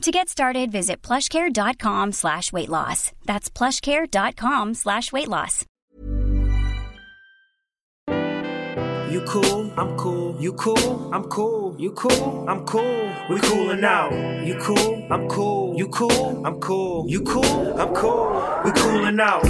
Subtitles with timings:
[0.00, 3.12] To get started, visit plushcare.com slash weight loss.
[3.26, 5.66] That's plushcare.com slash weight loss.
[8.08, 10.40] You cool, I'm cool.
[10.40, 11.76] You cool, I'm cool.
[11.78, 13.12] You cool, I'm cool.
[13.28, 14.12] We coolin' out.
[14.46, 15.76] You cool, I'm cool.
[15.76, 17.06] You cool, I'm cool.
[17.06, 18.62] You cool, I'm cool.
[18.64, 19.44] We coolin' out.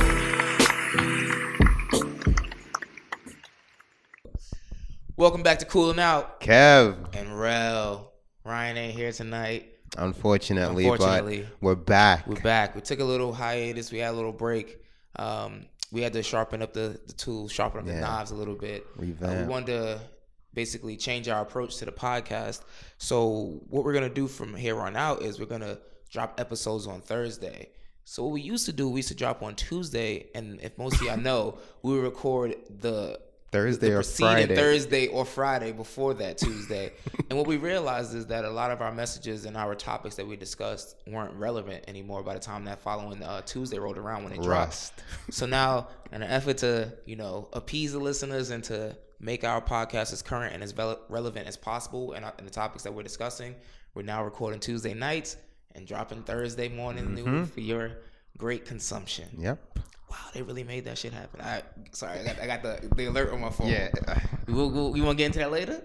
[5.16, 6.40] Welcome back to Cooling Out.
[6.40, 8.14] Kev, And Rel.
[8.42, 9.74] Ryan ain't here tonight.
[9.98, 11.42] Unfortunately, Unfortunately.
[11.42, 12.26] but we're back.
[12.26, 12.74] We're back.
[12.74, 13.90] We took a little hiatus.
[13.92, 14.78] We had a little break.
[15.16, 18.54] Um, we had to sharpen up the, the tools, sharpen up the knives a little
[18.54, 18.86] bit.
[18.98, 20.00] Uh, we wanted to
[20.54, 22.62] basically change our approach to the podcast.
[22.98, 25.78] So what we're gonna do from here on out is we're gonna
[26.10, 27.70] drop episodes on Thursday.
[28.04, 30.96] So what we used to do, we used to drop on Tuesday, and if most
[30.96, 33.20] of y'all know, we would record the
[33.52, 34.54] Thursday the or Friday.
[34.54, 36.92] Thursday or Friday before that Tuesday.
[37.30, 40.26] and what we realized is that a lot of our messages and our topics that
[40.26, 44.32] we discussed weren't relevant anymore by the time that following uh, Tuesday rolled around when
[44.32, 44.96] it Rust.
[44.96, 45.08] dropped.
[45.34, 49.60] So now, in an effort to you know appease the listeners and to make our
[49.60, 53.02] podcast as current and as vel- relevant as possible and, and the topics that we're
[53.02, 53.54] discussing,
[53.94, 55.36] we're now recording Tuesday nights
[55.74, 57.34] and dropping Thursday morning Mm-hmm.
[57.34, 57.92] new for your
[58.38, 59.28] great consumption.
[59.38, 59.78] Yep.
[60.10, 61.40] Wow, they really made that shit happen.
[61.40, 61.62] I
[61.92, 63.68] sorry, I got, I got the, the alert on my phone.
[63.68, 63.90] Yeah.
[64.48, 65.80] We'll, we'll, you want to get into that later?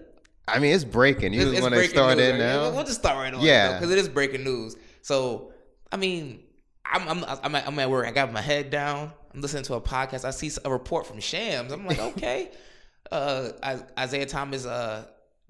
[0.48, 1.32] I mean, it's breaking.
[1.32, 2.38] You It's- just it's want to start news, in right?
[2.38, 2.70] now?
[2.70, 3.40] We'll just start right on.
[3.40, 3.74] Yeah.
[3.74, 4.76] because it is breaking news.
[5.02, 5.52] So,
[5.92, 6.40] I mean,
[6.84, 8.06] I'm I'm I'm at, I'm at work.
[8.06, 9.12] I got my head down.
[9.34, 10.24] I'm listening to a podcast.
[10.24, 11.72] I see a report from Shams.
[11.72, 12.50] I'm like, okay.
[13.12, 13.50] uh,
[13.98, 14.66] Isaiah Thomas.
[14.66, 15.06] Uh,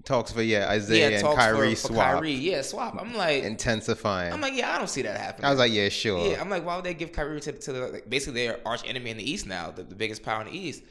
[0.07, 2.31] Talks for yeah, Isaiah yeah, and talks Kyrie for, for swap Kyrie.
[2.31, 2.97] Yeah, swap.
[2.97, 4.31] I'm like, intensifying.
[4.31, 5.43] I'm like, yeah, I don't see that happening.
[5.43, 6.31] I was like, yeah, sure.
[6.31, 8.87] Yeah, I'm like, why would they give Kyrie to, to the, like, basically their arch
[8.87, 10.81] enemy in the East now, the, the biggest power in the East?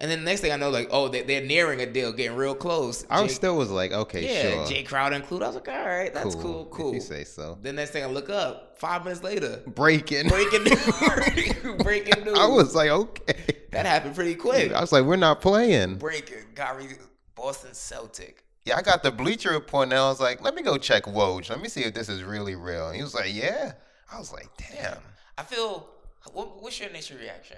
[0.00, 2.36] And then the next thing I know, like, oh, they, they're nearing a deal, getting
[2.36, 3.06] real close.
[3.08, 4.66] I Jay- still was like, okay, yeah, sure.
[4.66, 5.44] Jae Crowder included.
[5.44, 6.94] I was like, all right, that's cool, If cool.
[6.94, 7.56] you say so.
[7.62, 10.26] Then next thing I look up, five minutes later, Breaking.
[10.26, 10.64] breaking
[11.84, 12.36] breaking news.
[12.36, 13.34] I was like, okay.
[13.70, 14.72] that happened pretty quick.
[14.72, 15.96] I was like, we're not playing.
[15.98, 16.88] breaking Kyrie,
[17.38, 18.44] Boston Celtic.
[18.64, 21.48] Yeah, I got the Bleacher Report and I was like, let me go check Woj.
[21.48, 22.90] Let me see if this is really real.
[22.90, 23.72] He was like, yeah.
[24.12, 24.98] I was like, damn.
[25.38, 25.88] I feel.
[26.32, 27.56] What, what's your initial reaction?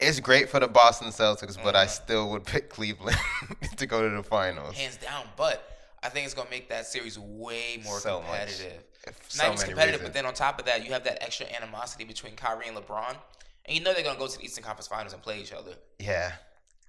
[0.00, 1.90] It's great for the Boston Celtics, but I Mhm.
[1.90, 3.16] still would pick Cleveland
[3.76, 4.76] to go to the finals.
[4.76, 8.26] Hands down, but I think it's gonna make that series way more So much.
[8.28, 8.84] competitive.
[9.28, 11.46] So Not even many competitive, but then on top of that, you have that extra
[11.46, 13.16] animosity between Kyrie and LeBron,
[13.64, 15.74] and you know they're gonna go to the Eastern Conference Finals and play each other.
[15.98, 16.32] Yeah.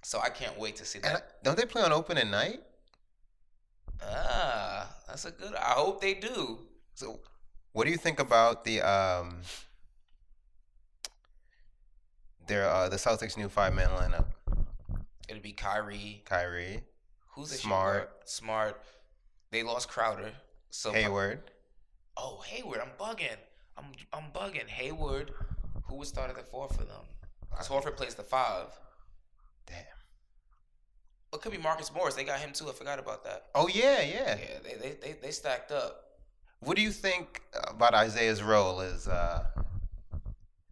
[0.02, 1.42] So I can't wait to see I, that.
[1.44, 2.60] don't they play on open at night?
[4.02, 5.54] ah, that's a good.
[5.54, 6.58] I hope they do.
[6.94, 7.20] So,
[7.72, 9.40] what do you think about the um
[12.46, 14.26] their uh the Celtics' new five man lineup?
[15.28, 16.22] It'll be Kyrie.
[16.24, 16.82] Kyrie,
[17.34, 18.10] Who's Smart.
[18.24, 18.82] Smart.
[19.52, 20.32] They lost Crowder.
[20.70, 21.40] So Hayward.
[22.16, 22.80] Oh, Hayward.
[22.80, 23.36] I'm bugging.
[23.76, 24.66] I'm I'm bugging.
[24.66, 25.32] Hayward.
[25.84, 27.04] Who would start at the four for them?
[27.50, 28.66] Because Horford plays the five.
[29.70, 29.78] Damn.
[31.32, 32.14] It could be Marcus Morris.
[32.14, 32.68] They got him too.
[32.68, 33.46] I forgot about that.
[33.54, 34.36] Oh yeah, yeah.
[34.38, 36.04] Yeah, they they they, they stacked up.
[36.60, 39.44] What do you think about Isaiah's role as uh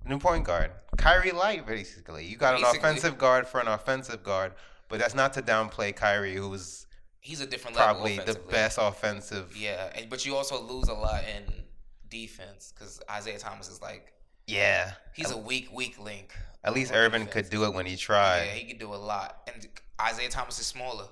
[0.04, 0.72] new point guard?
[0.96, 2.24] Kyrie light, basically.
[2.26, 4.52] You got an offensive guard for an offensive guard,
[4.88, 6.86] but that's not to downplay Kyrie, who's
[7.20, 7.94] He's a different level.
[7.94, 9.54] probably the best offensive.
[9.56, 11.44] Yeah, and, but you also lose a lot in
[12.10, 14.12] defense because Isaiah Thomas is like
[14.46, 14.92] Yeah.
[15.14, 16.34] he's a weak weak link.
[16.64, 17.32] At least defense.
[17.32, 18.44] could do it when he tried.
[18.44, 19.48] Yeah, he could do a lot.
[19.52, 19.66] And
[20.00, 21.04] Isaiah Thomas is smaller.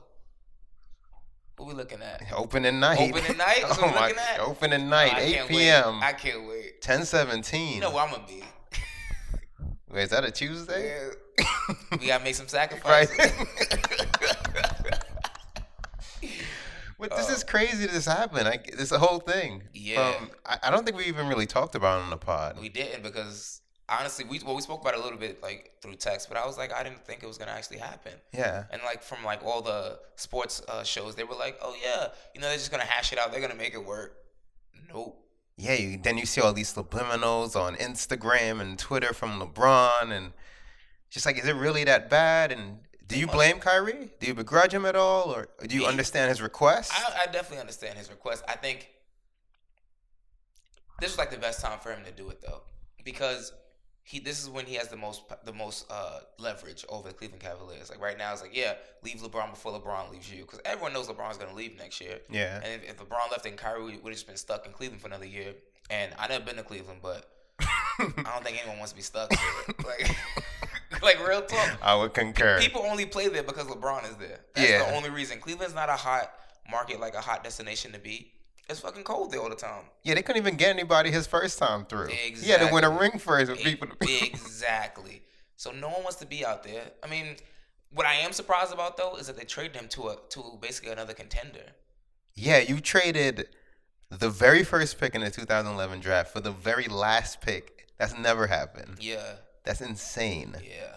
[1.57, 2.23] What we looking at?
[2.35, 2.99] Opening night.
[3.15, 3.61] Opening night?
[3.63, 4.09] That's oh my!
[4.09, 4.41] looking at?
[4.41, 5.57] Opening night, I 8 can't wait.
[5.57, 6.01] p.m.
[6.03, 6.83] I can't wait.
[6.83, 7.75] 10:17.
[7.77, 8.43] You know where I'm gonna be.
[9.91, 11.09] Wait, is that a Tuesday?
[11.99, 13.17] We gotta make some sacrifices.
[16.99, 17.87] but this is uh, crazy.
[17.87, 18.45] This happened.
[18.45, 19.63] Like this whole thing.
[19.73, 20.13] Yeah.
[20.13, 22.59] From, I, I don't think we even really talked about it on the pod.
[22.61, 25.95] we didn't because honestly, we well we spoke about it a little bit like through
[25.95, 28.13] text, but I was like, I didn't think it was gonna actually happen.
[28.33, 28.65] Yeah.
[28.71, 32.41] And like from like all the sports uh, shows, they were like, oh yeah, you
[32.41, 33.33] know, they're just gonna hash it out.
[33.33, 34.17] They're gonna make it work.
[34.93, 35.23] Nope.
[35.59, 40.33] Yeah, you, then you see all these subliminals on Instagram and Twitter from LeBron, and
[41.09, 42.53] just like, is it really that bad?
[42.53, 44.11] And do you blame Kyrie?
[44.21, 45.87] Do you begrudge him at all, or do you Me?
[45.87, 46.93] understand his request?
[46.95, 48.45] I, I definitely understand his request.
[48.47, 48.91] I think
[51.01, 52.63] this was like the best time for him to do it though,
[53.03, 53.53] because
[54.09, 57.43] he this is when he has the most the most uh, leverage over the Cleveland
[57.43, 57.91] Cavaliers.
[57.91, 61.09] Like right now, it's like yeah, leave LeBron before LeBron leaves you, because everyone knows
[61.09, 62.21] LeBron's gonna leave next year.
[62.31, 62.61] Yeah.
[62.63, 65.03] And if, if LeBron left, then Kyrie we would have just been stuck in Cleveland
[65.03, 65.55] for another year.
[65.91, 67.29] And I never been to Cleveland, but
[67.61, 69.31] I don't think anyone wants to be stuck.
[69.85, 70.17] Like,
[71.03, 71.79] like real talk.
[71.83, 72.59] I would concur.
[72.61, 74.39] People only play there because LeBron is there.
[74.55, 74.79] That's Yeah.
[74.91, 75.41] the only reason.
[75.41, 76.33] Cleveland's not a hot
[76.71, 78.33] market, like a hot destination to be.
[78.69, 79.85] It's fucking cold there all the time.
[80.03, 82.09] yeah, they couldn't even get anybody his first time through.
[82.09, 83.89] He had to win a ring first for people.
[83.89, 83.97] To...
[84.27, 85.23] exactly.
[85.57, 86.83] So no one wants to be out there.
[87.03, 87.37] I mean,
[87.91, 90.91] what I am surprised about though is that they traded him to a to basically
[90.91, 91.63] another contender.
[92.35, 93.49] yeah, you traded
[94.11, 97.89] the very first pick in the 2011 draft for the very last pick.
[97.99, 98.99] That's never happened.
[99.01, 100.55] Yeah, That's insane.
[100.63, 100.97] yeah,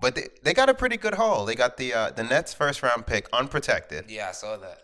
[0.00, 1.44] But they, they got a pretty good haul.
[1.46, 4.10] They got the uh, the Nets first round pick unprotected.
[4.10, 4.28] yeah.
[4.30, 4.81] I saw that.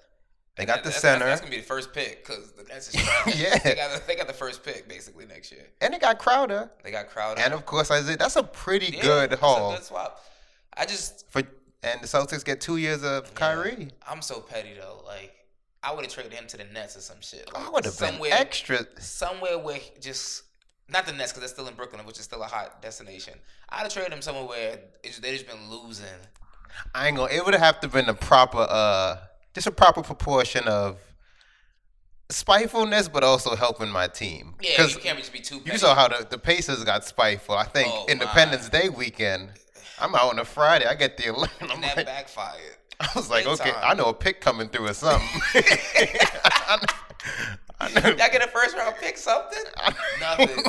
[0.59, 1.25] They got the that's, center.
[1.25, 3.41] That's, that's gonna be the first pick because the Nets is trash.
[3.41, 3.59] Yeah.
[3.59, 5.65] they got the, they got the first pick basically next year.
[5.81, 6.71] and they got Crowder.
[6.83, 8.17] They got Crowder And of course Isaiah.
[8.17, 9.73] That's a pretty Yeah, good that's haul.
[9.73, 10.21] A good swap.
[10.77, 11.43] I just For
[11.83, 13.89] and the Celtics get two years of Kyrie.
[14.07, 15.01] I'm so petty though.
[15.07, 15.33] Like
[15.83, 17.53] I would have traded him to the Nets or some shit.
[17.55, 18.81] Like, I would have been somewhere, extra.
[18.99, 20.43] somewhere where he just
[20.89, 23.35] not the Nets because they're still in Brooklyn, which is still a hot destination.
[23.69, 26.07] I'd have traded him somewhere where they just been losing.
[26.95, 27.33] I ain't gonna.
[27.33, 29.17] It would have to been a proper, uh,
[29.55, 30.99] just a proper proportion of
[32.31, 34.55] spitefulness, but also helping my team.
[34.61, 35.59] Yeah, you can't just be too.
[35.61, 35.73] Petty.
[35.73, 37.55] You saw how the, the Pacers got spiteful.
[37.55, 39.50] I think Oh, Independence Day weekend.
[40.00, 40.87] I'm out on a Friday.
[40.87, 41.50] I get the alert.
[41.61, 42.77] I'm and that like, backfired.
[43.00, 43.81] I was like, okay, time.
[43.83, 45.27] I know a pick coming through or something.
[45.55, 46.85] I
[47.81, 49.62] I know- Y'all get a first round pick, something?
[50.21, 50.65] Nothing.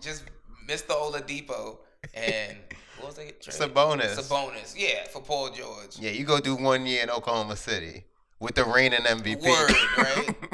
[0.00, 0.24] Just
[0.68, 0.90] Mr.
[0.90, 1.78] Oladipo
[2.14, 2.56] and
[2.98, 3.30] what was they?
[3.40, 3.54] trade?
[3.54, 4.16] Sabonis.
[4.18, 5.98] Sabonis, yeah, for Paul George.
[5.98, 8.04] Yeah, you go do one year in Oklahoma City
[8.40, 9.42] with the reigning MVP.
[9.42, 10.34] Word, right?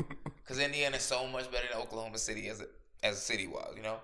[0.44, 2.66] Because Indiana's so much better than Oklahoma City as a,
[3.02, 3.96] as a city was, you know?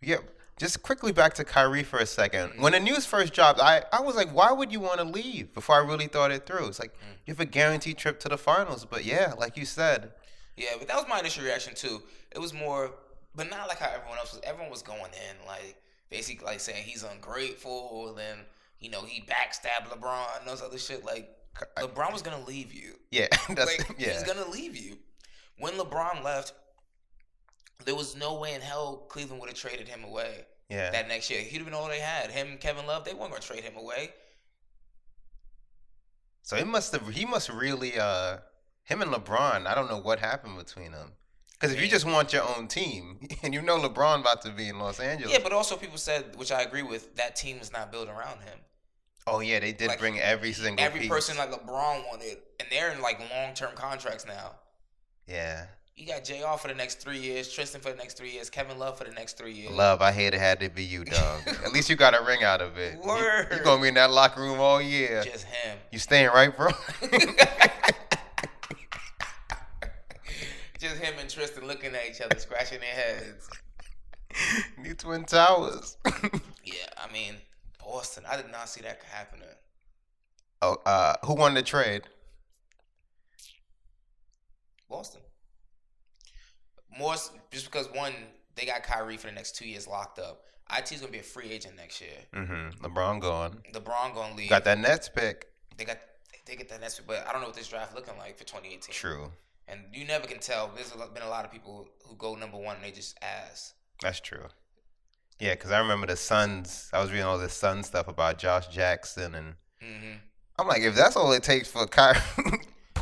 [0.00, 0.18] yeah.
[0.56, 2.62] Just quickly back to Kyrie for a 2nd Mm-hmm.
[2.62, 5.54] When the news first dropped, I, I was like, why would you want to leave?
[5.54, 6.66] Before I really thought it through.
[6.66, 7.16] It's like, Mm.
[7.26, 8.84] you have a guaranteed trip to the finals.
[8.84, 10.12] But yeah, like you said,
[10.56, 12.02] Yeah, but that was my initial reaction too.
[12.32, 12.90] It was more,
[13.36, 14.40] but not like how everyone else was.
[14.44, 15.76] Everyone was going in like
[16.10, 18.38] basically like saying he's ungrateful, then
[18.80, 21.04] you know he backstabbed LeBron, and those other shit.
[21.04, 21.30] Like
[21.76, 22.94] LeBron was gonna leave you.
[23.10, 24.12] yeah, that's, like yeah.
[24.12, 24.98] he's gonna leave you.
[25.58, 26.52] When LeBron left,
[27.84, 30.46] there was no way in hell Cleveland would have traded him away.
[30.68, 30.90] yeah.
[30.90, 32.30] That next year, he'd have been all they had.
[32.30, 34.10] Him, Kevin Love, they weren't gonna trade him away.
[36.42, 38.38] So it must have, he must really, uh,
[38.84, 41.12] him and LeBron, I don't know what happened between them.
[41.58, 44.68] Because if you just want your own team, and you know LeBron about to be
[44.68, 45.32] in Los Angeles.
[45.32, 48.40] Yeah, but also people said, which I agree with, that team was not built around
[48.42, 48.58] him.
[49.26, 51.08] oh yeah, they did Like, bring every single Every piece.
[51.08, 54.52] person like LeBron wanted, and they're in like long term contracts now.
[55.26, 55.66] Yeah.
[55.96, 56.56] You got J.R.
[56.56, 59.10] for the next three years, Tristan for the next three years, Kevin Love for the
[59.10, 59.72] next three years.
[59.72, 61.40] Love, I hate it had to be you, dog.
[61.48, 62.92] At least you got a ring out of it.
[62.94, 63.60] You- You, Word.
[63.64, 65.24] gonna be in that locker room all year.
[65.24, 65.76] Just him.
[65.90, 66.70] You staying right, bro?
[70.78, 73.48] Just him and Tristan looking at each other, scratching their heads.
[74.78, 75.96] New Twin Towers.
[76.64, 77.32] Yeah, I mean,
[77.82, 78.24] Boston.
[78.28, 79.48] I did not see that happening.
[80.60, 82.02] oh, uh, who won the trade?
[84.90, 85.22] Boston.
[86.98, 87.14] More
[87.50, 88.12] just because one,
[88.54, 90.42] they got Kyrie for the next two years locked up.
[90.76, 92.10] IT's gonna be a free agent next year.
[92.34, 92.84] Mm-hmm.
[92.84, 93.62] LeBron gone.
[93.72, 94.50] LeBron gonna leave.
[94.50, 95.46] Got that Nets pick.
[95.78, 95.96] They got
[96.44, 98.92] they get that next, but I don't know what this draft looking like for 2018.
[98.92, 99.30] True.
[99.70, 100.70] And you never can tell.
[100.74, 103.74] There's been a lot of people who go number one and they just ass.
[104.00, 104.46] That's true.
[105.38, 106.88] Yeah, because I remember the Suns.
[106.92, 110.16] I was reading all this Sun stuff about Josh Jackson, and hmm
[110.58, 112.18] I'm like, if that's all it takes for Kyrie,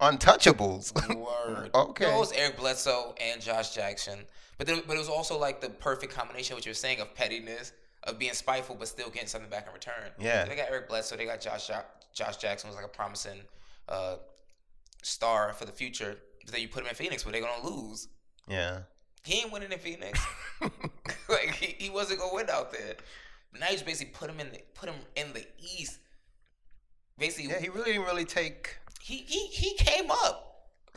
[0.00, 0.92] untouchables.
[1.16, 1.70] Word.
[1.74, 2.14] Okay.
[2.14, 4.20] It was Eric Bledsoe and Josh Jackson,
[4.58, 7.00] but there, but it was also like the perfect combination of what you were saying
[7.00, 7.72] of pettiness,
[8.04, 10.10] of being spiteful, but still getting something back in return.
[10.20, 10.44] Yeah.
[10.44, 11.16] They got Eric Bledsoe.
[11.16, 11.70] They got Josh
[12.14, 13.40] Josh Jackson was like a promising
[13.88, 14.16] uh,
[15.02, 16.16] star for the future.
[16.44, 18.08] But then you put him in Phoenix, but they're gonna lose.
[18.48, 18.80] yeah.
[19.24, 20.18] He ain't winning in Phoenix.
[21.28, 22.94] like he, he wasn't gonna win out there.
[23.52, 25.98] But Now you just basically put him in the put him in the East.
[27.18, 28.78] Basically, Yeah, he really didn't really take.
[29.00, 30.48] he he he came up.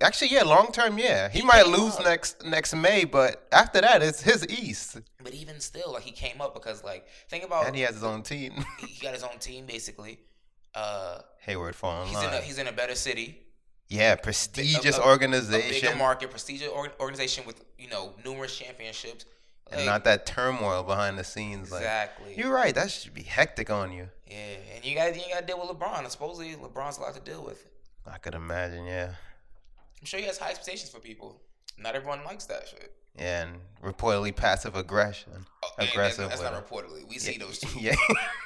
[0.02, 1.30] Actually, yeah, long term, yeah.
[1.30, 2.04] He, He might lose up.
[2.04, 6.42] next next May, but after that, it's his East, But even still, like he came
[6.42, 8.54] up because like think about and he has his own team.
[8.80, 10.20] he got his own team basically.
[10.74, 13.45] Uh, Hayward falling he's in a, he's in a better city,
[13.88, 18.58] Yeah, prestigious a- a- a organization, bigger market, prestigious org- organization with you know numerous
[18.58, 19.26] championships.
[19.72, 21.72] and Like, not that turmoil behind the scenes.
[21.72, 22.30] exactly.
[22.30, 22.74] Like, you're right.
[22.76, 24.10] That should be hectic on you.
[24.28, 24.38] yeah,
[24.76, 26.00] and you got you got to deal with LeBron.
[26.00, 27.66] And supposedly LeBron's a lot to deal with.
[28.08, 28.86] I could imagine.
[28.86, 29.14] Yeah,
[30.00, 31.40] I'm sure he has high expectations for people.
[31.78, 32.92] Not everyone likes that shit.
[33.16, 36.30] yeah, and reportedly passive aggression, Oh, aggressive.
[36.30, 37.08] That's, that's not reportedly.
[37.08, 37.80] We see those two.
[37.80, 37.96] yeah.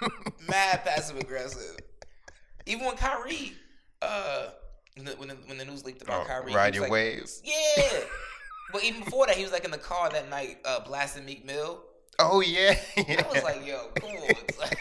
[0.49, 1.77] Mad passive aggressive.
[2.65, 3.53] Even when Kyrie,
[4.01, 4.49] uh,
[4.99, 7.41] when the, when the, when the news leaked about Oh, Kyrie, ride your like, waves.
[7.43, 7.99] Yeah.
[8.73, 11.45] but even before that, he was like in the car that night, uh, blasting Meek
[11.45, 11.81] Mill.
[12.19, 12.75] Oh yeah.
[12.97, 14.23] I was like, yo, come on.
[14.29, 14.77] It's like,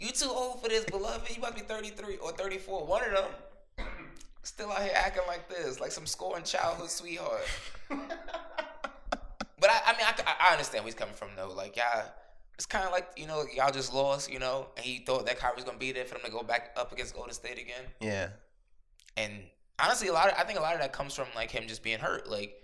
[0.00, 1.34] you too old for this, beloved.
[1.34, 2.86] You must be 33 or 34.
[2.86, 3.86] One of them.
[4.42, 7.42] Still out here acting like this, like some scoring childhood sweetheart.
[7.90, 7.98] but
[9.70, 11.52] I, I mean, I, I understand where he's coming from, though.
[11.54, 12.04] Like, y'all,
[12.54, 15.38] it's kind of like, you know, y'all just lost, you know, and he thought that
[15.38, 17.58] Kyrie was going to be there for them to go back up against Golden State
[17.58, 17.84] again.
[18.00, 18.28] yeah.
[19.18, 19.32] And
[19.78, 21.82] honestly, a lot of I think a lot of that comes from like him just
[21.82, 22.54] being hurt, like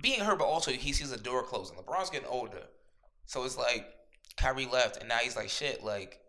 [0.00, 1.76] being hurt, but also he sees the door closing.
[1.76, 2.62] LeBron's getting older,
[3.26, 3.86] so it's like
[4.36, 6.20] Kyrie left, and now he's like, shit, like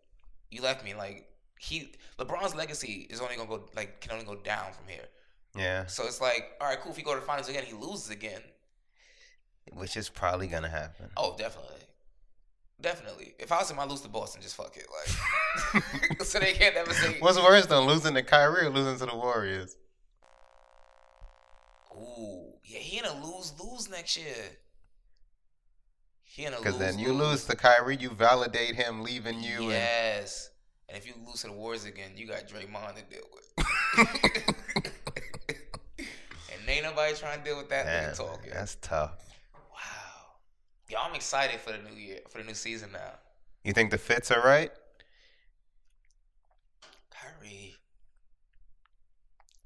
[0.50, 0.94] you left me.
[0.94, 1.28] Like
[1.60, 5.06] he, LeBron's legacy is only gonna go like can only go down from here.
[5.56, 5.86] Yeah.
[5.88, 6.92] So it's like, all right, cool.
[6.92, 8.42] If he go to the finals again, he loses again.
[9.74, 11.10] Which is probably gonna happen.
[11.18, 11.81] Oh, definitely.
[12.82, 13.36] Definitely.
[13.38, 14.42] If I was him, I'd lose to Boston.
[14.42, 14.88] Just fuck it.
[15.74, 17.18] Like, so they can't ever say.
[17.20, 19.78] What's worse than losing to Kyrie or losing to the Warriors?
[21.96, 24.36] Ooh, yeah, he in a lose lose next year.
[26.24, 29.64] He in a lose Because then you lose to Kyrie, you validate him leaving you.
[29.64, 30.50] And, Yes,
[30.90, 33.48] and if you lose to the Warriors again, you got Draymond to deal with.
[36.00, 38.52] and ain't nobody trying to deal with that Man, talking.
[38.52, 39.31] that's tough.
[40.92, 43.14] Yo, I'm excited for the new year, for the new season now.
[43.64, 44.72] You think the fits are right?
[47.10, 47.76] Kyrie,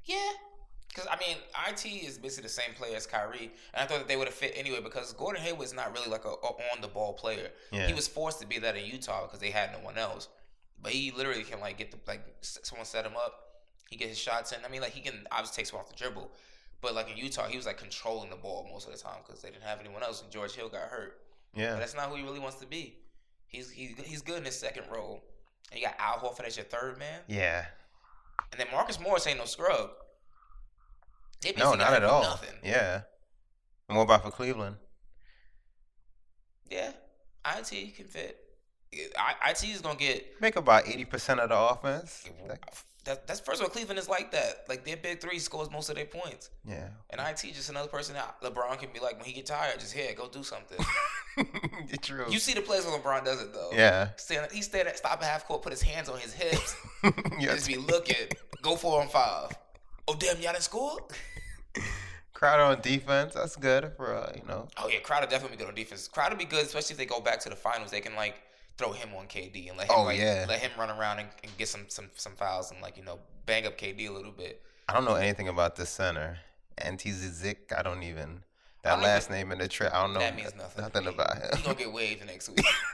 [0.03, 0.17] yeah.
[0.87, 4.07] Because I mean, it is basically the same player as Kyrie, and I thought that
[4.07, 4.81] they would have fit anyway.
[4.83, 7.49] Because Gordon Hayward's not really like a, a on the ball player.
[7.71, 7.87] Yeah.
[7.87, 10.27] He was forced to be that in Utah because they had no one else.
[10.79, 13.33] But he literally can like get the like someone set him up.
[13.89, 14.59] He gets his shots in.
[14.63, 16.29] I mean, like he can obviously take some off the dribble.
[16.85, 19.41] But like in Utah, he was like controlling the ball most of the time because
[19.41, 21.19] they didn't have anyone else, and George Hill got hurt.
[21.51, 21.75] But Yeah.
[21.79, 22.99] that's not who he really wants to be.
[23.47, 25.23] He's he's he's good in his second role.
[25.71, 27.65] And you got Al Horford as your third man, Yeah.
[28.51, 29.89] and then Marcus Morris ain't no scrub.
[31.57, 32.21] No, not at all.
[32.21, 32.59] Nothing.
[32.63, 33.01] Yeah.
[33.89, 34.77] And what about for Cleveland?
[36.69, 36.91] Yeah,
[37.45, 38.44] it can fit.
[39.17, 42.25] I- It is gonna get Make about 80% of the offense.
[43.05, 43.27] that.
[43.27, 44.65] That's first of all, Cleveland is like that.
[44.67, 46.87] Like their big three scores most of their points, Yeah.
[47.11, 49.93] and it just another person that LeBron can be like when he get tired, just
[49.93, 50.83] here, go do something.
[52.01, 52.25] True.
[52.29, 53.69] you see the plays when LeBron does it though.
[53.73, 54.09] Yeah.
[54.15, 56.75] Stand, he stand at stop at half court, put his hands on his hips,
[57.39, 58.15] just be looking,
[58.63, 59.51] go four on five.
[60.07, 60.97] Oh damn, y'all didn't score.
[62.33, 63.33] Crowder on defense.
[63.33, 64.67] That's good for, uh, you know.
[64.77, 66.07] Oh yeah, Crowder definitely be good on defense.
[66.07, 67.91] Crowder be good, especially if they go back to the finals.
[67.91, 68.35] They can like
[68.77, 70.45] throw him on KD and let him Oh, like, yeah.
[70.47, 73.19] let him run around and, and get some some some fouls and like you know
[73.45, 74.61] bang up KD a little bit.
[74.89, 76.37] I don't know anything about this center.
[76.77, 77.71] Ante Zizic.
[77.77, 78.43] I don't even.
[78.83, 79.93] That don't last even- name in the trip.
[79.93, 80.81] I don't know that means nothing.
[80.83, 81.49] nothing about him.
[81.57, 82.65] He gonna get waived next week.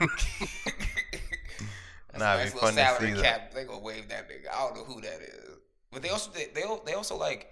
[2.10, 3.22] That's Nah, nice be fun to see that.
[3.22, 3.54] cap.
[3.54, 4.52] They gonna waive that nigga.
[4.52, 5.56] I don't know who that is.
[5.90, 7.48] But they also they they, they also like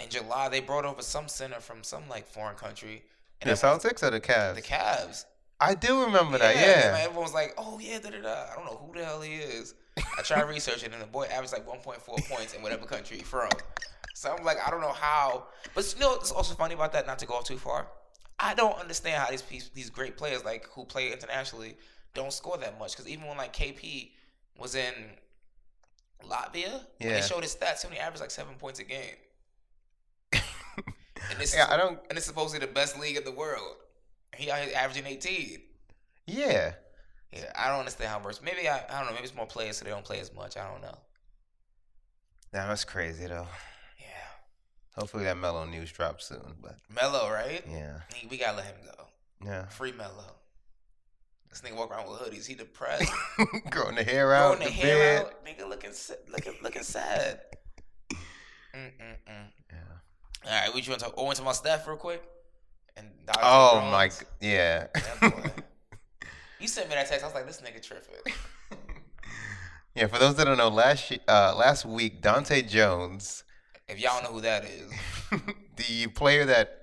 [0.00, 3.02] in July they brought over some center from some like foreign country.
[3.42, 4.54] And The Celtics or the Cavs?
[4.56, 5.24] The Cavs.
[5.60, 6.54] I do remember that.
[6.56, 6.92] and, Yeah.
[6.92, 8.46] like, everyone's like, oh yeah, da da da.
[8.52, 9.74] I don't know who the hell he is.
[10.16, 13.48] I tried researching, and the boy averaged like 1.4 points in whatever country he's from.
[14.14, 15.46] So I'm like, I don't know how.
[15.74, 17.06] But you know, what's also funny about that.
[17.06, 17.88] Not to go off too far.
[18.38, 21.76] I don't understand how these these great players like who play internationally
[22.14, 22.92] don't score that much.
[22.92, 24.10] Because even when like KP
[24.56, 24.94] was in
[26.24, 27.20] Latvia, when Yeah.
[27.20, 29.16] they showed his stats, he only averaged like seven points a game.
[31.30, 33.76] And this Yeah, is, I don't- And it's supposedly the best league in the world.
[34.36, 35.60] He averaging 18.
[36.26, 36.72] yeah.
[37.30, 38.40] Yeah, I don't understand how much.
[38.40, 39.12] Maybe I, I don't know.
[39.12, 40.56] Maybe it's more players, so they don't play as much.
[40.56, 40.96] I don't know.
[42.52, 43.46] That was crazy though.
[44.00, 44.06] Yeah,
[44.96, 46.54] Hopefully that Melo news drops soon.
[46.62, 47.62] But Melo, right?
[47.70, 47.98] yeah.
[48.14, 49.04] He- we gotta let him go.
[49.44, 49.66] Yeah.
[49.66, 50.24] Free Melo.
[51.50, 52.46] This nigga walk around with hoodies.
[52.46, 53.12] He depressed.
[53.70, 54.56] Growing the hair out.
[54.56, 55.26] Growing the the hair beard.
[55.26, 55.44] out.
[55.44, 55.90] Nigga looking
[56.30, 57.40] looking looking sad.
[58.74, 59.48] Mm-mm-mm.
[59.70, 59.76] Yeah.
[60.46, 61.14] All right, we you want to talk?
[61.18, 62.22] Oh, into my staff real quick.
[62.98, 63.08] And.
[63.42, 64.10] Oh my.
[64.40, 64.86] Yeah.
[66.60, 67.24] You sent me that text.
[67.24, 68.32] I was like, this nigga tripping.
[69.94, 73.42] Yeah, for those that don't know, last uh, last week Dahntay Jones
[73.88, 74.92] If y'all know who that is,
[75.76, 76.82] the player that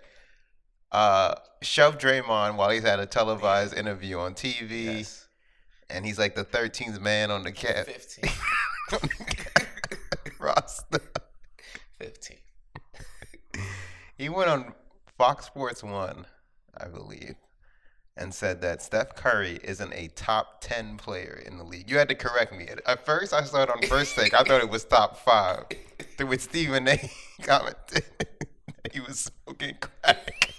[0.92, 5.30] uh, shoved Draymond while he's at a televised interview on TV, yes,
[5.90, 8.30] and he's like the 13th man on the cat fifteen.
[10.40, 11.00] roster.
[12.00, 12.38] 15.
[14.18, 14.74] He went on
[15.18, 16.26] Fox Sports One,
[16.78, 17.36] I believe,
[18.18, 21.90] and said that Steph Curry isn't a top 10 player in the league.
[21.90, 22.68] You had to correct me.
[22.86, 24.34] At- first, I saw it on first take.
[24.34, 25.66] I thought it was top five.
[26.18, 27.10] Then With Stephen A.
[27.44, 28.04] commented,
[28.92, 30.54] he was smoking crack.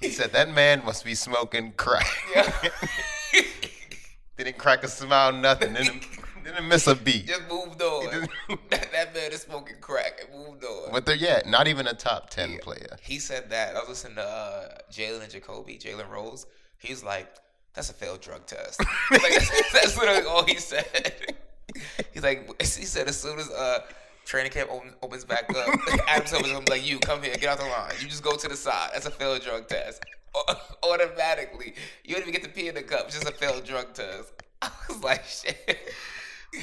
[0.00, 2.06] He said that man must be smoking crack.
[4.36, 5.76] Didn't crack a smile, nothing.
[6.44, 7.26] Didn't, miss a beat.
[7.26, 8.28] Just moved on.
[8.70, 10.92] that, man is smoking crack and moved on.
[10.92, 12.96] But they're yeah, not even a top ten player.
[13.02, 13.76] He said that.
[13.76, 16.46] I was listening to uh, Jalen and Jacoby, Jalen Rose.
[16.78, 17.28] He's like,
[17.74, 18.80] that's a failed drug test.
[19.10, 21.34] like, that's, that's literally all he said.
[22.12, 23.80] He's like, he said as soon as uh,
[24.24, 25.68] training camp opens, opens back up,
[26.08, 27.92] Adam Silver's gonna be like, you come here, get out the line.
[28.00, 28.90] You just go to the side.
[28.92, 30.04] That's a failed drug test.
[30.82, 33.06] Automatically, you don't even get to pee in the cup.
[33.06, 34.32] It's just a failed drug test.
[34.62, 35.92] I was like, shit.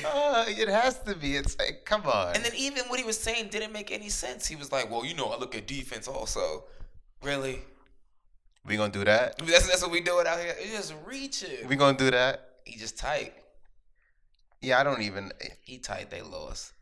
[0.05, 1.35] Uh, it has to be.
[1.35, 2.35] It's like, come on.
[2.35, 4.47] And then even what he was saying didn't make any sense.
[4.47, 6.65] He was like, "Well, you know, I look at defense also."
[7.23, 7.61] Really?
[8.65, 9.37] we gonna do that?
[9.39, 10.53] That's that's what we doing out here.
[10.59, 11.67] It's just reaching.
[11.67, 12.47] We gonna do that?
[12.67, 13.33] he just tight.
[14.61, 15.31] Yeah, I don't even.
[15.61, 16.09] He tight.
[16.09, 16.73] They lost.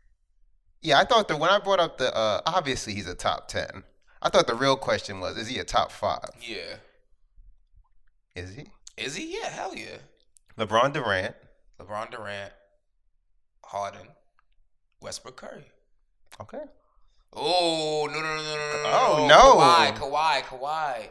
[0.82, 3.84] Yeah, I thought that when I brought up the, uh, obviously he's a top ten.
[4.22, 6.30] I thought the real question was, is he a top five?
[6.40, 6.76] Yeah.
[8.34, 8.66] Is he?
[8.96, 9.38] Is he?
[9.38, 9.48] Yeah.
[9.48, 9.98] Hell yeah.
[10.58, 11.34] LeBron Durant.
[11.80, 12.52] LeBron Durant,
[13.66, 14.06] Harden,
[15.00, 15.64] Westbrook, Curry.
[16.40, 16.62] Okay.
[17.32, 18.82] Oh no no no no no!
[18.84, 19.56] Oh, no.
[19.60, 21.08] Kawhi, Kawhi, Kawhi.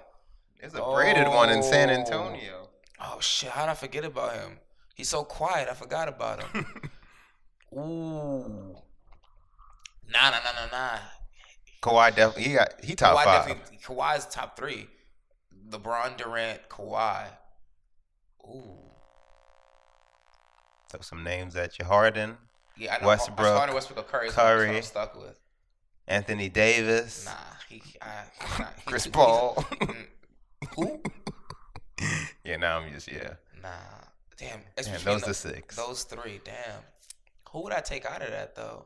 [0.60, 1.94] There's a braided one in San Oh.
[1.94, 2.70] Antonio.
[3.02, 3.50] Oh shit!
[3.50, 4.60] How did I forget about him?
[4.96, 5.68] He's so quiet.
[5.70, 6.66] I forgot about him.
[7.78, 8.76] Ooh.
[10.08, 11.00] Nah, nah, nah, nah, nah.
[11.84, 12.44] Kawhi definitely.
[12.44, 13.48] He got he top Kawhi five.
[13.48, 13.80] definitely.
[13.86, 14.88] Kawhi's top three.
[15.70, 17.26] LeBron, Durant, Kawhi.
[18.48, 18.78] Ooh.
[20.92, 22.38] So some names at you: Harden,
[22.78, 23.08] Yeah, I know.
[23.08, 24.28] Westbrook, Harden, Westbrook, or Curry.
[24.28, 24.78] I'm- Curry.
[24.78, 25.40] I'm stuck with.
[26.08, 27.32] Anthony Davis, Nah,
[27.68, 27.82] he.
[28.02, 28.24] I,
[28.60, 29.56] nah, he- Chris Paul.
[29.82, 30.06] Mm,
[30.76, 31.02] Who?
[32.44, 33.34] yeah, now I'm just yeah.
[33.62, 33.70] Nah.
[34.38, 34.60] Damn.
[34.78, 35.76] It's Damn, those tho- the six.
[35.76, 36.42] Those three.
[36.44, 36.82] Damn.
[37.52, 38.86] Who would I take out of that though?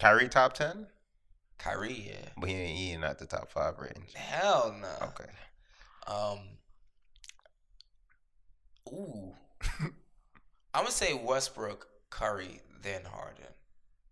[0.00, 0.86] Kyrie top ten,
[1.58, 2.10] Kyrie.
[2.10, 2.28] Yeah.
[2.38, 4.12] but he ain't, he ain't at the top five range.
[4.14, 5.06] Hell no.
[5.08, 5.30] Okay.
[6.06, 6.38] Um.
[8.88, 9.34] Ooh.
[10.74, 13.44] I'm gonna say Westbrook, Curry, then Harden.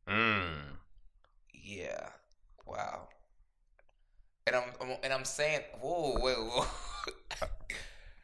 [0.08, 0.76] Mm.
[1.52, 2.08] Yeah.
[2.66, 3.08] Wow.
[4.46, 6.66] And I'm, I'm and I'm saying, whoa, wait, whoa,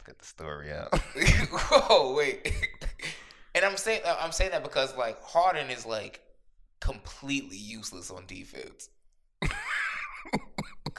[0.07, 0.97] Get the story out.
[1.51, 2.53] whoa, wait.
[3.55, 6.21] and I'm saying I'm saying that because like Harden is like
[6.81, 8.89] completely useless on defense.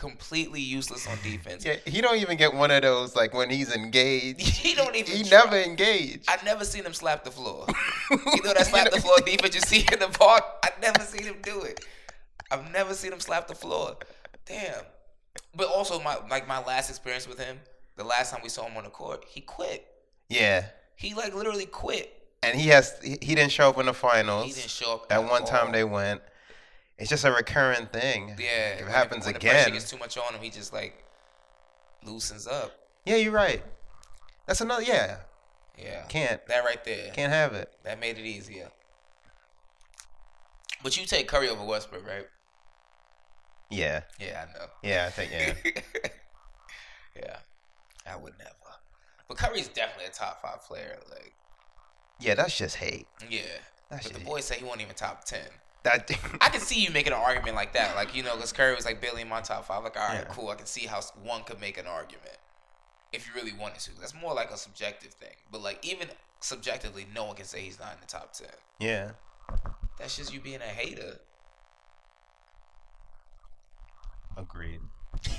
[0.04, 1.64] Completely useless on defense.
[1.64, 4.42] yeah, he don't even get one of those like when he's engaged.
[4.64, 5.16] He don't even.
[5.16, 5.40] He try.
[5.40, 6.26] never engaged.
[6.28, 7.66] I never seen him slap the floor.
[8.12, 10.44] you know that slap the floor defense you see in the park?
[10.64, 11.86] I never seen him do it.
[12.52, 13.96] I've never seen him slap the floor.
[14.46, 14.84] Damn.
[15.56, 17.60] But also my like my last experience with him,
[17.96, 19.88] the last time we saw him on the court, he quit.
[20.30, 20.66] Yeah,
[20.98, 22.12] He like literally quit.
[22.44, 24.48] and he has he, didn't show up in the finals.
[24.48, 26.22] He didn't show up That at one time they went.
[26.98, 28.36] It's just a recurring thing.
[28.40, 28.70] Yeah.
[28.74, 29.74] If it when happens when The pressure again.
[29.74, 31.04] gets too much on him, he just like
[32.06, 32.72] loosens up.
[33.06, 33.64] Yeah, you're right.
[34.46, 34.84] That's another.
[34.84, 35.18] Yeah,
[35.78, 36.04] Yeah.
[36.10, 36.46] Can't.
[36.48, 37.12] That right there.
[37.14, 37.72] can't have it.
[37.84, 38.70] That made it easier.
[40.84, 42.28] But you take Curry over Westbrook, right?
[43.70, 44.66] Yeah, Yeah, I know.
[44.84, 45.06] yeah.
[45.08, 45.82] I think yeah.
[47.16, 47.38] yeah,
[48.06, 48.50] I would never.
[49.28, 51.00] But Curry's definitely a top five player.
[51.10, 51.34] Like,
[52.20, 53.08] yeah, that's just hate.
[53.30, 53.42] yeah.
[53.90, 55.42] That but the shit- boys say he wasn't even top ten.
[55.84, 56.10] That.
[56.42, 58.86] I can see you making an argument like that, like you know, because Curry was
[58.86, 59.84] like barely in my top five.
[59.84, 60.34] Like, all right, Yeah.
[60.34, 60.50] cool.
[60.50, 62.38] I can see how one could make an argument
[63.12, 64.00] if you really wanted to.
[64.00, 65.36] That's more like a subjective thing.
[65.52, 66.08] But like even
[66.40, 68.48] subjectively, no one can say he's not in the top ten.
[68.80, 69.12] yeah.
[70.00, 71.20] That's just you being a hater.
[74.38, 74.80] Agreed.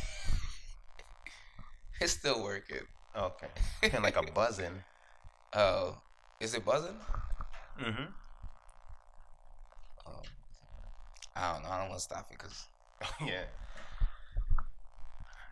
[2.00, 2.78] It's still working.
[3.16, 3.46] Okay.
[3.92, 4.82] And like a buzzing.
[5.56, 5.96] Oh,
[6.40, 6.96] is it buzzing?
[7.80, 8.04] Mm-hmm.
[11.36, 11.68] I don't know.
[11.70, 12.66] I don't want to stop it because
[13.26, 13.42] yeah.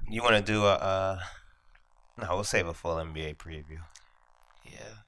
[0.08, 0.74] You want to do a?
[0.74, 1.18] uh
[2.20, 3.78] No, we'll save a full NBA preview.
[4.64, 5.02] yeah.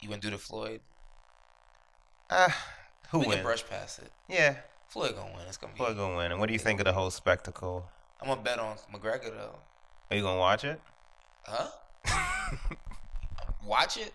[0.00, 0.80] You want to do the Floyd?
[2.30, 2.54] Ah,
[3.10, 3.36] who we wins?
[3.36, 4.10] can brush past it.
[4.28, 4.56] Yeah,
[4.88, 5.46] Floyd gonna win.
[5.48, 5.78] It's gonna be.
[5.78, 6.30] Floyd gonna win.
[6.30, 7.86] And what do you think of the whole spectacle?
[8.20, 9.56] I'm gonna bet on McGregor though.
[10.10, 10.80] Are you gonna watch it?
[11.46, 11.68] Huh?
[13.66, 14.12] Watch it?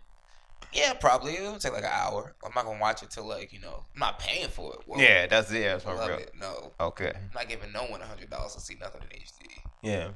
[0.73, 1.33] Yeah, probably.
[1.35, 2.35] It'll take like an hour.
[2.45, 3.83] I'm not gonna watch it till like you know.
[3.95, 4.81] I'm not paying for it.
[4.85, 4.99] Whoa.
[4.99, 6.19] Yeah, that's yeah, that's love real.
[6.19, 6.31] it.
[6.39, 7.11] No, Okay.
[7.15, 9.61] I'm not giving no one a hundred dollars to see nothing in HD.
[9.81, 10.09] Yeah.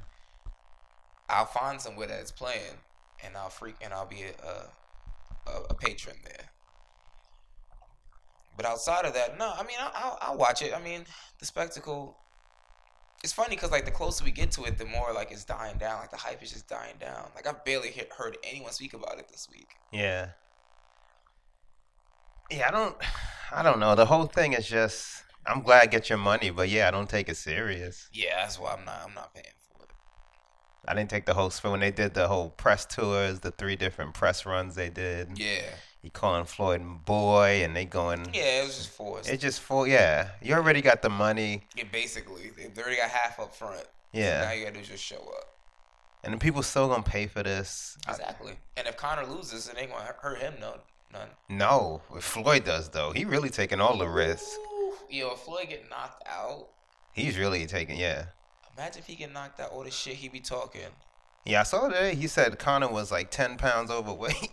[1.28, 2.78] I'll find somewhere that it's playing,
[3.24, 6.50] and I'll freak and I'll be a a, a patron there.
[8.56, 9.52] But outside of that, no.
[9.52, 10.72] I mean, I'll, I'll, I'll watch it.
[10.74, 11.04] I mean,
[11.40, 12.16] the spectacle.
[13.24, 15.78] It's funny because like the closer we get to it, the more like it's dying
[15.78, 15.98] down.
[16.00, 17.30] Like the hype is just dying down.
[17.34, 19.68] Like I've barely he- heard anyone speak about it this week.
[19.92, 20.28] Yeah.
[22.50, 22.96] Yeah, I don't
[23.52, 23.94] I don't know.
[23.94, 27.08] The whole thing is just I'm glad I get your money, but yeah, I don't
[27.08, 28.08] take it serious.
[28.12, 29.02] Yeah, that's why I'm not.
[29.06, 29.90] I'm not paying for it.
[30.86, 34.14] I didn't take the whole when they did the whole press tours, the three different
[34.14, 35.38] press runs they did.
[35.38, 35.62] Yeah,
[36.02, 38.62] You calling Floyd boy and they going yeah.
[38.62, 39.28] It was just forced.
[39.30, 40.30] It's just full yeah.
[40.42, 41.64] You already got the money.
[41.76, 43.84] yeah, basically, they already got half up front.
[44.12, 44.42] Yeah.
[44.42, 45.50] Now you gotta do just show up.
[46.22, 47.98] And the people still gonna pay for this.
[48.08, 48.54] Exactly.
[48.78, 50.76] And if Conor loses, it ain't gonna hurt- hurt him no.
[51.48, 53.12] No, if Floyd does though.
[53.12, 54.58] He really taking all the risks.
[55.10, 56.68] Yo, if Floyd get knocked out,
[57.12, 58.26] He's really taking yeah.
[58.76, 60.90] imagine if he get knocked out, all the shit he be talking.
[61.44, 62.14] Yeah, I saw today.
[62.16, 64.50] He said Conor was like ten pounds overweight.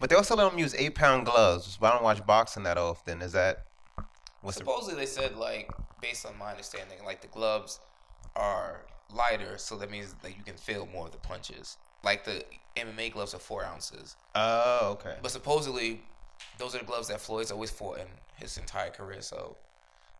[0.00, 1.78] but they also let him use eight pound gloves.
[1.80, 3.22] But I don't watch boxing that often.
[3.22, 3.66] Is that
[4.40, 7.78] what's the Supposedly they said like, based on my understanding, like the gloves
[8.34, 8.80] are
[9.14, 11.76] lighter, so that means that you can feel more of the punches.
[12.04, 12.44] Like the
[12.76, 15.16] MMA gloves are four ounces, Oh, okay.
[15.22, 16.02] but supposedly
[16.58, 19.22] those are the gloves that Floyd's always fought in his entire career.
[19.22, 19.56] So,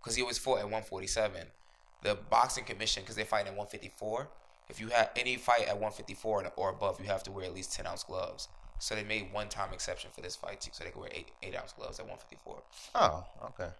[0.01, 1.43] because he always fought at 147,
[2.03, 4.29] the boxing commission, because they fight at 154.
[4.69, 7.75] If you have any fight at 154 or above, you have to wear at least
[7.75, 8.49] 10 ounce gloves.
[8.79, 11.29] So they made one time exception for this fight too, so they could wear eight
[11.43, 12.63] eight ounce gloves at 154.
[12.95, 13.71] Oh, okay.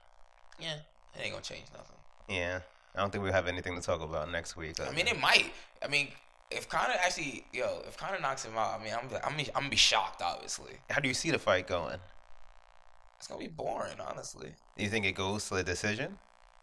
[0.61, 0.75] Yeah,
[1.15, 1.97] it ain't gonna change nothing.
[2.29, 2.61] Yeah.
[2.95, 4.79] I don't think we have anything to talk about next week.
[4.79, 5.53] I uh, mean, it might.
[5.83, 6.09] I mean,
[6.51, 9.69] if Conor actually, yo, if Conor knocks him out, I mean, I'm, I'm, I'm gonna
[9.71, 10.23] be shocked.
[10.23, 11.99] Obviously, how do you see the fight going?
[13.25, 13.97] it's gonna be boring.
[14.07, 16.19] Honestly, Do you think it goes to a decision?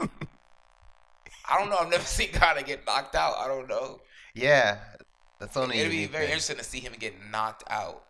[0.00, 1.78] I don't know.
[1.78, 3.36] I've never seen Conor get knocked out.
[3.38, 4.00] I don't know.
[4.34, 4.78] Yeah,
[5.38, 5.78] that's only.
[5.78, 6.32] It'd be very thing.
[6.32, 8.04] interesting to see him get knocked out.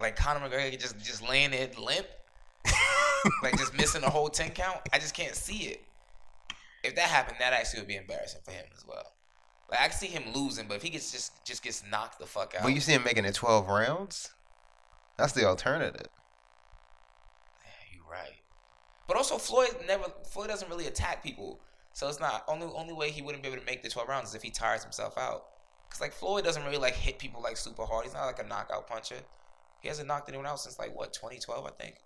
[0.00, 2.06] Like Conor McGregor just just laying there limp,
[3.42, 4.78] like just missing a whole ten count.
[4.92, 5.82] I just can't see it.
[6.82, 9.12] If that happened, that actually would be embarrassing for him as well.
[9.70, 12.26] Like I can see him losing, but if he gets just just gets knocked the
[12.26, 14.30] fuck out, But you see him making it twelve rounds.
[15.18, 16.08] That's the alternative.
[17.64, 18.36] Yeah, You're right.
[19.08, 21.60] But also Floyd never Floyd doesn't really attack people.
[21.94, 24.30] So it's not only only way he wouldn't be able to make the twelve rounds
[24.30, 25.46] is if he tires himself out.
[25.90, 28.04] Cause like Floyd doesn't really like hit people like super hard.
[28.04, 29.16] He's not like a knockout puncher.
[29.80, 31.96] He hasn't knocked anyone out since like what 2012 I think.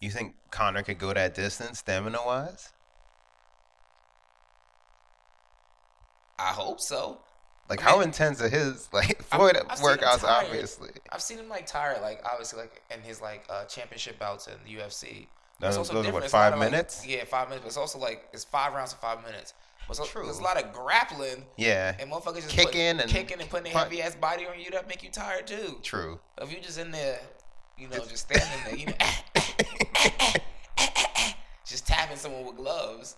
[0.00, 2.72] You think Conor could go that distance, stamina wise?
[6.40, 7.18] I hope so.
[7.68, 10.24] Like, how intense are his like I've- Floyd I've workouts?
[10.24, 14.48] Obviously, I've seen him like tired, like obviously like in his like uh, championship bouts
[14.48, 15.26] in the UFC.
[15.62, 16.22] It's also those different.
[16.22, 17.06] what, a five of, like- minutes?
[17.06, 17.62] yeah, five minutes.
[17.64, 19.52] But it's also like it's five rounds of five minutes.
[19.86, 20.24] But so, True.
[20.24, 21.44] There's a lot of grappling.
[21.56, 24.58] yeah, And motherfuckers just Kicking put, and kicking and putting punch- heavy ass body on
[24.60, 25.78] you that make you tired too.
[25.82, 26.20] true.
[26.40, 27.18] If you just in there,
[27.76, 28.92] you know, just standing there, you know,
[31.66, 33.16] just tapping someone with gloves.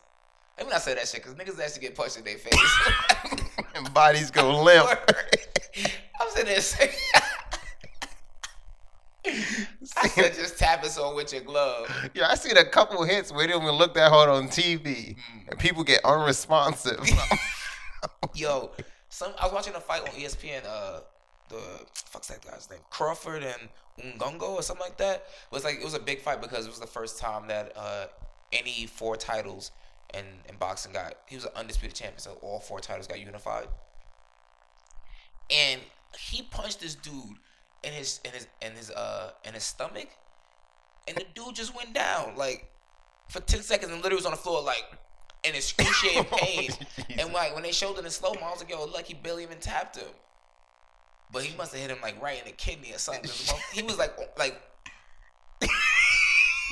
[0.62, 2.54] Let me not say that shit because niggas actually get punched in their face.
[3.74, 4.86] And bodies go limp.
[6.20, 6.90] I'm sitting there saying,
[9.96, 11.88] I said just tapping someone with your glove.
[12.14, 15.16] yeah, I seen a couple hits where they don't even look that hard on TV,
[15.16, 15.48] Mm.
[15.48, 17.00] and people get unresponsive.
[18.34, 18.70] Yo,
[19.08, 20.62] some I was watching a fight on ESPN.
[20.68, 21.00] Uh,
[21.48, 21.60] the
[21.94, 22.80] fuck's that guy's name?
[22.90, 23.68] Crawford and
[24.00, 25.16] Indongo or something like that.
[25.16, 25.22] It
[25.54, 28.06] was like it was a big fight because it was the first time that uh,
[28.52, 29.72] any four titles
[30.14, 31.14] in, in boxing got.
[31.26, 33.68] He was an undisputed champion, so all four titles got unified.
[35.50, 35.80] And
[36.18, 37.38] he punched this dude
[37.82, 40.08] in his in his in his uh in his stomach,
[41.08, 42.70] and the dude just went down like
[43.28, 44.84] for ten seconds and literally was on the floor like
[45.44, 46.70] in excruciating pain.
[47.18, 49.42] and like when they showed it in slow mo, I was like, yo, he barely
[49.42, 50.08] even tapped him.
[51.32, 53.30] But he must have hit him like right in the kidney or something.
[53.72, 54.60] He was like like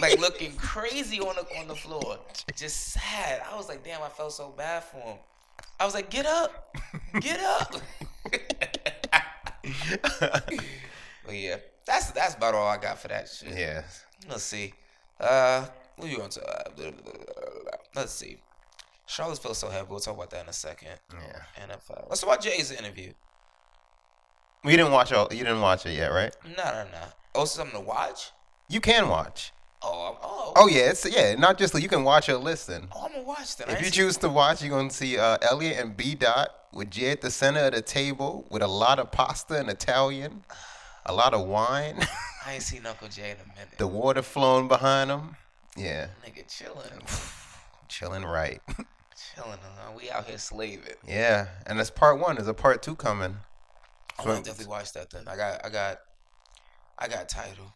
[0.00, 2.18] like looking crazy on the on the floor.
[2.56, 3.42] Just sad.
[3.50, 5.16] I was like, damn, I felt so bad for him.
[5.78, 6.76] I was like, get up.
[7.20, 7.74] Get up.
[10.20, 13.56] but yeah, that's that's about all I got for that shit.
[13.56, 13.82] yeah,
[14.28, 14.72] Let's see.
[15.18, 16.42] Uh, what you going to?
[16.46, 16.92] Uh,
[17.94, 18.38] let's see.
[19.06, 19.86] Charlottesville so heavy.
[19.90, 20.90] We'll talk about that in a second.
[21.12, 21.66] yeah.
[21.66, 22.06] NFL.
[22.08, 23.12] Let's talk about Jay's interview.
[24.64, 25.28] We didn't watch all.
[25.30, 26.34] You didn't watch it yet, right?
[26.44, 27.04] No, no, no.
[27.34, 28.30] Oh, something to watch?
[28.68, 29.52] You can watch.
[30.50, 31.34] Oh, oh, Oh yeah, it's yeah.
[31.36, 32.88] Not just you can watch or listen.
[32.94, 33.68] oh, I'm gonna watch that.
[33.70, 37.10] If you choose to watch, you're gonna see uh, Elliot and B Dot with Jay
[37.10, 40.44] at the center of the table with a lot of pasta and Italian,
[41.06, 41.98] a lot of wine,
[42.46, 43.78] I ain't seen Uncle Jay in a minute.
[43.78, 45.36] the water flowing behind him.
[45.76, 47.02] Yeah, nigga chilling,
[47.88, 48.60] chilling right.
[49.34, 49.58] chilling.
[49.62, 50.94] Uh, we out here slaving.
[51.06, 52.36] yeah, and that's part one.
[52.36, 53.36] There's a part two coming.
[54.18, 55.10] I'm gonna definitely watch that.
[55.10, 55.98] Then I got, I got,
[56.98, 57.72] I got Tidal.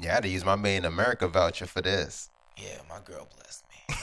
[0.00, 2.30] Yeah, I had to use my Made in America voucher for this.
[2.56, 3.94] Yeah, my girl blessed me.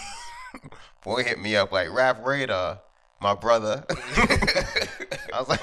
[1.04, 2.80] Boy hit me up like Rap Radar,
[3.22, 3.84] my brother.
[3.90, 5.62] I was like,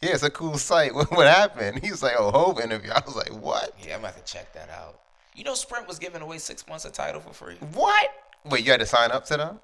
[0.00, 0.94] yeah, it's a cool site.
[0.94, 1.82] What, what happened?
[1.84, 2.90] He was like, oh, Hove interview.
[2.90, 3.74] I was like, what?
[3.84, 5.00] Yeah, I'm about to check that out.
[5.34, 7.56] You know, Sprint was giving away six months of Tidal for free.
[7.72, 8.08] What?
[8.44, 9.60] Wait, you had to sign up to them?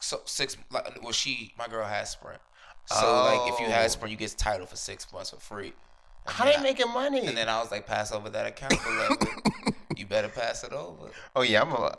[0.00, 2.40] So six, like, well, she, my girl has Sprint.
[2.86, 3.70] So like, if you Oh.
[3.70, 5.72] had Sprint, you get Tidal for six months for free.
[6.26, 7.26] And How then they I- making money?
[7.26, 8.74] And then I was like, pass over that account.
[8.84, 11.10] But like, you better pass it over.
[11.36, 11.96] oh yeah, I'm gonna,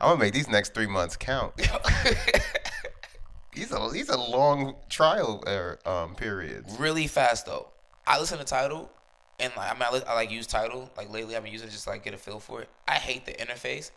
[0.00, 1.52] I'm gonna make these next three months count.
[3.54, 6.76] these are these are long trial er, um, periods.
[6.78, 7.68] really fast though.
[8.06, 8.90] I listen to Tidal,
[9.38, 10.90] and like I mean, I, li- I like use Tidal.
[10.96, 12.68] Like lately, I've been using it just like get a feel for it.
[12.86, 13.90] I hate the interface,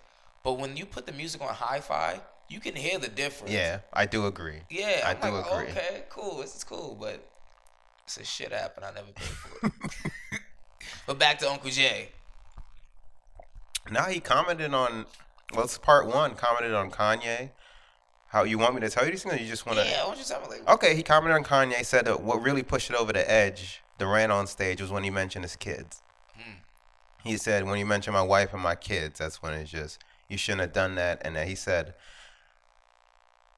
[0.43, 3.53] but when you put the music on hi-fi, you can hear the difference.
[3.53, 4.62] Yeah, I do agree.
[4.69, 5.01] yeah.
[5.05, 5.67] I I'm do like, agree.
[5.71, 6.38] okay, cool.
[6.39, 7.25] This is cool, but
[8.17, 10.41] a shit app, and I never paid for it.
[11.08, 12.10] but back to Uncle Jay.
[13.89, 15.06] Now he commented on,
[15.54, 16.36] well, it's part one.
[16.36, 17.52] Commented on Kanye.
[18.28, 19.36] How you want me to tell you these things?
[19.36, 19.86] Or you just want to?
[19.86, 21.76] Yeah, I want you to tell me like, Okay, he commented on Kanye.
[21.76, 24.91] He said that what really pushed it over the edge, the rant on stage, was
[24.91, 26.02] when he mentioned his kids.
[26.36, 26.54] Hmm.
[27.24, 30.38] He said when you mentioned my wife and my kids, that's when it's just you
[30.38, 31.21] shouldn't have done that.
[31.26, 31.93] And then he said,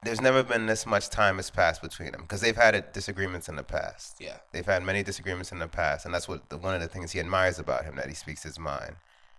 [0.04, 3.56] "There's never been this much time has passed between them because they've had disagreements in
[3.56, 4.16] the past.
[4.20, 4.38] Yeah.
[4.52, 7.12] they've had many disagreements in the past, and that's what the, one of the things
[7.12, 8.96] he admires about him that he speaks his mind.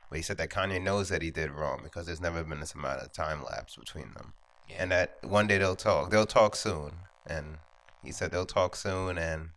[0.09, 2.73] But he said that Kanye knows that he did wrong because there's never been this
[2.73, 4.33] amount of time lapse between them,
[4.77, 6.09] and that one day they'll talk.
[6.09, 6.91] They'll talk soon,
[7.25, 7.57] and
[8.03, 9.49] he said they'll talk soon, and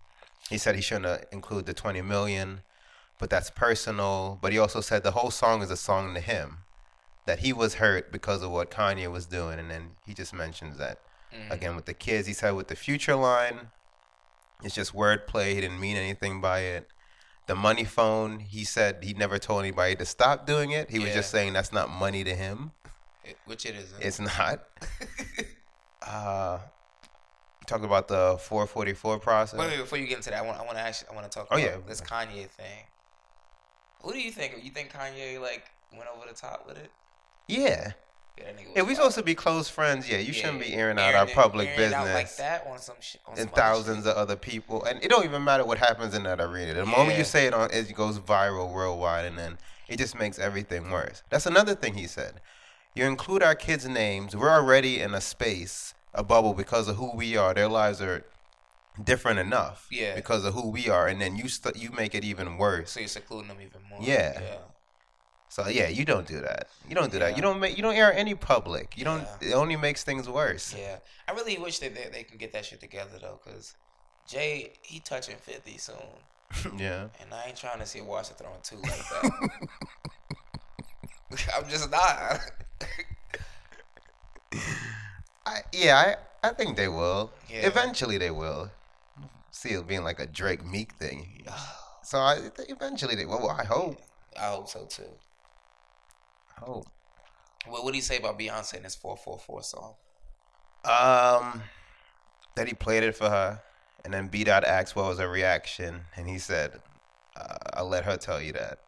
[0.49, 2.62] he said he shouldn't uh, include the 20 million,
[3.18, 4.38] but that's personal.
[4.40, 6.59] But he also said the whole song is a song to him,
[7.29, 10.79] that he was hurt because of what Kanye was doing, and then he just mentions
[10.79, 10.99] that
[11.51, 12.27] again with the kids.
[12.27, 13.69] He said with the future line,
[14.64, 15.55] it's just wordplay.
[15.55, 16.88] He didn't mean anything by it.
[17.47, 20.91] The money phone, he said he never told anybody to stop doing it.
[20.91, 22.73] He was just saying that's not money to him.
[23.25, 24.03] it- which it isn't.
[24.03, 24.64] It's not.
[26.07, 26.59] uh,
[27.67, 29.59] talked about the 444 process.
[29.61, 31.31] Wait, wait, before you get into that, I want, I want to actually, I want
[31.31, 31.77] to talk Oh, about yeah.
[31.87, 32.85] this Kanye thing.
[34.03, 34.61] Who do you think?
[34.62, 36.91] You think Kanye like went over the top with it?
[37.49, 37.93] Yeah.
[38.77, 40.09] Yeah, we supposed to be close friends.
[40.09, 42.95] Yeah, you shouldn't be airing out Airing our it- public business like that on some
[43.01, 43.21] shit.
[43.27, 44.13] On and thousands shit.
[44.13, 44.85] of other people.
[44.85, 46.75] And it don't even matter what happens in that arena.
[46.75, 49.59] The moment you say it on, it goes viral worldwide, and then
[49.89, 51.23] it just makes everything worse.
[51.31, 52.41] That's another thing he said.
[52.95, 54.37] You include our kids' names.
[54.37, 57.55] We're already in a space, a bubble, because of who we are.
[57.55, 58.25] Their lives are
[59.03, 59.89] different enough.
[59.91, 60.15] Yeah.
[60.15, 62.93] Because of who we are, and then you st- you make it even worse.
[62.93, 63.99] So you're secluding them even more.
[64.01, 64.41] Yeah.
[64.41, 64.57] Yeah.
[65.49, 66.69] So yeah, you don't do that.
[66.89, 67.37] You don't do that.
[67.37, 67.77] You don't make.
[67.77, 68.97] You don't air any public.
[68.97, 69.27] You don't.
[69.41, 69.49] Yeah.
[69.51, 70.75] It only makes things worse.
[70.77, 70.99] Yeah.
[71.27, 73.75] I really wish that they, they can get that shit together though, cause
[74.27, 75.97] Jay he touching fifty soon,
[76.79, 77.09] yeah.
[77.21, 79.51] and I ain't trying to see a Watch throwing two like that.
[81.57, 82.41] I'm just not.
[85.47, 87.33] I, yeah, I, I think they will.
[87.51, 87.67] Yeah.
[87.67, 88.71] Eventually, they will.
[89.51, 91.45] See it being like a Drake Meek thing.
[92.05, 92.39] So I
[92.71, 93.41] eventually they will.
[93.41, 94.01] Well, I hope.
[94.35, 95.11] I hope so too.
[96.62, 96.87] Hope.
[97.66, 99.94] What what do you say about Beyonce in four four song?
[100.85, 101.62] Um,
[102.55, 103.61] that he played it for her,
[104.05, 106.81] and then B Dot asked what was her reaction, and he said,
[107.37, 108.79] uh, "I'll let her tell you that."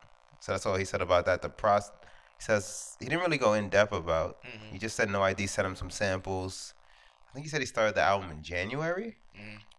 [0.40, 1.42] So that's all he said about that.
[1.42, 1.90] The pros,
[2.38, 4.38] he says he didn't really go in depth about.
[4.72, 5.46] He just said No I.D.
[5.46, 6.74] sent him some samples.
[7.28, 9.16] I think he said he started the album in January.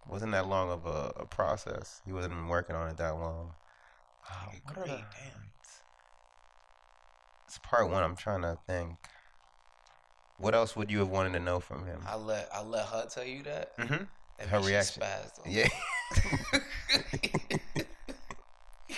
[0.08, 2.02] Wasn't that long of a, a process.
[2.06, 3.54] He wasn't even working on it that long.
[4.30, 5.51] Are Great, damn.
[7.52, 8.02] It's part one.
[8.02, 8.96] I'm trying to think.
[10.38, 12.00] What else would you have wanted to know from him?
[12.08, 13.78] I let I let her tell you that.
[13.78, 14.04] Mm-hmm.
[14.38, 15.04] That Her reaction.
[15.04, 15.68] spazzed on Yeah.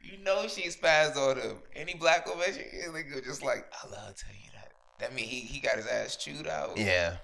[0.00, 1.56] you know she spazzed on him.
[1.74, 4.72] Any black woman, she nigga just like, I love to tell you that.
[5.00, 6.78] That mean he he got his ass chewed out.
[6.78, 7.16] Yeah.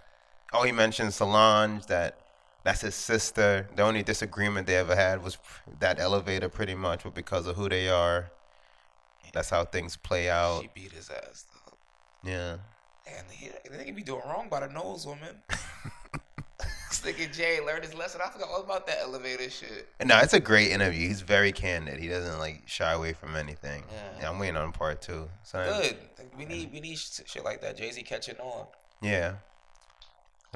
[0.52, 1.87] Oh, he mentioned Solange.
[1.87, 2.18] That
[2.64, 3.68] that's his sister.
[3.76, 5.38] The only disagreement they ever had was
[5.78, 8.32] that elevator, pretty much, but because of who they are.
[9.32, 10.62] That's how things play out.
[10.62, 12.30] She beat his ass though.
[12.30, 12.56] Yeah.
[13.06, 15.37] And he, the nigga be doing wrong by the nose woman.
[16.58, 18.20] this nigga Jay learned his lesson.
[18.24, 19.88] I forgot all about that elevator shit.
[20.04, 21.06] No, it's a great interview.
[21.06, 21.98] He's very candid.
[21.98, 23.84] He doesn't like shy away from anything.
[23.90, 24.20] Yeah.
[24.20, 25.28] Yeah, I'm waiting on part two.
[25.42, 25.96] So Good.
[26.38, 27.76] We need we need sh- shit like that.
[27.76, 28.66] Jay Z catching on.
[29.02, 29.34] Yeah.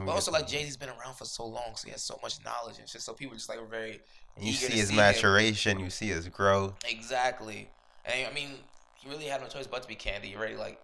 [0.05, 2.37] But also, like Jay Z's been around for so long, so he has so much
[2.45, 3.03] knowledge and shit.
[3.03, 4.01] So people just like were very.
[4.37, 4.97] And you see his him.
[4.97, 6.75] maturation, you see his growth.
[6.89, 7.69] Exactly.
[8.09, 8.51] And I mean,
[8.95, 10.29] he really had no choice but to be candy.
[10.29, 10.81] You already like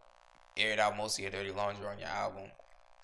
[0.56, 2.44] aired out most of your dirty laundry on your album.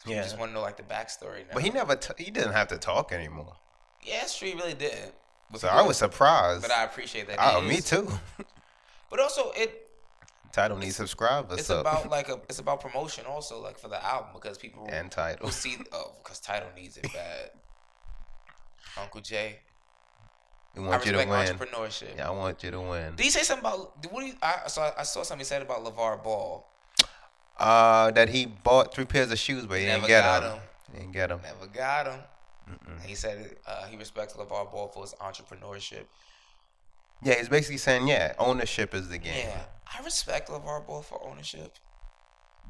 [0.05, 0.19] So Yeah.
[0.19, 1.55] You just want to know like the backstory now.
[1.55, 3.55] But he never, t- he didn't have to talk anymore.
[4.03, 4.49] Yeah, it's true.
[4.49, 5.13] He really didn't.
[5.51, 6.63] But So I was surprised.
[6.63, 7.39] But I appreciate that.
[7.41, 8.09] Oh, me too.
[9.11, 9.89] But also, it
[10.53, 11.59] Tidal needs subscribers.
[11.59, 11.81] it's so.
[11.81, 15.47] about like a it's about promotion also like for the album because people and Tidal.
[15.47, 17.51] will see oh because Tidal needs it bad.
[19.01, 19.59] Uncle Jay,
[20.77, 21.69] We I you to respect win.
[21.69, 22.17] entrepreneurship.
[22.17, 23.17] Yeah, I want you to win.
[23.17, 24.05] Did he say something about?
[24.13, 24.35] What do you?
[24.43, 26.67] I saw I saw something he said about LaVar Ball.
[27.59, 30.51] Uh, that he bought three pairs of shoes, but he Never didn't get got them.
[30.53, 30.61] them.
[30.93, 31.41] He didn't get them.
[31.43, 32.21] Never got him.
[33.05, 36.05] He said uh, he respects LaVar Ball for his entrepreneurship.
[37.23, 39.35] Yeah, he's basically saying, yeah, ownership is the game.
[39.37, 39.63] Yeah,
[39.99, 41.75] I respect LaVar Ball for ownership,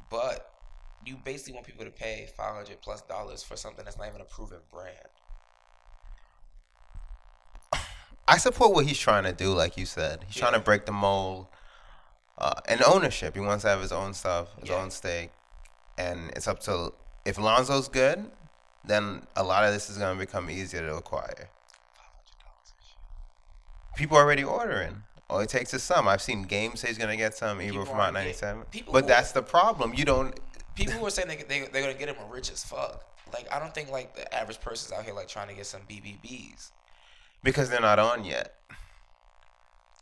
[0.09, 0.51] but
[1.05, 4.21] you basically want people to pay five hundred plus dollars for something that's not even
[4.21, 4.95] a proven brand.
[8.31, 10.23] I support what he's trying to do, like you said.
[10.27, 11.47] He's trying to break the mold.
[12.37, 13.35] Uh, and ownership.
[13.35, 14.77] He wants to have his own stuff, his Yeah.
[14.77, 15.31] own stake.
[15.97, 16.93] And it's up to
[17.25, 18.31] if Lonzo's good,
[18.83, 21.49] then a lot of this is going to become easier to acquire.
[23.95, 25.03] People are already ordering.
[25.29, 26.07] All it takes is some.
[26.07, 28.63] I've seen games say he's going to get some, People from are Out 97.
[28.91, 29.93] But who- that's the problem.
[29.93, 30.39] You don't.
[30.75, 33.03] People were saying they, they they're gonna get him rich as fuck.
[33.33, 35.81] Like I don't think like the average person's out here like trying to get some
[35.81, 36.71] BBBs.
[37.43, 38.53] Because they're not on yet.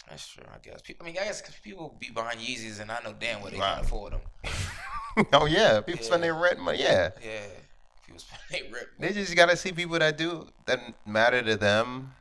[0.10, 0.82] That's true, I guess.
[0.82, 3.52] People, I mean, I guess 'cause people be buying Yeezys, and I know damn well
[3.52, 3.76] they Right.
[3.76, 4.22] can't afford them.
[5.34, 5.82] oh, yeah.
[5.82, 6.08] People Yeah.
[6.08, 6.80] spend their rent money.
[6.80, 7.12] Yeah.
[7.22, 7.42] Yeah,
[8.06, 8.90] people spend they rip.
[8.98, 12.16] They just gotta see people that do that matter to them.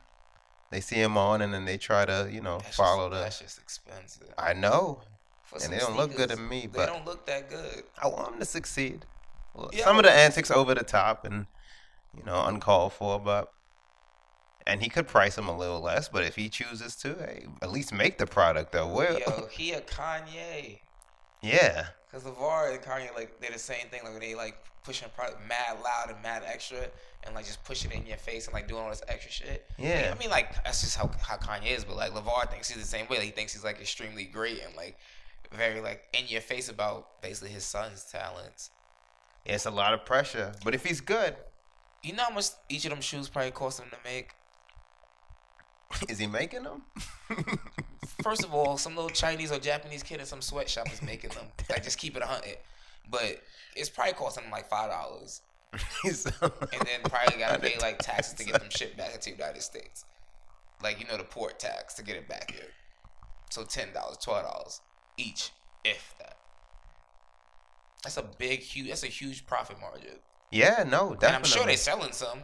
[0.71, 3.23] They see them on, and then they try to, you know, That's follow just, the.
[3.23, 4.33] That's just expensive.
[4.37, 5.01] I know,
[5.45, 7.85] For and they don't look good to me, they but don't look that good.
[7.97, 9.07] I want them to succeed.
[9.55, 11.47] Well, Yeah, Some of the antics over the top and
[12.15, 13.51] you know uncalled for, but
[14.69, 16.07] and he could price them a little less.
[16.07, 18.87] But if he chooses to, hey, at least make the product though.
[18.87, 20.79] Well, Yo, he a Kanye.
[21.41, 24.01] yeah, Cause LaVar and Kanye like they're the same thing.
[24.03, 26.79] Like they like pushing product mad loud and mad extra,
[27.25, 29.69] and like just pushing it in your face and like doing all this extra shit.
[29.77, 30.07] Yeah.
[30.07, 31.85] Like, I mean like that's just how how Kanye is.
[31.85, 33.17] But like LaVar thinks he's the same way.
[33.17, 34.97] Like, he thinks he's like extremely great and like
[35.51, 38.71] very like in your face about basically his son's talents.
[39.45, 40.53] Yeah, it's a lot of pressure.
[40.63, 41.35] But if he's good,
[42.03, 44.29] You know how much each of them shoes probably cost him to make?
[46.09, 46.83] is he making them?
[48.23, 51.45] First of all, some little Chinese or Japanese kid in some sweatshop is making them.
[51.69, 52.57] Like just keep it a hundred.
[53.09, 53.41] But
[53.75, 55.41] it's probably cost him like five dollars.
[55.71, 59.61] And then probably gotta pay like taxes to get them shipped back into the United
[59.61, 60.05] States.
[60.81, 62.69] Like you know the port tax to get it back here.
[63.51, 64.81] So ten dollars, twelve dollars
[65.17, 65.51] each,
[65.83, 66.37] if that.
[68.03, 68.87] That's a big, huge.
[68.87, 70.19] That's a huge profit margin,
[70.51, 71.27] yeah, no, definitely.
[71.27, 72.39] and I'm sure they're selling some.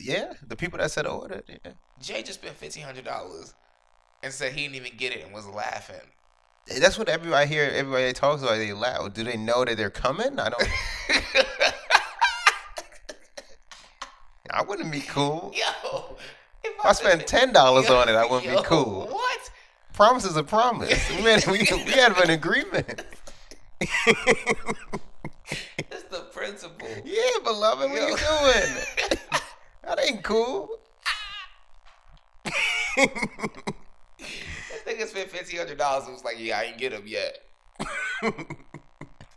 [0.00, 1.44] Yeah, the people that said ordered.
[1.48, 1.72] Yeah.
[2.00, 3.54] Jay just spent fifteen hundred dollars
[4.22, 5.96] and said he didn't even get it and was laughing.
[6.66, 8.56] That's what everybody here, everybody talks about.
[8.56, 9.12] They laugh.
[9.12, 10.38] Do they know that they're coming?
[10.38, 10.62] I don't.
[14.50, 15.52] I wouldn't be cool.
[15.54, 16.16] Yo,
[16.62, 19.06] if If I spent ten dollars on it, I wouldn't Yo, be cool.
[19.08, 19.50] What?
[19.92, 21.10] Promise is a promise.
[21.10, 23.04] We, made, we, we had an agreement.
[25.78, 26.88] It's the principle.
[27.04, 28.08] yeah, beloved, what Yo.
[28.08, 29.18] you doing?
[29.86, 30.68] that ain't cool.
[32.96, 37.38] This nigga spent fifteen hundred dollars and was like, "Yeah, I ain't get him yet."
[38.22, 38.34] and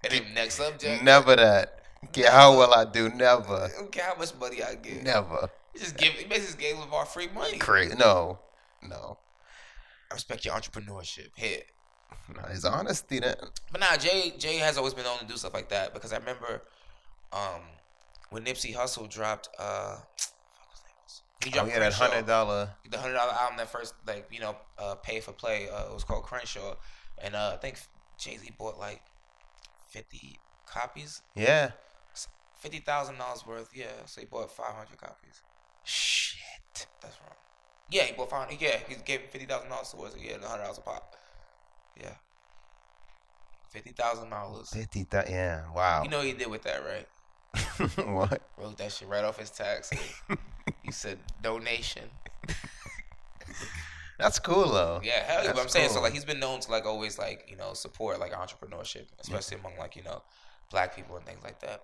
[0.09, 1.03] then next subject.
[1.03, 1.83] Never that.
[2.13, 3.09] Care how well I do.
[3.09, 3.69] Never.
[3.91, 5.03] Care how much money I get.
[5.03, 5.49] Never.
[5.73, 6.13] He just give.
[6.13, 7.57] He basically gave LaVar free money.
[7.57, 7.95] Crazy.
[7.95, 8.39] No.
[8.81, 9.17] No.
[10.11, 11.29] I respect your entrepreneurship.
[11.35, 11.61] Here.
[12.35, 13.35] No, His honesty then.
[13.71, 16.17] But nah, Jay Jay has always been known to do stuff like that because I
[16.17, 16.63] remember
[17.33, 17.61] um
[18.29, 19.97] when Nipsey Hussle dropped uh
[21.41, 22.69] fuck his name he Oh, yeah, that hundred dollar.
[22.89, 25.93] the hundred dollar album that first like you know uh, pay for play uh, it
[25.93, 26.75] was called Crenshaw
[27.19, 27.77] and uh, I think
[28.19, 29.01] Jay Z bought like
[29.89, 31.71] fifty copies Yeah.
[32.59, 35.41] fifty thousand dollars worth yeah so he bought five hundred copies
[35.83, 36.87] Shit.
[37.01, 37.35] that's wrong
[37.89, 40.77] yeah he bought five yeah he gave fifty thousand dollars towards it yeah hundred dollars
[40.77, 41.15] a pop
[41.99, 42.13] yeah
[43.69, 45.05] fifty thousand dollars Fifty.
[45.05, 45.63] Th- yeah.
[45.73, 46.03] Wow.
[46.03, 47.07] you know what he did with that right
[48.07, 48.41] what?
[48.57, 49.91] wrote that shit right off his tax
[50.87, 52.09] he said donation
[54.17, 54.99] That's cool though.
[55.03, 55.53] Yeah, hell yeah.
[55.53, 58.19] But I'm saying so like he's been known to like always like, you know, support
[58.19, 60.23] like entrepreneurship, especially among like, you know,
[60.71, 61.83] black people and things like that.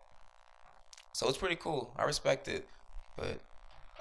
[1.12, 1.94] So it's pretty cool.
[1.96, 2.68] I respect it.
[3.16, 3.40] But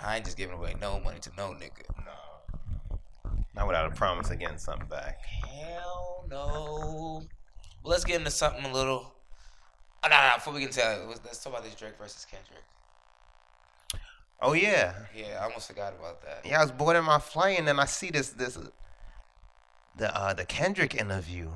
[0.00, 1.84] I ain't just giving away no money to no nigga.
[2.07, 3.30] No.
[3.55, 5.18] Not without a promise of getting something back.
[5.26, 7.22] Hell no.
[7.82, 9.12] But let's get into something a little
[10.05, 12.64] Oh, no, no, before we can tell, let's let's talk about this Drake versus Kendrick.
[14.45, 16.45] Oh yeah, Yeah, I almost forgot about that.
[16.45, 16.59] yeah.
[16.59, 18.59] I was boarding my flight and then I see this this
[19.97, 21.49] the uh, the Kendrick interview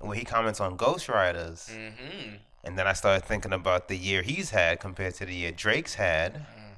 [0.00, 2.34] where he comments on ghostwriters, Mm-hmm.
[2.64, 5.94] and then I started thinking about the year he's had compared to the year Drake's
[5.94, 6.74] had, Mm.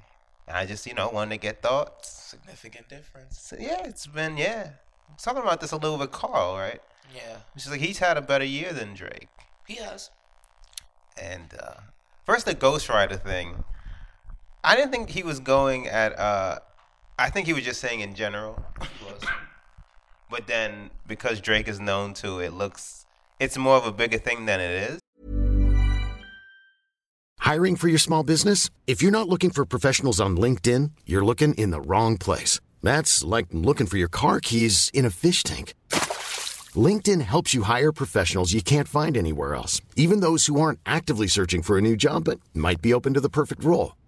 [0.48, 2.08] and I just you know wanted to get thoughts.
[2.10, 3.40] Significant difference.
[3.40, 4.70] So, yeah, it's been yeah.
[5.08, 6.80] I was talking about this a little with Carl, right?
[7.14, 9.28] Yeah, just like he's had a better year than Drake.
[9.66, 10.10] he has.
[11.20, 11.80] And uh,
[12.24, 13.64] first, the ghostwriter thing.
[14.66, 16.18] I didn't think he was going at.
[16.18, 16.58] Uh,
[17.16, 18.60] I think he was just saying in general.
[20.28, 23.06] But then, because Drake is known to, it looks.
[23.38, 24.98] It's more of a bigger thing than it is.
[27.38, 28.70] Hiring for your small business?
[28.88, 32.58] If you're not looking for professionals on LinkedIn, you're looking in the wrong place.
[32.82, 35.74] That's like looking for your car keys in a fish tank.
[36.74, 41.28] LinkedIn helps you hire professionals you can't find anywhere else, even those who aren't actively
[41.28, 43.92] searching for a new job but might be open to the perfect role.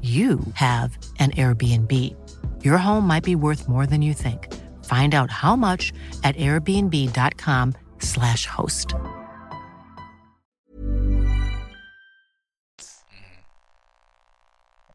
[0.00, 2.16] you have an Airbnb.
[2.64, 4.52] Your home might be worth more than you think.
[4.84, 5.92] Find out how much
[6.24, 8.94] at airbnb.com/slash host.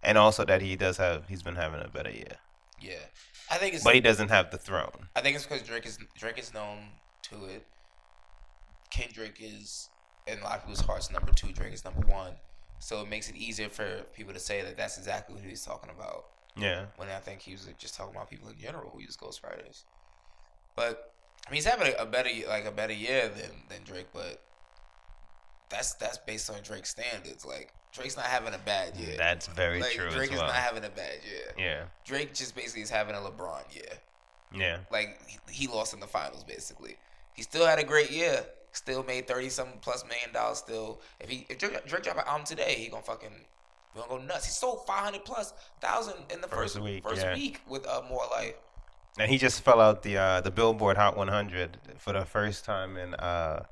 [0.03, 2.37] And also that he does have, he's been having a better year.
[2.79, 2.93] Yeah,
[3.51, 3.83] I think it's.
[3.83, 5.09] But he doesn't have the throne.
[5.15, 6.77] I think it's because Drake is Drake is known
[7.23, 7.65] to it.
[8.91, 9.89] Kendrick is
[10.27, 11.51] in a lot of people's hearts number two.
[11.51, 12.33] Drake is number one.
[12.79, 15.89] So it makes it easier for people to say that that's exactly who he's talking
[15.89, 16.25] about.
[16.55, 16.85] Yeah.
[16.97, 19.83] When I think he was just talking about people in general who use ghostwriters.
[20.75, 21.13] But
[21.47, 24.41] I mean, he's having a, a better like a better year than than Drake, but
[25.69, 27.45] that's that's based on Drake's standards.
[27.45, 29.15] Like Drake's not having a bad year.
[29.17, 30.47] That's very like, true Drake as well.
[30.47, 31.53] is not having a bad year.
[31.57, 31.83] Yeah.
[32.05, 33.93] Drake just basically is having a LeBron year.
[34.53, 34.77] Yeah.
[34.91, 36.97] Like he, he lost in the finals basically.
[37.33, 38.45] He still had a great year.
[38.77, 40.59] Still made thirty something plus million dollars.
[40.59, 43.31] Still, if he if Drake, Drake drop an album today, he gonna fucking
[43.95, 44.45] we gonna go nuts.
[44.45, 45.51] He sold five hundred plus
[45.81, 47.33] thousand in the First first, week, first yeah.
[47.33, 48.53] week with uh, more life.
[49.17, 52.97] And he just fell out the uh, the Billboard Hot 100 for the first time
[52.97, 53.63] in uh,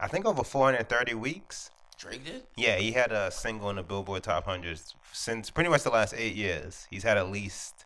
[0.00, 1.70] I think over 430 weeks.
[1.98, 2.44] Drake did.
[2.56, 4.80] Yeah, he had a single in the Billboard Top 100
[5.12, 6.86] since pretty much the last eight years.
[6.90, 7.84] He's had at least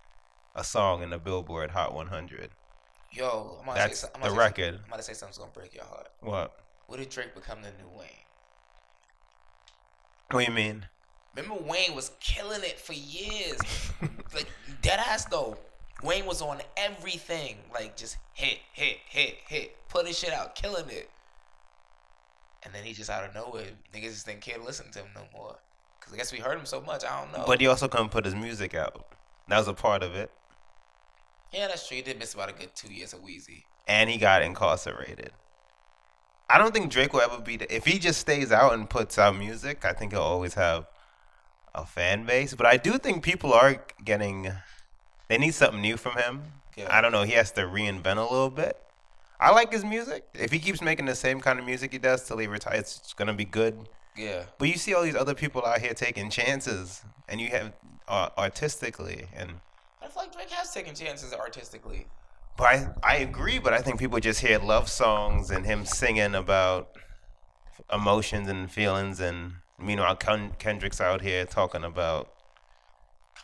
[0.55, 2.51] a song in the Billboard Hot 100.
[3.11, 4.81] Yo, I'm gonna That's say, I'm the gonna say record.
[4.85, 6.09] I'm gonna say something's gonna break your heart.
[6.21, 6.55] What?
[6.89, 8.09] What did Drake become the new Wayne?
[10.31, 10.87] What do you mean?
[11.37, 13.59] Remember Wayne was killing it for years.
[14.35, 14.49] like
[14.81, 15.59] dead ass though.
[16.03, 17.57] Wayne was on everything.
[17.73, 19.77] Like just hit, hit, hit, hit.
[19.91, 21.11] Putting shit out, killing it.
[22.63, 25.09] And then he just out of nowhere, niggas just didn't care to listen to him
[25.15, 25.57] no more.
[26.01, 27.05] Cause I guess we heard him so much.
[27.05, 27.45] I don't know.
[27.47, 29.05] But he also couldn't put his music out.
[29.49, 30.31] That was a part of it.
[31.53, 31.99] yeah, that's true.
[31.99, 33.65] He did miss about a good two years of Weezy.
[33.87, 35.33] And he got incarcerated.
[36.51, 39.19] I don't think Drake will ever be the, if he just stays out and puts
[39.19, 40.87] out music, I think he'll always have
[41.75, 42.55] a fan base.
[42.55, 44.51] But I do think people are getting
[45.29, 46.43] they need something new from him.
[46.77, 46.87] Yeah.
[46.91, 48.77] I don't know, he has to reinvent a little bit.
[49.41, 50.25] I like his music.
[50.35, 53.13] If he keeps making the same kind of music he does till he retires, it's
[53.13, 53.89] gonna be good.
[54.17, 54.45] Yeah.
[54.59, 57.73] But you see all these other people out here taking chances, and you have
[58.09, 59.51] uh, artistically, and
[60.03, 62.07] I feel like Drake has taken chances artistically.
[62.59, 63.59] But I I agree.
[63.59, 66.91] But I think people just hear love songs and him singing about
[67.91, 72.31] emotions and feelings, and meanwhile Ken- Kendrick's out here talking about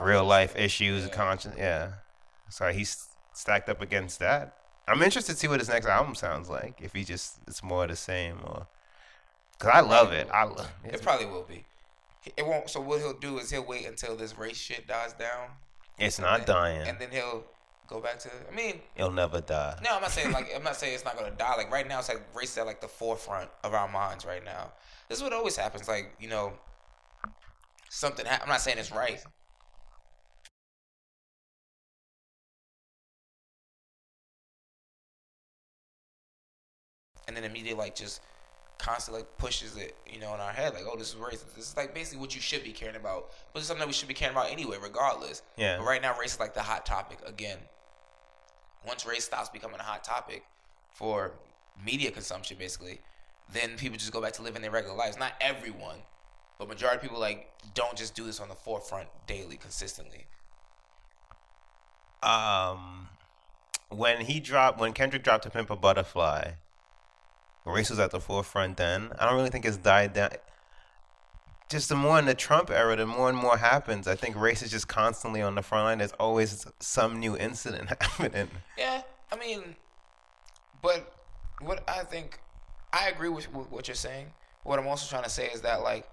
[0.01, 1.55] real life issues, conscience.
[1.57, 1.93] Yeah,
[2.51, 4.57] so he's stacked up against that.
[4.87, 6.81] I'm interested to see what his next album sounds like.
[6.83, 8.67] If he just it's more of the same, or
[9.59, 10.29] because I love it.
[10.35, 11.65] I love It probably will be.
[12.37, 12.69] It won't.
[12.69, 15.51] So what he'll do is he'll wait until this race shit dies down.
[15.99, 16.89] It's not and, dying.
[16.89, 17.45] And then he'll
[17.87, 18.31] go back to.
[18.51, 19.79] I mean, It'll never die.
[19.83, 21.57] no, I'm not saying like I'm not saying it's not gonna die.
[21.57, 24.73] Like right now, it's like race at like the forefront of our minds right now.
[25.09, 25.89] This is what always happens.
[25.89, 26.53] Like you know,
[27.91, 28.27] something.
[28.27, 29.21] Ha- I'm not saying it's right.
[37.27, 38.21] And then immediately like just
[38.85, 41.55] constantly like pushes it, you know, in our head, like, oh, this is racist.
[41.57, 43.95] This is like basically what you should be caring about, but it's something that we
[43.95, 45.43] should be caring about anyway, regardless.
[45.57, 45.79] Yeah.
[45.79, 47.59] But right now, race is like the hot topic again.
[48.87, 50.45] Once race stops becoming a hot topic
[50.93, 51.33] for
[51.83, 53.01] media consumption, basically,
[53.51, 55.19] then people just go back to living their regular lives.
[55.19, 55.97] Not everyone,
[56.59, 60.27] but majority of people like don't just do this on the forefront daily, consistently.
[62.23, 63.09] um
[63.89, 66.53] when he dropped when Kendrick dropped to Pimp a Butterfly,
[67.73, 69.11] race was at the forefront then.
[69.19, 70.31] I don't really think it's died down.
[71.71, 74.07] Just the more in the Trump era, the more and more happens.
[74.07, 75.99] I think race is just constantly on the front line.
[75.99, 78.49] There's always some new incident happening.
[78.77, 79.03] Yeah,
[79.33, 79.77] I mean,
[80.83, 81.15] but
[81.61, 82.39] what I think,
[82.93, 84.27] I agree with, with what you're saying.
[84.63, 86.09] What I'm also trying to say is that like,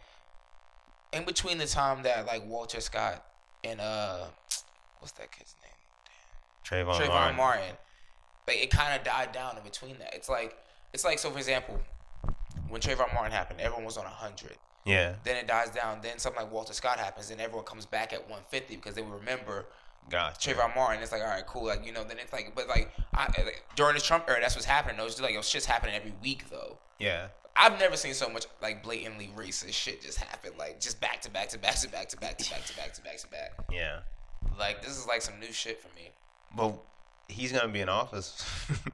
[1.12, 3.26] in between the time that like Walter Scott
[3.64, 4.26] and uh,
[5.00, 6.86] what's that kid's name?
[6.86, 7.38] Trayvon, Trayvon Martin.
[7.38, 7.76] Martin.
[8.48, 10.14] Like it kind of died down in between that.
[10.14, 10.56] It's like
[10.94, 11.30] it's like so.
[11.32, 11.80] For example,
[12.70, 14.58] when Trayvon Martin happened, everyone was on hundred.
[14.84, 16.00] Yeah, Then it dies down.
[16.02, 19.12] Then something like Walter Scott happens, and everyone comes back at 150 because they will
[19.12, 19.68] remember
[20.10, 20.50] gotcha.
[20.56, 21.04] Trayvon Martin.
[21.04, 21.66] It's like, all right, cool.
[21.66, 24.56] Like, you know, then it's like, but like, I, like during the Trump era, that's
[24.56, 24.98] what's happening.
[24.98, 25.06] Though.
[25.06, 26.80] It's like, it was shit's happening every week, though.
[26.98, 31.22] Yeah, I've never seen so much like blatantly racist shit just happen, like just back
[31.22, 33.28] to back to back to back to back to back to back to back to
[33.28, 33.52] back.
[33.72, 34.00] yeah.
[34.58, 36.10] Like this is like some new shit for me.
[36.58, 36.82] Well,
[37.28, 38.44] he's gonna be in office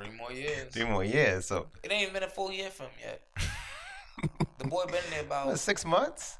[0.00, 0.72] Three more years.
[0.72, 3.20] three more years, so It ain't even been a full year for him yet.
[4.58, 6.38] the boy been there about what, six months,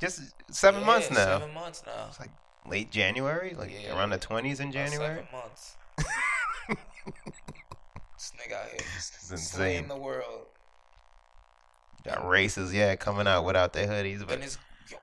[0.00, 0.20] just
[0.50, 1.38] seven yeah, months now.
[1.38, 2.06] Seven months now.
[2.08, 2.30] It's like
[2.68, 3.96] late January, like Yeah.
[3.96, 5.16] around the twenties in January.
[5.16, 5.76] Seven months.
[6.68, 9.88] this nigga out here It's insane.
[9.88, 10.46] the world.
[12.04, 14.58] Got races, yeah, coming out without their hoodies, but And it's
[14.90, 14.98] yo,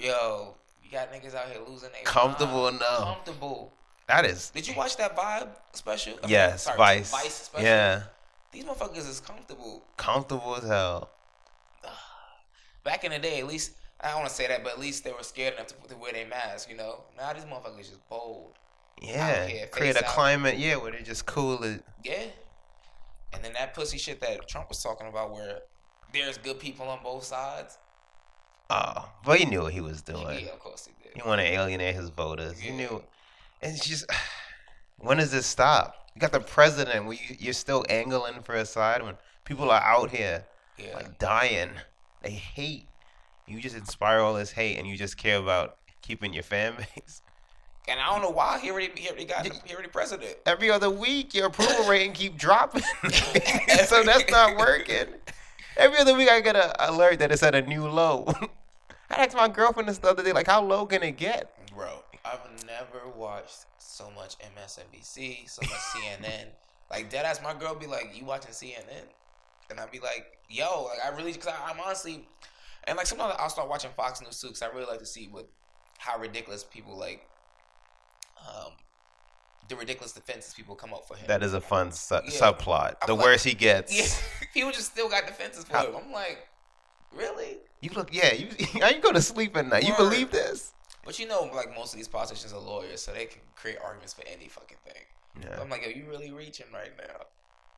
[0.00, 2.76] yo, you got niggas out here losing their Comfortable mind.
[2.76, 2.98] enough.
[3.04, 3.72] Comfortable.
[4.06, 6.14] That is Did you watch that Vibe special?
[6.22, 7.10] I mean, yes, sorry, Vice.
[7.10, 7.66] Vice special.
[7.66, 8.02] Yeah,
[8.52, 9.82] These motherfuckers is comfortable.
[9.96, 11.10] comfortable as hell.
[12.84, 15.04] Back in the day, at least I don't want to say that, but at least
[15.04, 16.68] they were scared enough to, to wear their mask.
[16.70, 18.52] You know, now these motherfuckers just bold.
[19.00, 20.10] Yeah, here, create a out.
[20.12, 21.82] climate, yeah, where they just cool it.
[22.04, 22.24] Yeah.
[23.32, 25.60] And then that pussy shit that Trump was talking about, where
[26.12, 27.78] there's good people on both sides.
[28.70, 30.44] Oh, but he knew what he was doing.
[30.44, 31.20] Yeah, of course he did.
[31.20, 32.58] He wanted to alienate his voters.
[32.58, 33.02] He knew.
[33.64, 34.06] It's just,
[34.98, 36.10] when does this stop?
[36.14, 39.80] You got the president where you, you're still angling for a side when people are
[39.82, 40.44] out here
[40.78, 40.94] Yeah.
[40.94, 41.70] like dying.
[42.22, 42.86] They hate.
[43.46, 47.20] You just inspire all this hate, and you just care about keeping your fan base.
[47.86, 50.36] And I don't know why he already he already got he already president.
[50.46, 52.80] Every other week, your approval rating keep dropping,
[53.86, 55.06] so that's not working.
[55.76, 58.32] Every other week, I get an alert that it's at a new low.
[59.10, 61.53] I asked my girlfriend this the other day, like, how low can it get?
[62.24, 66.46] I've never watched so much MSNBC, so much CNN.
[66.90, 69.04] Like deadass, my girl be like, "You watching CNN?"
[69.70, 72.26] And I'd be like, "Yo, like I really, cause I, I'm honestly,
[72.84, 75.28] and like sometimes I'll start watching Fox News too, cause I really like to see
[75.30, 75.48] what
[75.98, 77.26] how ridiculous people like,
[78.40, 78.72] um,
[79.68, 81.26] the ridiculous defenses people come up for him.
[81.28, 82.30] That is a fun su- Yeah.
[82.30, 82.96] subplot.
[83.02, 85.96] I'm The like- worse he gets, yeah, people just still got defenses for How- him.
[85.96, 86.46] I'm like,
[87.14, 87.58] really?
[87.80, 88.12] you look.
[88.14, 88.48] Yeah, you.
[88.74, 89.86] You go to sleep at night?
[89.86, 90.72] You believe this?
[91.04, 94.12] But you know, like most of these politicians are lawyers, so they can create arguments
[94.14, 95.02] for any fucking thing.
[95.42, 95.56] Yeah.
[95.56, 97.26] So I'm like, yo, you really reaching right now?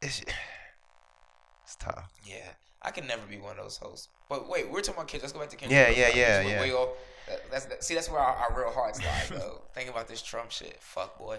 [0.03, 0.21] It's,
[1.65, 2.13] it's tough.
[2.25, 2.49] Yeah,
[2.83, 4.09] I can never be one of those hosts.
[4.29, 5.23] But wait, we're talking about kids.
[5.23, 5.73] Let's go back to kids.
[5.73, 6.61] Yeah, yeah, yeah, yeah.
[6.61, 6.91] way off.
[7.29, 9.63] That- That's that, see, that's where our, our real hearts lie, though.
[9.75, 11.39] Thinking about this Trump shit, fuck boy.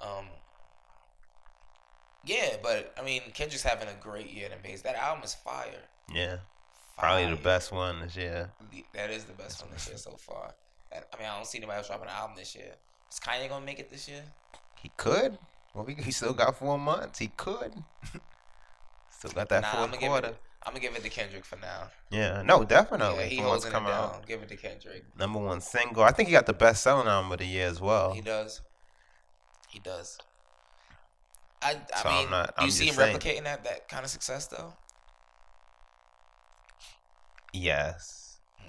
[0.00, 0.26] Um,
[2.24, 4.82] yeah, but I mean, Kendrick's having a great year in base.
[4.82, 5.66] That album is fire.
[6.12, 6.36] Yeah,
[6.98, 8.50] probably the best one this year.
[8.94, 10.54] That is the best one this year so far.
[10.92, 12.72] I mean, I don't see anybody else dropping an album this year.
[13.12, 14.22] Is Kanye gonna make it this year?
[14.82, 15.38] He could.
[15.74, 17.18] Well, we, he still got four months.
[17.18, 17.72] He could.
[19.10, 20.28] still got that Nah, I'm fourth gonna give quarter.
[20.28, 20.36] it.
[20.64, 21.90] I'm gonna give it to Kendrick for now.
[22.10, 23.24] Yeah, no, definitely.
[23.24, 23.92] Yeah, he holds it come down.
[24.16, 25.04] out, Give it to Kendrick.
[25.18, 26.02] number one single.
[26.02, 28.12] I think he got the best selling album of the year as well.
[28.14, 28.62] He does.
[29.68, 30.18] He does.
[31.62, 33.16] I I So I'm mean, not- do you see him saying.
[33.18, 34.72] replicating that that kind of success though?
[37.52, 38.38] Yes.
[38.58, 38.64] Hmm.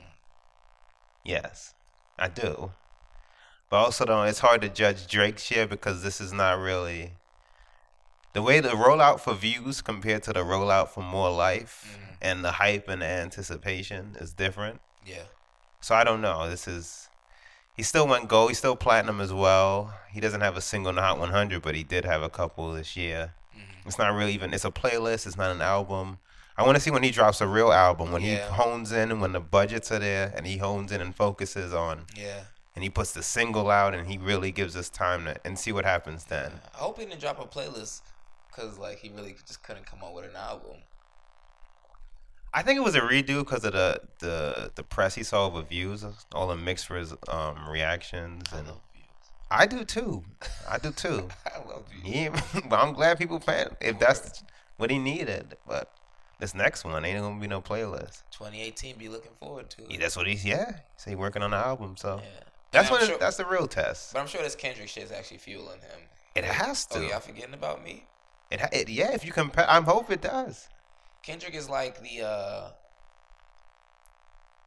[1.25, 1.73] Yes,
[2.17, 2.71] I do.
[3.69, 7.13] But also, though, it's hard to judge Drake's year because this is not really
[8.33, 12.17] the way the rollout for views compared to the rollout for More Life mm.
[12.21, 14.79] and the hype and the anticipation is different.
[15.05, 15.23] Yeah.
[15.81, 16.49] So I don't know.
[16.49, 17.09] This is
[17.75, 18.49] he still went gold.
[18.49, 19.93] He's still platinum as well.
[20.11, 22.71] He doesn't have a single in the Hot 100, but he did have a couple
[22.73, 23.33] this year.
[23.55, 23.87] Mm.
[23.87, 24.53] It's not really even.
[24.53, 25.27] It's a playlist.
[25.27, 26.19] It's not an album.
[26.57, 28.11] I want to see when he drops a real album.
[28.11, 28.47] When Yeah.
[28.47, 31.73] he hones in and when the budgets are there, and he hones in and focuses
[31.73, 32.05] on.
[32.15, 32.41] Yeah.
[32.75, 35.71] And he puts the single out, and he really gives us time to and see
[35.71, 36.51] what happens then.
[36.73, 38.01] I hope he didn't drop a playlist
[38.49, 40.77] because like he really just couldn't come up with an album.
[42.53, 45.69] I think it was a redo because of the, the the press he saw with
[45.69, 46.03] views,
[46.33, 48.67] all the mixed res, um, reactions, and
[49.51, 50.23] I do too.
[50.67, 51.29] I do too.
[51.45, 52.11] I love you.
[52.31, 53.75] Yeah, but I'm glad people playing.
[53.81, 54.43] If that's
[54.77, 55.91] what he needed, but
[56.39, 58.23] this next one ain't gonna be no playlist.
[58.31, 59.91] 2018, be looking forward to it.
[59.91, 60.77] Yeah, that's what he's yeah.
[61.03, 62.29] He he working on the album, so Yeah.
[62.71, 64.13] that's what sure- that's the real test.
[64.13, 65.99] But I'm sure this Kendrick shit is actually fueling him.
[66.35, 66.99] It has to.
[66.99, 68.05] Oh, y'all forgetting about me?
[68.51, 69.11] It, it yeah.
[69.13, 70.67] If you compare, I hope it does.
[71.23, 72.69] Kendrick is like the uh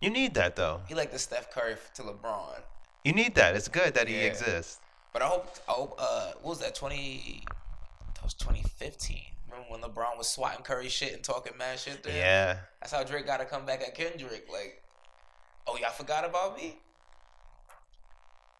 [0.00, 0.80] You need that though.
[0.88, 2.60] he like the Steph Curry to LeBron.
[3.04, 3.54] You need that.
[3.54, 4.24] It's good that he Yeah.
[4.24, 4.78] exists.
[5.12, 7.44] But I hope I hope uh what was that 20
[8.14, 9.22] that was 2015.
[9.50, 12.16] Remember when LeBron was swatting Curry shit and talking mad shit to him?
[12.16, 12.58] Yeah.
[12.80, 14.46] That's how Drake got to come back at Kendrick.
[14.50, 14.82] Like,
[15.66, 16.78] oh y'all forgot about me?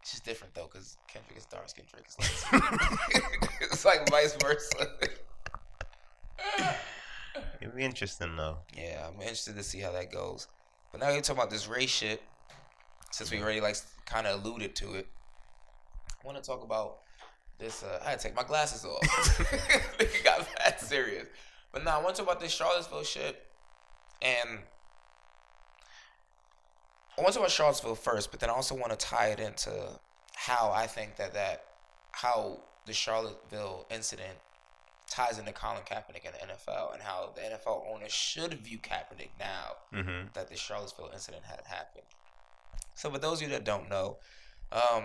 [0.02, 3.48] It's just different though, cause Kendrick is dark skin, Drake is light skin.
[3.60, 4.88] it's like vice versa.
[7.60, 8.58] It'd be interesting though.
[8.74, 10.48] Yeah, I'm interested to see how that goes.
[10.90, 12.22] But now you're talking about this race shit.
[13.12, 13.76] Since we already like
[14.06, 15.06] kind of alluded to it,
[16.22, 17.00] I want to talk about
[17.60, 17.82] this.
[17.82, 19.00] Uh, I had to take my glasses off.
[19.98, 21.26] Nigga got that serious.
[21.72, 23.44] But now I want to talk about this Charlottesville shit,
[24.22, 24.58] and
[27.16, 28.30] I want to talk about Charlottesville first.
[28.30, 29.70] But then I also want to tie it into
[30.34, 31.64] how I think that that
[32.12, 34.38] how the Charlottesville incident
[35.08, 39.30] ties into Colin Kaepernick and the NFL, and how the NFL owners should view Kaepernick
[39.38, 40.28] now Mm-hmm.
[40.34, 42.04] that the Charlottesville incident had happened.
[42.94, 44.18] So, for those of you that don't know,
[44.72, 45.04] um,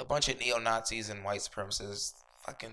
[0.00, 2.70] a bunch of neo Nazis and white supremacists fucking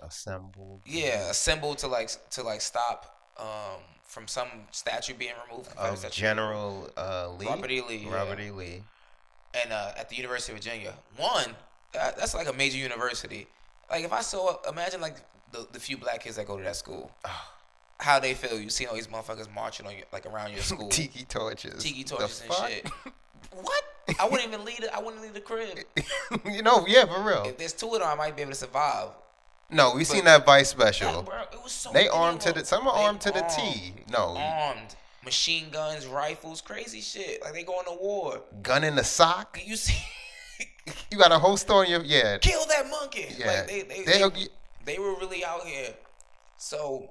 [0.00, 0.80] Assembled.
[0.86, 5.70] yeah assembled to like to like stop um, from some statue being removed.
[5.76, 6.20] Of statue.
[6.20, 7.46] General uh, Lee.
[7.46, 7.82] Robert E.
[7.88, 8.46] Lee, Robert yeah.
[8.46, 8.50] E.
[8.50, 8.82] Lee.
[9.60, 10.94] and uh, at the University of Virginia.
[11.16, 11.54] One,
[11.92, 13.46] that, that's like a major university.
[13.90, 15.16] Like if I saw, imagine like
[15.52, 17.10] the, the few black kids that go to that school,
[18.00, 18.58] how they feel.
[18.60, 21.82] You see all these motherfuckers marching on your, like around your school, Tiki torches.
[21.82, 22.68] tiki The torches and fuck?
[22.68, 22.88] shit.
[23.52, 23.82] What?
[24.18, 24.80] I wouldn't even leave.
[24.82, 25.78] it- I wouldn't leave the crib.
[26.50, 27.44] you know, yeah, for real.
[27.46, 29.08] If there's two of them, I might be able to survive.
[29.70, 31.22] No, we seen that Vice special.
[31.22, 32.64] Bro, it was so they armed to the.
[32.64, 33.92] Some are They armed to the T.
[34.10, 37.42] No, Armed, machine guns, rifles, crazy shit.
[37.42, 38.40] Like they going to war.
[38.62, 39.60] gun in the sock.
[39.62, 40.02] You see,
[41.10, 42.38] You got a whole story in your yeah.
[42.38, 43.26] kill that monkey.
[43.36, 43.46] Yeah.
[43.46, 44.46] Like they, they, They'll they,
[44.86, 45.94] they were really out here.
[46.56, 47.10] So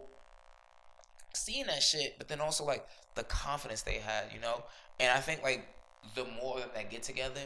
[1.34, 2.86] seeing that shit, but then also like
[3.16, 4.64] the confidence they had, you know.
[5.00, 5.68] And I think like
[6.16, 7.42] the more that get together,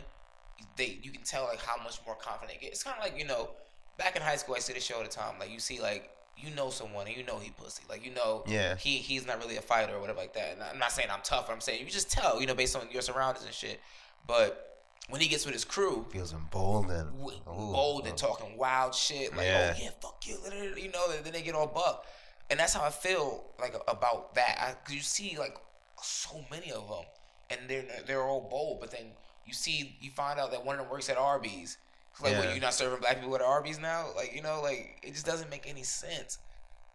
[0.78, 2.74] they you can tell like how much more confident they get.
[2.74, 3.52] It's kind of like you know,
[3.98, 5.36] back in high school, I see the show all the time.
[5.40, 7.84] Like you see like you know someone and you know he pussy.
[7.90, 8.76] Like you know Yeah.
[8.76, 10.54] he he's not really a fighter or whatever like that.
[10.54, 11.50] And I'm not saying I'm tough.
[11.52, 13.80] I'm saying you just tell you know based on your surroundings and shit.
[14.28, 14.68] But
[15.10, 17.12] when he gets with his crew, Feels emboldened.
[17.18, 19.32] w- bold and talking wild shit.
[19.36, 19.74] Like, oh, Yeah.
[19.76, 20.38] oh yeah, fuck you,
[20.78, 21.12] you know.
[21.24, 22.06] Then they get all buck,
[22.50, 24.58] and that's how I feel like about that.
[24.60, 25.58] I, Cause you see like
[26.02, 27.04] so many of them,
[27.52, 28.80] and they're they're all bold.
[28.80, 29.08] But then
[29.46, 31.78] you see, you find out that one of them works at Arby's.
[32.22, 32.54] Like, what Yeah.
[32.54, 34.08] you not serving black people at Arby's now?
[34.16, 36.38] Like, you know, like it just doesn't make any sense.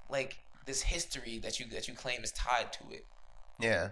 [0.09, 3.05] Like this history that you that you claim is tied to it.
[3.59, 3.89] Yeah.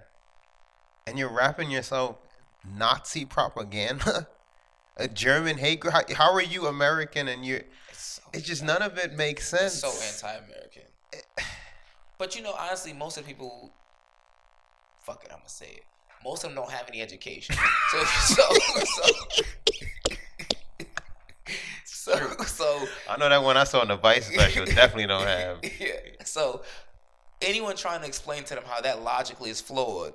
[1.06, 2.16] And you're wrapping yourself
[2.64, 4.26] Nazi propaganda,
[4.96, 5.82] a German hate.
[5.84, 7.60] How, how are you American and you're?
[7.90, 9.74] It's so It's just none of it makes sense.
[9.80, 10.82] so anti-American.
[12.16, 13.72] But you know, honestly, most of the people,
[15.00, 15.84] fuck it, I'm gonna say it.
[16.24, 17.54] Most of them don't have any education.
[17.90, 18.42] So, so,
[18.84, 19.02] so,
[21.84, 25.58] so, so, I know that one I saw in the Vice special definitely don't have.
[25.80, 25.88] yeah.
[26.24, 26.62] So,
[27.42, 30.14] anyone trying to explain to them how that logically is flawed,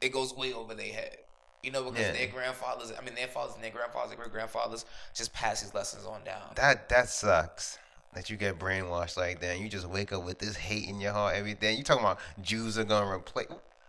[0.00, 1.16] it goes way over their head.
[1.62, 2.12] You know, because Yeah.
[2.12, 4.84] their grandfathers, I mean, their fathers and their grandfathers, their great grandfathers,
[5.14, 6.42] just pass these lessons on down.
[6.56, 7.78] That that sucks.
[8.12, 9.54] that you get brainwashed like that.
[9.54, 11.72] And you just wake up with this hate in your heart every day.
[11.72, 13.48] You talking about Jews are gonna replace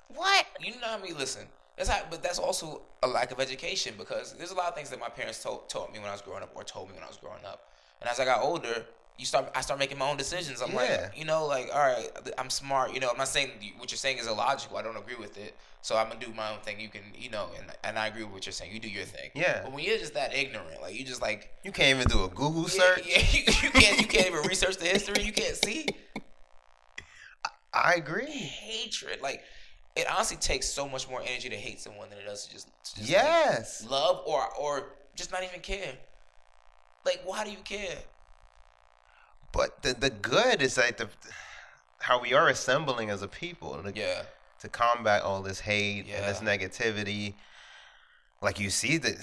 [0.10, 0.46] what?
[0.60, 1.18] You know how I mean?
[1.18, 1.44] Listen,
[1.78, 4.90] that's how, but that's also a lack of education because there's a lot of things
[4.90, 7.04] that my parents told taught me when I was growing up or told me when
[7.04, 7.70] I was growing up.
[8.02, 8.86] And as I got older,
[9.18, 10.62] you start I start making my own decisions.
[10.62, 10.76] I'm Yeah.
[10.78, 12.94] like, you know, like all right, I'm smart.
[12.94, 14.78] You know, I'm not saying what you're saying is illogical.
[14.78, 15.56] I don't agree with it.
[15.82, 16.80] So I'm gonna do my own thing.
[16.80, 18.74] You can, you know, and and I agree with what you're saying.
[18.74, 19.30] You do your thing.
[19.36, 19.62] Yeah.
[19.64, 22.28] But when you're just that ignorant, like you just like You can't even do a
[22.28, 23.08] Google yeah, search.
[23.08, 25.24] yeah, you, you can't you can't even research the history.
[25.24, 25.86] You can't see
[27.74, 28.26] I agree.
[28.26, 29.22] hatred.
[29.22, 29.42] Like
[29.96, 32.68] it honestly takes so much more energy to hate someone than it does to just,
[32.86, 33.82] to just Yes.
[33.82, 35.94] like, love or or just not even care.
[37.06, 37.98] Like, why do you care?
[39.52, 41.10] But the the good is like the
[42.00, 43.82] how we are assembling as a people.
[43.82, 44.24] to- Yeah.
[44.60, 47.36] To combat all this hate and this negativity.
[48.42, 49.16] Like you see that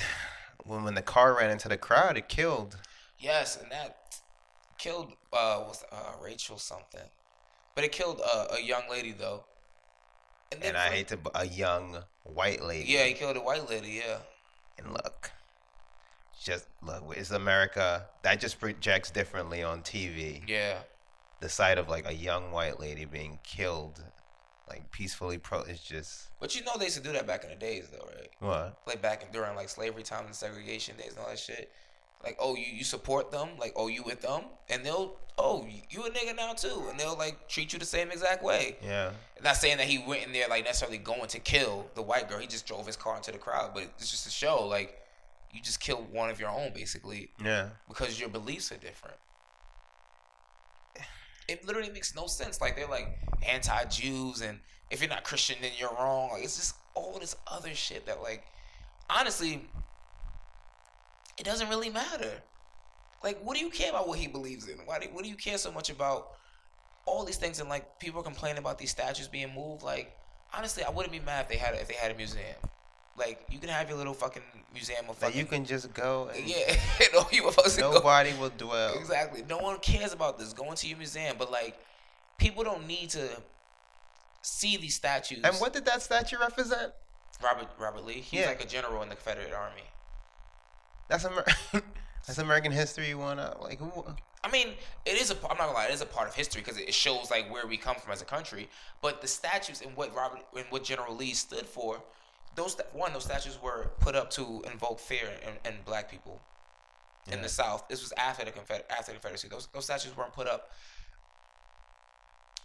[0.65, 2.79] when when the car ran into the crowd, it killed.
[3.19, 4.21] Yes, and that
[4.79, 7.09] killed uh was uh Rachel something,
[7.75, 9.45] but it killed uh, a young lady though.
[10.53, 12.91] And, And I hate to a young white lady.
[12.91, 14.03] Yeah, he killed a white lady.
[14.05, 14.19] Yeah.
[14.79, 15.31] And look,
[16.43, 18.07] just look, it's America.
[18.23, 20.43] That just projects differently on TV.
[20.47, 20.79] Yeah.
[21.41, 24.03] The sight of like a young white lady being killed,
[24.69, 25.61] like peacefully, pro.
[25.63, 28.07] It's just But you know they used to do that back in the days though,
[28.17, 28.31] right?
[28.41, 28.79] what?
[28.87, 31.71] Like back in, during like slavery times and segregation days and all that shit.
[32.25, 36.05] Like, oh, you, you support them, like, oh, you with them, and they'll, oh, you
[36.05, 38.77] a nigga now too, and they'll like treat you the same exact way.
[38.85, 39.11] Yeah.
[39.43, 42.39] Not saying that he went in there like necessarily going to kill the white girl.
[42.39, 44.99] He just drove his car into the crowd, but it's just to show like
[45.53, 47.69] you just killed one of your own basically Yeah.
[47.89, 49.17] because your beliefs are different.
[51.49, 52.61] It literally makes no sense.
[52.61, 54.61] Like they're like anti-Jews, and
[54.91, 56.31] if you're not Christian, then you're wrong.
[56.33, 58.45] Like it's just all this other shit that, like,
[59.11, 59.65] honestly,
[61.39, 62.31] it doesn't really matter.
[63.23, 64.79] Like, what do you care about what he believes in?
[64.85, 64.99] Why?
[64.99, 66.33] Do, what do you care so much about
[67.07, 67.61] all these things?
[67.61, 69.83] And like, people are complaining about these statues being moved.
[69.83, 70.17] Like,
[70.55, 72.57] honestly, I wouldn't be mad if they had if they had a museum.
[73.17, 76.31] Like, you can have your little fucking museum of That fucking you can just go.
[76.35, 76.75] And yeah,
[77.15, 77.93] no, you were supposed to go.
[77.93, 78.95] Nobody will dwell.
[78.99, 79.45] Exactly.
[79.49, 80.53] No one cares about this.
[80.53, 81.79] Going to your museum, but like,
[82.39, 83.29] people don't need to
[84.41, 85.41] see these statues.
[85.45, 86.93] And what did that statue represent?
[87.43, 88.15] Robert Robert Lee.
[88.15, 88.47] He's Yeah.
[88.47, 89.83] like a general in the Confederate Army.
[91.09, 91.47] That's Amer-
[92.27, 93.61] That's American history one up.
[93.61, 94.05] Like who?
[94.45, 94.69] I mean,
[95.05, 95.35] it is a.
[95.35, 95.87] I'm not gonna lie.
[95.87, 98.23] It is a part of history because it shows like where we come from as
[98.23, 98.69] a country.
[99.01, 102.03] But the statues and what Robert and what General Lee stood for,
[102.55, 106.41] those one those statues were put up to invoke fear in, in black people
[107.31, 107.89] in the South.
[107.89, 109.49] This was after the Confeder- after the Confederacy.
[109.49, 110.71] Those those statues weren't put up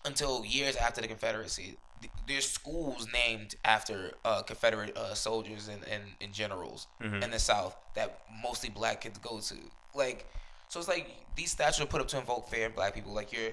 [0.06, 1.78] until years after the Confederacy.
[2.28, 7.24] There's schools named after uh, Confederate uh, soldiers and, and, and generals Mhm.
[7.24, 9.56] in the South that mostly black kids go to.
[9.95, 10.28] Like,
[10.70, 13.14] so it's like these statues are put up to invoke fear in black people.
[13.14, 13.52] Like you're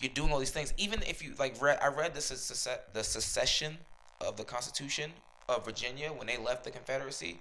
[0.00, 0.72] you're doing all these things.
[0.76, 3.78] Even if you like read, I read the the secession
[4.20, 5.12] of the Constitution
[5.48, 7.40] of Virginia when they left the Confederacy.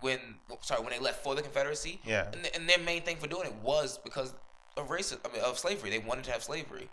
[0.00, 0.18] When
[0.62, 2.00] sorry, when they left for the Confederacy.
[2.04, 2.26] Yeah.
[2.32, 4.34] And, and their main thing for doing it was because
[4.76, 5.18] of racism.
[5.24, 5.90] I mean, of slavery.
[5.90, 6.88] They wanted to have slavery.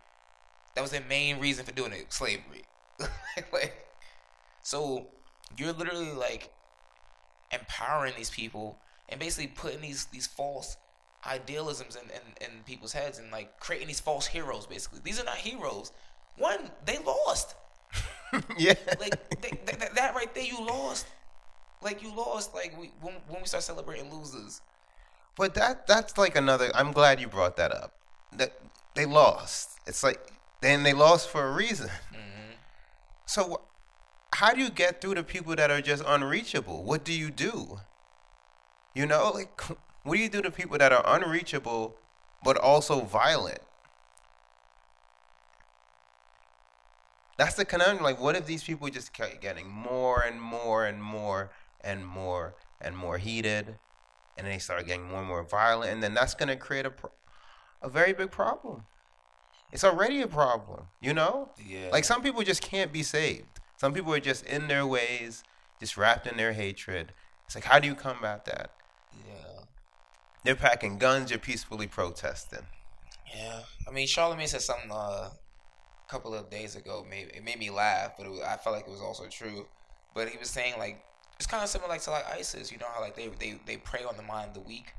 [0.76, 2.12] That was their main reason for doing it.
[2.14, 2.64] Slavery.
[3.54, 3.74] like,
[4.64, 5.08] so
[5.58, 6.52] you're literally like
[7.52, 8.78] empowering these people
[9.10, 10.78] and basically putting these these false
[11.26, 15.24] idealisms in, in, in people's heads and like creating these false heroes basically these are
[15.26, 15.92] not heroes
[16.38, 17.56] one they lost
[18.58, 21.06] yeah like they, that, that- that right there you lost
[21.82, 24.62] like you lost like we, when, when we start celebrating losers
[25.38, 26.72] But that that's like another.
[26.76, 27.94] I'm glad you brought that up.
[28.34, 28.52] That
[28.96, 29.80] they lost.
[29.88, 30.20] It's like
[30.62, 31.88] then they lost for a reason.
[31.88, 32.54] Mm-hmm.
[33.26, 33.62] So
[34.34, 36.84] how do you get through to people that are just unreachable?
[36.84, 37.80] What do you do?
[38.96, 39.62] You know, like
[40.04, 41.98] what do you do to people that are unreachable
[42.44, 43.60] but also violent?
[47.38, 48.04] That's the conundrum.
[48.04, 51.52] Like, what if these people just kept getting more and more and more
[51.84, 53.80] and more and more heated,
[54.38, 57.12] and they start getting more and more violent, and then that's gonna create a pro-
[57.82, 58.86] a very big problem.
[59.72, 61.50] It's already a problem, you know.
[61.66, 61.90] Yeah.
[61.92, 63.60] Like some people just can't be saved.
[63.78, 65.44] Some people are just in their ways,
[65.80, 67.14] just wrapped in their hatred.
[67.46, 68.72] It's like, how do you combat that?
[69.28, 69.64] yeah
[70.44, 71.32] They're packing guns.
[71.32, 72.66] You're peacefully protesting.
[73.36, 75.32] Yeah, I mean, Charlamagne said something uh, a
[76.10, 77.06] couple of days ago.
[77.10, 79.68] Maybe it made me laugh, but it was, I felt like it was also true.
[80.14, 81.04] But he was saying like
[81.38, 82.72] it's kind of similar like to like ISIS.
[82.72, 84.94] You know how like they they they prey on the mind of the weak.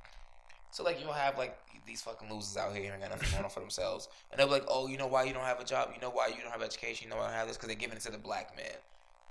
[0.73, 1.57] So like you'll have like
[1.87, 4.55] these fucking losers out here and got nothing going on for themselves, and they'll be
[4.55, 5.91] like, oh, you know why you don't have a job?
[5.95, 7.05] You know why you don't have education?
[7.07, 7.57] You know why I don't have this?
[7.57, 8.73] Because they're giving it to the black man.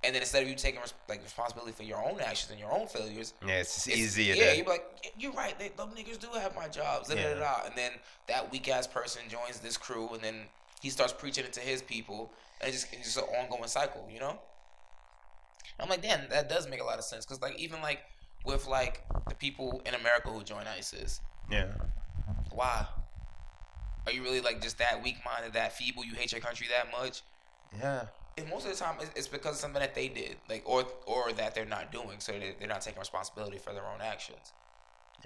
[0.04, 2.72] And then instead of you taking res- like responsibility for your own actions and your
[2.74, 5.58] own failures, Yeah, it's just easier Yeah, to- you're like, you're right.
[5.60, 7.10] They, them niggas do have my jobs.
[7.10, 7.66] Da, da, da, da.
[7.68, 7.92] And then
[8.28, 10.36] that weak ass person joins this crew, and then
[10.82, 14.08] he starts preaching it to his people, and it's just, it's just an ongoing cycle,
[14.12, 14.40] you know.
[15.80, 18.02] I'm like, damn, that does make a lot of sense because like even like
[18.46, 21.22] with like the people in America who join ISIS,
[21.52, 21.68] Yeah.
[22.52, 22.88] why?
[24.06, 26.04] Are you really like just that weak minded, that feeble?
[26.04, 27.22] You hate your country that much?
[27.78, 28.06] Yeah.
[28.38, 30.86] And most of the time, it's, it's because of something that they did, like or
[31.06, 34.54] or that they're not doing, so they, they're not taking responsibility for their own actions.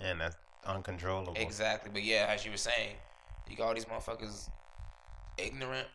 [0.02, 1.36] And that's uncontrollable.
[1.38, 1.92] Exactly.
[1.94, 2.96] But yeah, as you were saying,
[3.50, 4.50] you got all these motherfuckers
[5.38, 5.88] ignorant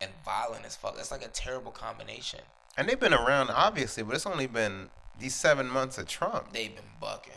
[0.00, 0.96] and violent as fuck.
[0.96, 2.40] That's like a terrible combination.
[2.76, 6.52] And they've been around, obviously, but it's only been these seven months of Trump.
[6.52, 7.34] They've been bucking.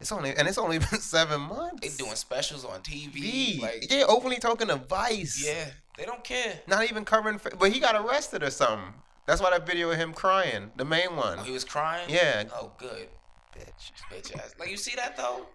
[0.00, 1.80] It's only and it's only been seven months.
[1.96, 3.60] They doing specials on TV.
[3.60, 5.42] Like yeah, openly talking to Vice.
[5.44, 5.66] yeah,
[5.98, 6.60] they don't care.
[6.66, 8.94] Not even covering, but he got arrested or something.
[9.26, 11.38] That's why that video of him crying, the main one.
[11.40, 12.08] Oh, he was crying.
[12.08, 12.44] Yeah.
[12.52, 13.08] Oh, good.
[13.56, 13.92] Bitch.
[14.10, 14.54] Bitch ass.
[14.58, 15.46] Like you see that though?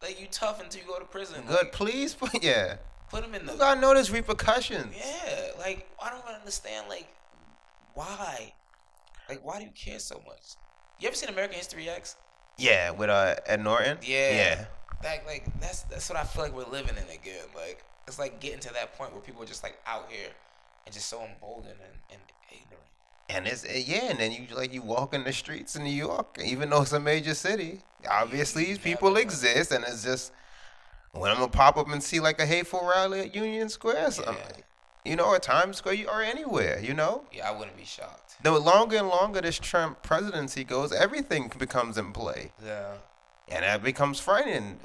[0.00, 1.42] Like you tough until you go to prison.
[1.46, 2.76] Good, Like, please, put yeah.
[3.10, 3.52] put him in the.
[3.52, 4.94] You gotta know there's repercussions.
[4.96, 6.88] Yeah, like I don't understand.
[6.88, 7.08] Like,
[7.94, 8.52] why?
[9.28, 10.54] Like, why do you care so much?
[11.00, 12.16] You ever seen American History X?
[12.58, 13.98] Yeah, with uh Ed Norton.
[14.02, 14.34] Yeah.
[14.34, 14.64] Yeah.
[15.02, 17.46] Like, like that's that's what I feel like we're living in again.
[17.54, 20.30] Like, it's like getting to that point where people are just like out here
[20.84, 22.84] and just so emboldened and, and ignorant.
[23.28, 25.90] And it's eh, yeah, and then you like you walk in the streets in New
[25.90, 27.82] York, even though it's a major city.
[28.10, 30.32] Obviously, these people exist, and it's just
[31.12, 34.10] when I'm gonna pop up and see like a hateful rally at Union Square, or
[34.10, 34.62] something,
[35.04, 37.24] you know, or Times Square, or anywhere, you know.
[37.32, 38.27] Yeah, I wouldn't be shocked.
[38.42, 42.94] The longer and longer this Trump presidency goes, everything becomes in play, Yeah.
[43.48, 44.78] and that becomes frightening.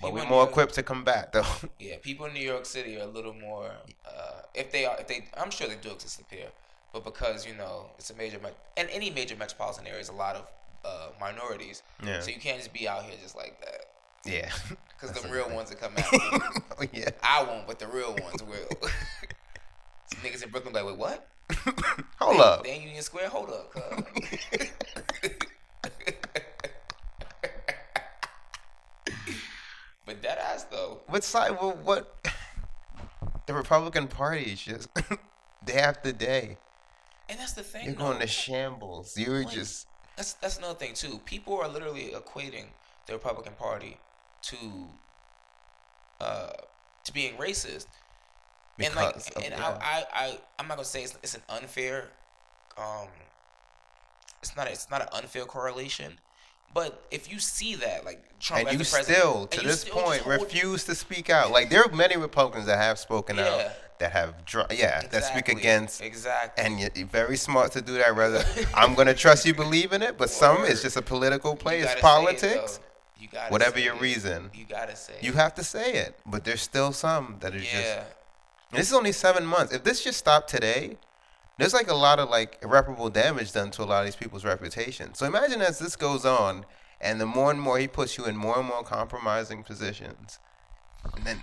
[0.00, 1.44] But People we're more New- equipped to combat, though.
[1.78, 3.70] Yeah, people in New York City are a little more.
[4.06, 6.48] Uh, if they are, if they, I'm sure they do exist up here,
[6.92, 8.38] but because you know it's a major,
[8.76, 10.46] and any major metropolitan area is a lot of
[10.84, 11.82] uh, minorities.
[12.04, 12.20] Yeah.
[12.20, 13.80] So you can't just be out here just like that.
[14.24, 14.50] yeah.
[14.98, 16.62] Because the real ones that come out.
[16.80, 17.10] Oh, yeah.
[17.22, 18.88] I won't, but the real ones will.
[20.10, 21.28] Some niggas in Brooklyn be like, wait, what?
[22.20, 22.64] Hold up.
[22.64, 23.28] They in Union Square.
[23.28, 23.72] Hold up,
[30.06, 31.00] but that ass though.
[31.06, 31.52] What side?
[31.52, 32.14] Well, what?
[33.46, 34.88] The Republican Party is just
[35.64, 36.58] day after day.
[37.28, 37.86] And that's the thing.
[37.86, 38.04] You're though.
[38.10, 39.14] going to shambles.
[39.16, 39.86] You're Like, just
[40.16, 41.20] that's that's another thing too.
[41.24, 42.66] People are literally equating
[43.06, 43.98] the Republican Party
[44.42, 44.56] to
[46.20, 46.50] uh
[47.04, 47.86] to being racist.
[48.78, 49.78] And like of- and yeah.
[49.80, 52.08] I, I I I'm not gonna say it's, it's an unfair
[52.78, 53.08] um
[54.42, 56.18] it's not it's not an unfair correlation.
[56.74, 60.26] But if you see that, like Trump and you still, to you this still point,
[60.26, 61.50] refuse to speak out.
[61.50, 63.46] Like there are many Republicans that have spoken Yeah.
[63.46, 66.02] out, that have, dr- yeah, that speak against.
[66.02, 66.62] Exactly.
[66.62, 68.14] And you're very smart to do that.
[68.14, 71.78] Rather, I'm gonna trust you believe in it, but some it's just a political play.
[71.80, 72.78] it's say it, politics.
[73.18, 74.02] You gotta Whatever your it.
[74.02, 76.18] reason, You gotta say you have to say it.
[76.26, 77.74] But there's still some that is just.
[77.74, 78.00] Yeah.
[78.00, 78.06] And
[78.72, 79.72] this is only seven months.
[79.72, 80.96] If this just stopped today,
[81.58, 84.44] there's like a lot of like irreparable damage done to a lot of these people's
[84.44, 85.14] reputation.
[85.14, 86.66] So imagine as this goes on,
[87.00, 90.38] and the more and more he puts you in more and more compromising positions,
[91.14, 91.42] and then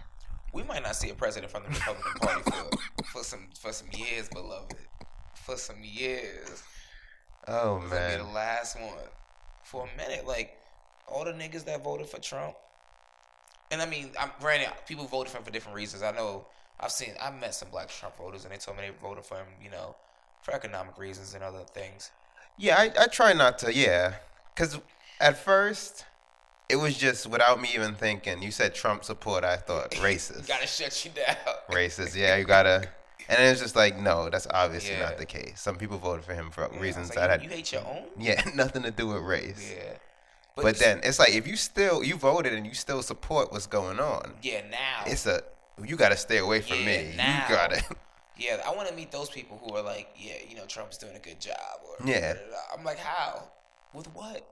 [0.52, 3.88] We might not see a president from the Republican Party for, for some for some
[3.94, 4.76] years, beloved.
[5.36, 6.64] For some years.
[7.48, 8.94] oh This gonna be man, the last one.
[9.64, 10.58] For a minute, like
[11.08, 12.56] all the niggas that voted for Trump.
[13.72, 16.04] And I mean, I'm granted, people voted for him for different reasons.
[16.04, 16.46] I know
[16.80, 19.36] I've seen I've met some black Trump voters and they told me they voted for
[19.38, 19.96] him, you know,
[20.42, 22.12] for economic reasons and other things.
[22.58, 24.16] yeah, I, I try not to, yeah,
[24.54, 24.80] because
[25.22, 26.06] at first
[26.70, 28.42] it was just without me even thinking.
[28.42, 31.36] You said Trump support, I thought racist, Gotta shut you down.
[31.70, 32.16] racist.
[32.16, 32.88] Yeah, you gotta.
[33.30, 35.04] And it was just like, no, that's obviously Yeah.
[35.06, 35.62] not the case.
[35.62, 38.04] Some people voted for him for Yeah, reasons like, that had you hate your own?
[38.20, 39.74] Yeah, nothing to do with race.
[39.74, 39.94] Yeah.
[40.58, 43.66] But, you- then it's like if you still you voted and you still support what's
[43.68, 45.04] going on, Yeah, now.
[45.06, 45.42] it's a
[45.84, 47.14] you got to stay away from Yeah, me.
[47.18, 47.46] now.
[47.50, 47.84] You gotta.
[48.36, 51.16] Yeah, I want to meet those people who are like, yeah, you know, Trump's doing
[51.16, 51.56] a good job.
[51.88, 52.34] Or Yeah.
[52.76, 53.44] I'm like, how?
[53.94, 54.44] With what?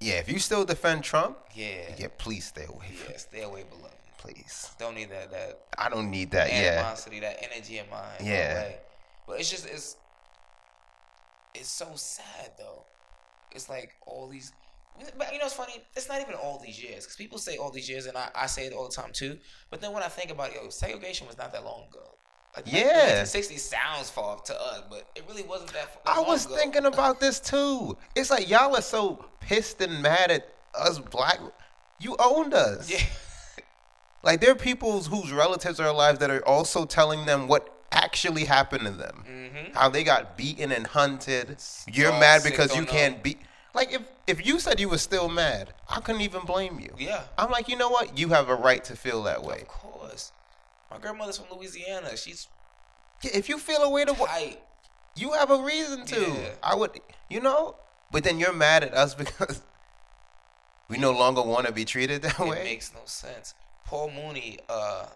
[0.00, 1.82] Yeah, if you still defend Trump, Yeah.
[1.98, 2.86] yeah, please stay away.
[2.86, 3.94] From Yeah, stay away, beloved.
[4.16, 6.48] Please, Don't need that that I don't need that.
[6.48, 8.22] Yeah, animosity, that energy in mind.
[8.22, 8.70] Yeah.
[9.26, 9.96] But it's just it's
[11.54, 12.82] it's so sad though.
[13.52, 14.52] It's like all these.
[15.16, 15.74] But you know, it's funny.
[15.96, 18.46] It's not even all these years because people say all these years, and I, I
[18.46, 19.38] say it all the time too.
[19.70, 22.00] But then when I think about it, yo, segregation was not that long ago.
[22.56, 23.24] Like, Yeah.
[23.24, 26.02] sixty sounds far to us, but it really wasn't that.
[26.04, 26.56] that I was ago.
[26.56, 27.96] thinking about this too.
[28.16, 31.38] It's like y'all are so pissed and mad at us black.
[32.00, 32.90] You owned us.
[32.90, 33.00] Yeah.
[34.22, 38.44] Like there are people whose relatives are alive that are also telling them what actually
[38.44, 39.24] happened to them.
[39.28, 39.74] Mm-hmm.
[39.74, 41.56] How they got beaten and hunted.
[41.86, 43.38] You're mad because you can't beat.
[43.78, 46.92] Like if if you said you were still mad, I couldn't even blame you.
[46.98, 47.22] Yeah.
[47.38, 48.18] I'm like, you know what?
[48.18, 49.60] You have a right to feel that way.
[49.62, 50.32] Of course.
[50.90, 52.16] My grandmother's from Louisiana.
[52.16, 52.48] She's
[53.22, 54.60] Yeah, If you feel a way to, tight.
[55.14, 56.20] you have a reason to.
[56.20, 56.48] Yeah.
[56.60, 56.90] I would,
[57.30, 57.76] you know.
[58.10, 59.62] But then you're mad at us because
[60.88, 62.60] we no longer want to be treated that It way.
[62.60, 63.54] It makes no sense.
[63.84, 65.06] Paul Mooney, uh,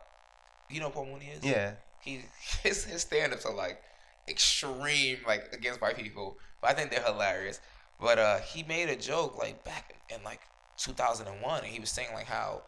[0.70, 1.44] you know who Paul Mooney is?
[1.44, 1.72] yeah.
[2.00, 2.20] He
[2.62, 3.82] his his stand ups are like
[4.28, 6.36] extreme, like against white people.
[6.60, 7.58] But I think they're hilarious.
[8.02, 10.40] But uh he made a joke like back in like
[10.76, 12.62] 2001 and he was saying like how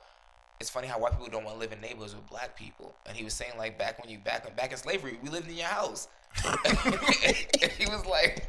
[0.60, 2.94] it's funny how white people don't want to live in neighborhoods with black people.
[3.06, 5.56] And he was saying like back when you back back in slavery, we lived in
[5.56, 6.08] your house.
[7.78, 8.48] He was like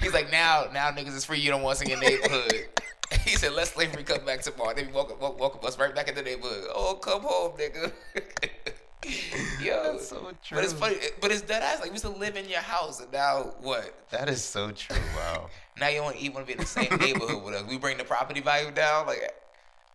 [0.00, 2.52] he's like now now niggas is free, you don't want us in your neighborhood.
[3.24, 6.08] He said, "Let slavery come back tomorrow." Then we welcome, welcome, welcome us right back
[6.08, 6.64] in the neighborhood.
[6.74, 7.92] Oh, come home, nigga.
[9.62, 10.56] Yo, That's so true.
[10.56, 10.96] But it's funny.
[11.20, 11.80] But it's dead ass.
[11.80, 14.08] Like we used to live in your house, and now what?
[14.10, 14.96] That is so true.
[15.16, 15.48] Wow.
[15.78, 17.64] Now you don't even want to be in the same neighborhood with us.
[17.68, 19.06] We bring the property value down.
[19.06, 19.32] Like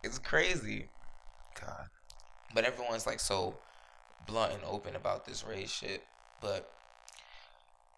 [0.02, 0.88] it's crazy.
[1.60, 1.86] God.
[2.54, 3.54] But everyone's like so
[4.26, 6.02] blunt and open about this race shit.
[6.40, 6.70] But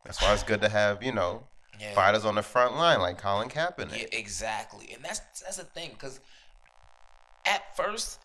[0.05, 1.45] That's why it's good to have, you know,
[1.81, 1.95] Yeah.
[1.95, 3.99] fighters on the front line like Colin Kaepernick.
[3.99, 4.93] Yeah, exactly.
[4.95, 6.21] And that's that's the thing, because
[7.47, 8.21] at first,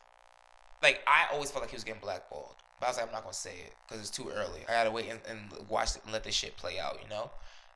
[0.83, 2.55] like I always felt like he was getting blackballed.
[2.79, 4.61] But I was like, I'm not gonna say it because it's too early.
[4.67, 5.39] I gotta wait and, and
[5.69, 7.31] watch it and let this shit play out, you know?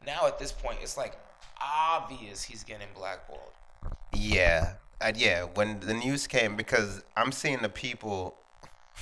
[0.05, 1.17] Now at this point it's like
[1.64, 3.51] obvious he's getting blackballed.
[4.14, 5.43] Yeah, uh, yeah.
[5.43, 8.36] When the news came, because I'm seeing the people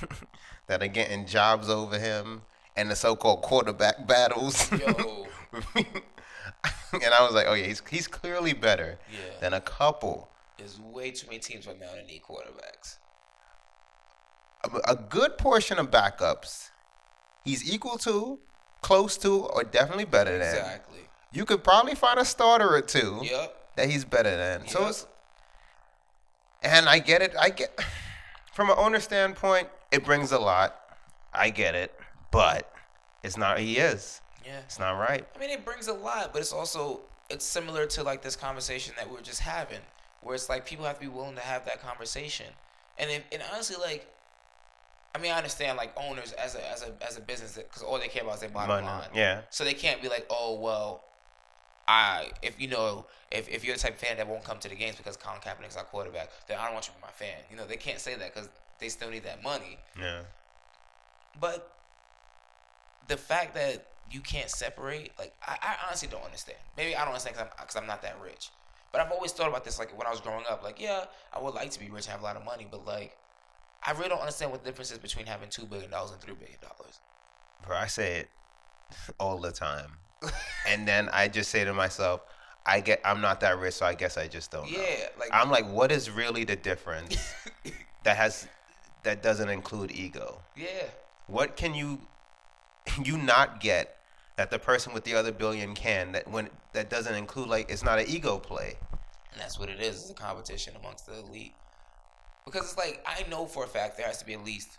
[0.68, 2.44] that are getting jobs over him
[2.76, 4.72] and the so-called quarterback battles.
[4.72, 5.28] Yo.
[5.76, 9.40] and I was like, oh yeah, he's he's clearly better Yeah.
[9.42, 10.30] than a couple.
[10.58, 12.98] There's way too many teams right now that need quarterbacks.
[14.66, 16.70] A, a good portion of backups,
[17.46, 18.40] he's equal to,
[18.82, 20.50] close to, or definitely better than.
[20.50, 21.00] Exactly.
[21.32, 23.76] You could probably find a starter or two Yep.
[23.76, 24.68] that he's better than.
[24.68, 25.06] So it's,
[26.64, 27.34] and I get it.
[27.40, 27.80] I get
[28.54, 30.76] from an owner standpoint, it brings a lot.
[31.34, 31.94] I get it,
[32.32, 32.72] but
[33.24, 33.60] it's not.
[33.60, 34.22] He is.
[34.46, 34.60] Yeah.
[34.66, 35.26] It's not right.
[35.36, 38.96] I mean, it brings a lot, but it's also it's similar to like this conversation
[38.98, 39.80] that we are just having,
[40.22, 42.48] where it's like people have to be willing to have that conversation,
[42.98, 44.08] and it, and honestly, like,
[45.14, 48.00] I mean, I understand like owners as a as a as a business because all
[48.00, 49.10] they care about is their bottom Money, line.
[49.14, 49.42] yeah.
[49.52, 51.04] So they can't be like, oh well,
[51.90, 54.70] I if you know if if you're the type of fan that won't come to
[54.70, 57.12] the games because Colin Kaepernick's our quarterback, then I don't want you to be my
[57.12, 57.38] fan.
[57.50, 58.48] You know, they can't say that because
[58.80, 59.80] they still need that money.
[60.00, 60.22] Yeah.
[61.42, 61.74] But
[63.08, 66.58] the fact that you can't separate, like, I, I honestly don't understand.
[66.78, 68.50] Maybe I don't understand because I'm, 'cause I'm not that rich.
[68.92, 70.64] But I've always thought about this, like, when I was growing up.
[70.64, 72.86] Like, yeah, I would like to be rich and have a lot of money, but,
[72.86, 73.16] like,
[73.84, 76.58] I really don't understand what the difference is between having $2 billion and $3 billion.
[77.66, 78.30] Bro, I say it
[79.20, 79.92] all the time,
[80.68, 82.22] and then I just say to myself,
[82.66, 83.02] I get.
[83.04, 84.78] I'm not that rich, so I guess I just don't know.
[84.78, 87.34] Yeah, like, I'm like, what is really the difference
[88.04, 88.48] that has
[89.04, 90.40] that doesn't include ego?
[90.56, 90.86] yeah.
[91.28, 92.02] What can you
[93.04, 93.98] you not get
[94.36, 97.84] that the person with the other billion can that when that doesn't include like it's
[97.84, 98.76] not an ego play.
[99.32, 100.02] And that's what it is.
[100.02, 101.54] It's a competition amongst the elite.
[102.46, 104.78] Because it's like I know for a fact there has to be at least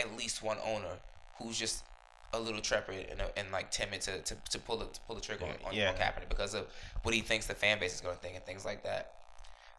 [0.00, 0.98] at least one owner
[1.38, 1.84] who's just
[2.32, 5.16] a little trepid and, uh, and like timid to, to, to pull the to pull
[5.16, 5.88] the trigger on, on, Yeah.
[5.90, 6.66] on Kaepernick because of
[7.02, 9.12] what he thinks the fan base is going to think and things like that.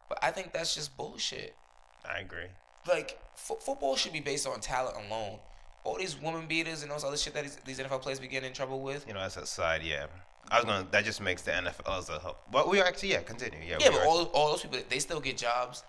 [0.08, 1.54] But I think that's just bullshit.
[2.08, 2.46] I agree.
[2.86, 5.38] Like fo- football should be based on talent alone.
[5.84, 8.28] All these woman beaters and all this other shit that these, these NFL players be
[8.28, 9.06] getting in trouble with.
[9.08, 10.06] You know, that's a side, yeah.
[10.50, 12.36] I was gonna that just makes the NFL as a whole.
[12.50, 13.60] But we actually yeah, continue.
[13.66, 15.84] Yeah, Yeah, but are- all, all those people, they still get jobs.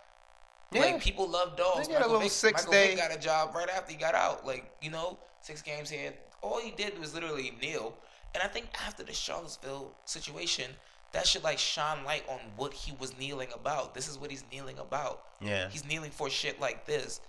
[0.71, 0.81] Yeah.
[0.81, 1.89] Like people love dogs.
[1.89, 4.45] Little Vick, six Michael day- Vick got a job right after he got out.
[4.45, 6.13] Like you know, six games here.
[6.43, 7.95] All he did was literally kneel.
[8.35, 10.71] And I think after the Charlottesville situation,
[11.13, 13.93] that should like shine light on what he was kneeling about.
[13.95, 15.23] This is what he's kneeling about.
[15.41, 15.69] Yeah.
[15.69, 17.21] He's kneeling for shit like this.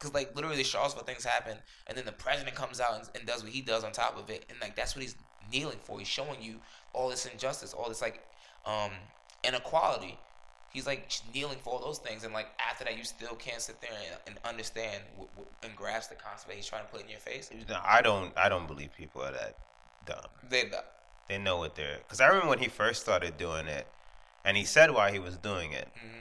[0.00, 3.42] Cause like literally Charlottesville things happen, and then the president comes out and, and does
[3.42, 5.16] what he does on top of it, and like that's what he's
[5.52, 5.98] kneeling for.
[5.98, 6.60] He's showing you
[6.92, 8.22] all this injustice, all this like
[8.64, 8.92] um
[9.42, 10.16] inequality.
[10.72, 13.80] He's like kneeling for all those things, and like after that, you still can't sit
[13.80, 13.90] there
[14.26, 17.08] and, and understand w- w- and grasp the concept that he's trying to put in
[17.08, 17.50] your face.
[17.68, 19.56] No, I don't I don't believe people are that
[20.06, 20.30] dumb.
[20.48, 20.70] They,
[21.28, 23.86] They know what they're because I remember when he first started doing it,
[24.44, 26.20] and he said why he was doing it mm-hmm.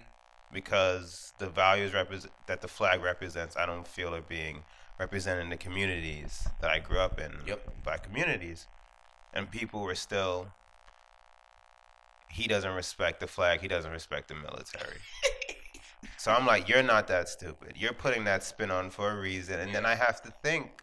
[0.53, 3.57] because the values represent that the flag represents.
[3.57, 4.63] I don't feel are being
[4.99, 7.83] represented in the communities that I grew up in, Yep.
[7.83, 8.67] black communities,
[9.33, 10.47] and people were still.
[12.29, 13.61] He doesn't respect the flag.
[13.61, 14.97] He doesn't respect the military.
[16.17, 17.73] so I'm like, you're not that stupid.
[17.75, 20.81] You're putting that spin on for a reason, and then I have to think,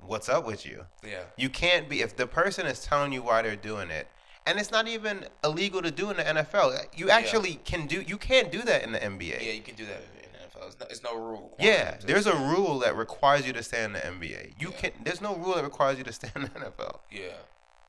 [0.00, 0.86] what's up with you?
[1.02, 1.22] Yeah.
[1.36, 4.08] You can't be if the person is telling you why they're doing it,
[4.46, 6.74] and it's not even illegal to do in the NFL.
[6.74, 8.02] Uh, you actually can do.
[8.02, 9.44] You can't do that in the NBA.
[9.44, 10.66] Yeah, you can do that in the NFL.
[10.66, 11.56] It's no, it's no rule.
[11.58, 14.60] Yeah, there's a rule that requires you to stay in the NBA.
[14.60, 14.92] You can.
[15.02, 16.98] There's no rule that requires you to stay in the NFL.
[17.10, 17.32] Yeah.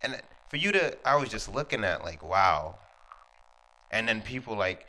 [0.02, 0.22] And
[0.56, 2.78] for you to, I was just looking at like, wow.
[3.92, 4.86] And then people like,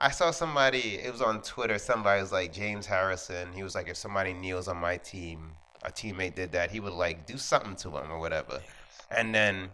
[0.00, 0.94] I saw somebody.
[0.94, 1.78] It was on Twitter.
[1.78, 3.52] Somebody was like James Harrison.
[3.52, 5.50] He was like, if somebody kneels on my team,
[5.82, 8.62] a teammate did that, he would like do something to him or whatever.
[9.10, 9.68] And then,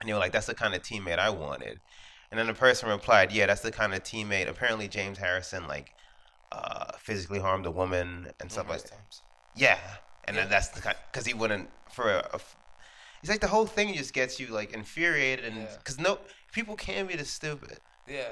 [0.00, 1.78] and they were like, that's the kind of teammate I wanted.
[2.32, 4.48] And then the person replied, yeah, that's the kind of teammate.
[4.48, 5.94] Apparently, James Harrison like
[6.50, 9.20] uh, physically harmed a woman and stuff like that.
[9.54, 9.78] Yeah,
[10.24, 12.40] and then that's the kind because he wouldn't for a, a
[13.26, 16.20] It's like the whole thing just gets you like infuriated, and because no
[16.52, 17.80] people can be this stupid.
[18.06, 18.28] Yeah.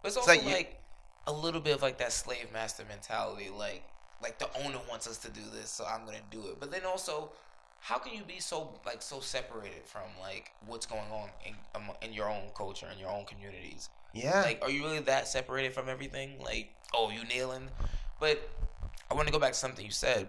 [0.00, 0.80] But it's It's also like like,
[1.26, 3.82] a little bit of like that slave master mentality, like
[4.22, 6.58] like the owner wants us to do this, so I'm gonna do it.
[6.58, 7.32] But then also,
[7.80, 11.90] how can you be so like so separated from like what's going on in um,
[12.00, 13.90] in your own culture in your own communities?
[14.14, 14.40] Yeah.
[14.40, 16.38] Like, are you really that separated from everything?
[16.42, 17.68] Like, oh, you kneeling?
[18.20, 18.40] But
[19.10, 20.28] I want to go back to something you said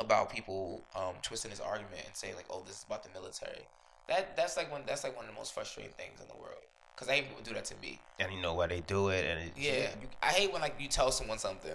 [0.00, 3.66] about people um, twisting this argument and say like, oh, this is about the military.
[4.08, 6.56] That that's like one that's like one of the most frustrating things in the world.
[6.96, 7.98] Cause I hate people do that to me.
[8.18, 10.74] And you know why they do it, and it, Yeah, you, I hate when like
[10.78, 11.72] you tell someone something,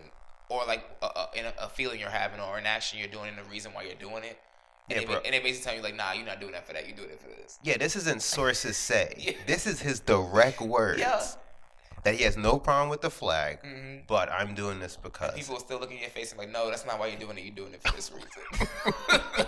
[0.50, 3.50] or like a, a, a, feeling you're having, or an action you're doing, and the
[3.50, 4.38] reason why you're doing it.
[4.92, 6.74] And, Yeah, they, and they basically tell you like, nah, you're not doing that for
[6.74, 6.86] that.
[6.88, 7.58] You're doing it for this.
[7.64, 9.36] Yeah, this isn't sources say.
[9.48, 11.00] This is his direct words.
[11.00, 11.26] Yeah.
[12.06, 13.58] That he has no problem with the flag,
[14.08, 15.34] but I'm doing this because.
[15.34, 17.38] People are still looking at your face and like, no, that's not why you're doing
[17.38, 17.44] it.
[17.44, 19.48] You're doing it for this reason.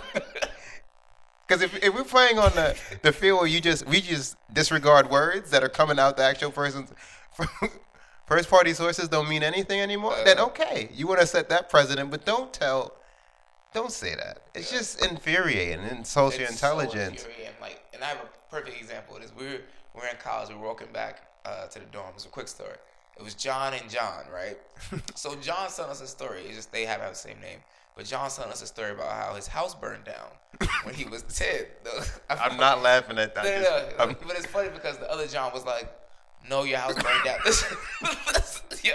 [1.46, 5.08] Because if, if we're playing on the, the field where you just we just disregard
[5.08, 6.92] words that are coming out the actual person's
[8.26, 10.24] first party sources don't mean anything anymore, Uh.
[10.24, 12.92] then okay, you want to set that precedent, but don't tell,
[13.72, 14.42] don't say that.
[14.54, 17.22] It's just infuriating and your It's so intelligence.
[17.24, 17.54] infuriating.
[17.62, 19.32] Like, and I have a perfect example of this.
[19.34, 19.60] We were
[19.94, 20.50] we were in college.
[20.50, 22.08] We were walking back uh, to the dorm.
[22.08, 22.76] It was a quick story.
[23.16, 24.58] It was John and John, right?
[25.16, 26.42] so John's telling us a story.
[26.46, 27.58] It's just they have the same name.
[27.96, 31.22] But John's telling us a story about how his house burned down when he was
[31.28, 31.62] ten.
[32.30, 33.44] I'm not laughing at that.
[33.44, 33.96] No, no, no.
[34.04, 35.90] I'm- But it's funny because the other John was like,
[36.48, 37.38] "No, your house burned down."
[38.84, 38.92] yeah.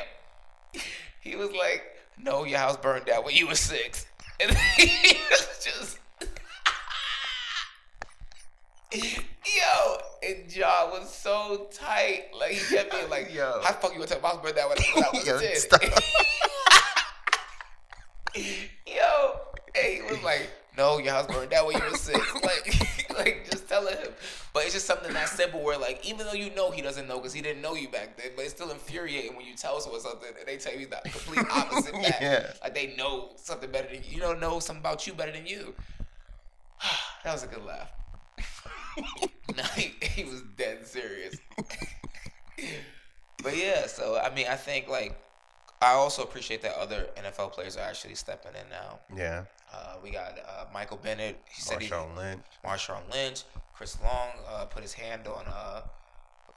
[1.20, 1.84] He was like,
[2.18, 4.06] "No, your house burned down when you were six.
[4.40, 6.00] And he was just,
[9.46, 12.26] yo, and John was so tight.
[12.38, 13.60] Like he kept being like, Yo.
[13.64, 15.56] "How the fuck you gonna tell my down when, when I was Yo, 10?
[15.56, 15.82] stop.
[18.36, 19.40] Yo,
[19.76, 22.20] and he was like, "No, your house burned down when you were six.
[22.36, 24.12] Like, like just telling him.
[24.54, 27.18] But it's just something that simple where, like, even though you know he doesn't know
[27.18, 30.02] because he didn't know you back then, but it's still infuriating when you tell someone
[30.02, 32.22] something and they tell you the complete opposite back.
[32.22, 32.52] Yeah.
[32.64, 34.16] Like they know something better than you.
[34.16, 35.74] You don't know something about you better than you.
[37.24, 37.90] that was a good laugh.
[39.58, 41.36] no, he, he was dead serious.
[43.44, 45.20] but yeah, so I mean, I think like
[45.82, 49.00] I also appreciate that other NFL players are actually stepping in now.
[49.16, 49.46] Yeah.
[49.74, 51.40] Uh, we got uh, Michael Bennett.
[51.54, 52.42] He said he- Marshawn Lynch.
[52.64, 53.44] Marshawn Lynch.
[53.76, 55.82] Chris Long uh, put his hand on uh,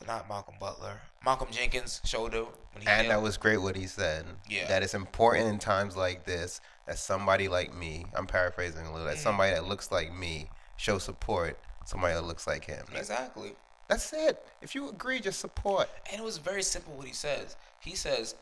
[0.06, 4.26] not Malcolm Butler, Malcolm Jenkins' shoulder when he And that was great what he said.
[4.48, 4.68] Yeah.
[4.68, 9.06] That it's important in times like this that somebody like me, I'm paraphrasing a little,
[9.06, 9.20] that Mhm.
[9.22, 12.84] somebody that looks like me show support somebody that looks like him.
[12.94, 13.52] Exactly.
[13.88, 14.44] That's it.
[14.60, 15.88] If you agree, just support.
[16.10, 17.56] And it was very simple what he says.
[17.80, 18.34] He says,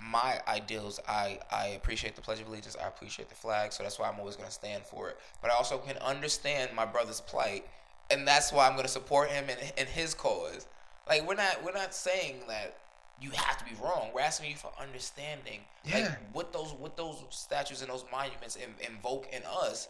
[0.00, 2.76] "My ideals, I I appreciate the Pledge of Allegiance.
[2.82, 3.72] I appreciate the flag.
[3.72, 5.18] So that's why I'm always going to stand for it.
[5.42, 7.66] But I also can understand my brother's plight,
[8.10, 10.66] and that's why I'm going to support him and, in his cause.
[11.08, 12.76] Like we're not we're not saying that."
[13.20, 14.10] You have to be wrong.
[14.12, 15.98] We're asking you for understanding, Yeah.
[16.00, 19.88] like what those what those statues and those monuments in, invoke in us.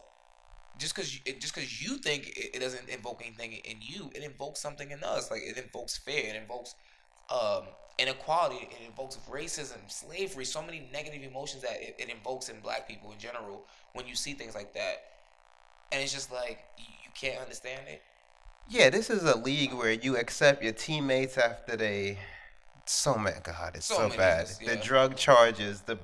[0.79, 4.23] Just because you, just because you think it, it doesn't invoke anything in you, it
[4.23, 5.31] invokes something in us.
[5.31, 6.75] Like it invokes fear, it invokes
[7.31, 7.63] um,
[7.99, 12.89] inequality, it invokes racism, slavery, so many negative emotions that it, it invokes in black
[12.89, 14.97] people in general when you see things like that.
[15.93, 18.03] And it's just like you, you can't understand it.
[18.69, 22.19] Yeah, this is a league where you accept your teammates after they.
[22.87, 24.45] So many, God, it's So so, bad.
[24.45, 25.99] us, The drug charges, the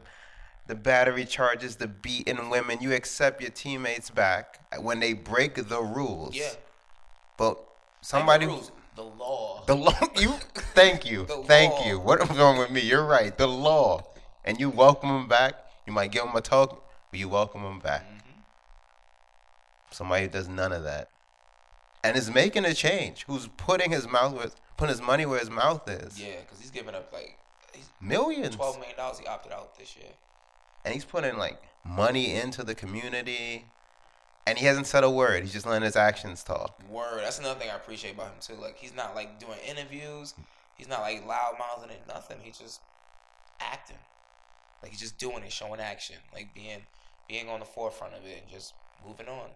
[0.71, 2.79] the battery charges, the beaten women.
[2.81, 6.37] You accept your teammates back when they break the rules.
[6.37, 6.51] Yeah.
[7.37, 7.59] But
[8.03, 9.65] somebody, the rules, the law.
[9.67, 9.99] the law.
[10.17, 10.31] You
[10.75, 11.87] thank you, thank law.
[11.87, 11.99] you.
[11.99, 12.83] What was wrong with me?
[12.83, 13.37] You're right.
[13.37, 14.03] The law,
[14.45, 15.55] and you welcome them back.
[15.89, 16.79] You might give them a token,
[17.11, 18.03] but you welcome them back.
[18.03, 18.41] Mm-hmm.
[19.91, 21.09] Somebody who does none of that,
[22.05, 23.25] and is making a change.
[23.27, 26.21] Who's putting his mouth where, putting his money where his mouth is.
[26.21, 27.37] Yeah, because he's giving up like
[27.75, 28.55] he's Millions.
[28.55, 29.19] twelve million dollars.
[29.19, 30.13] He opted out this year.
[30.85, 33.67] And he's putting like money into the community,
[34.47, 35.43] and he hasn't said a word.
[35.43, 36.81] He's just letting his actions talk.
[36.89, 37.21] Word.
[37.23, 38.61] That's another thing I appreciate about him too.
[38.61, 40.35] Like he's not like doing interviews.
[40.77, 42.03] He's not like loud mouthing it.
[42.09, 42.39] Nothing.
[42.43, 42.81] He's just
[43.61, 43.99] acting.
[44.83, 46.17] Like he's just doing it, showing action.
[46.33, 46.83] Like being
[47.29, 48.75] being on the forefront of it and just
[49.07, 49.51] moving on.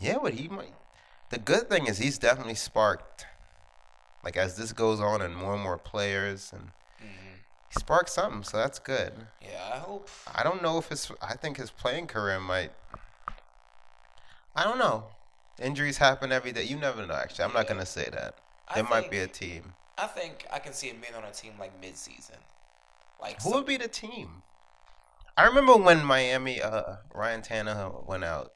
[0.00, 0.74] Yeah, but he might.
[1.30, 3.26] The good thing is he's definitely sparked.
[4.24, 6.70] Like as this goes on, and more and more players, and
[7.74, 9.12] he sparked something, so that's good.
[9.42, 10.08] Yeah, I hope.
[10.34, 11.10] I don't know if his.
[11.20, 12.72] I think his playing career might.
[14.56, 15.04] I don't know.
[15.60, 16.62] Injuries happen every day.
[16.64, 17.14] You never know.
[17.14, 18.36] Actually, I'm not gonna say that.
[18.68, 19.74] I There might be a team.
[19.98, 22.36] I think I can see him being on a team like mid-season.
[23.20, 24.42] Like Who some- would be the team?
[25.36, 28.52] I remember when Miami, uh, Ryan Tannehill went out,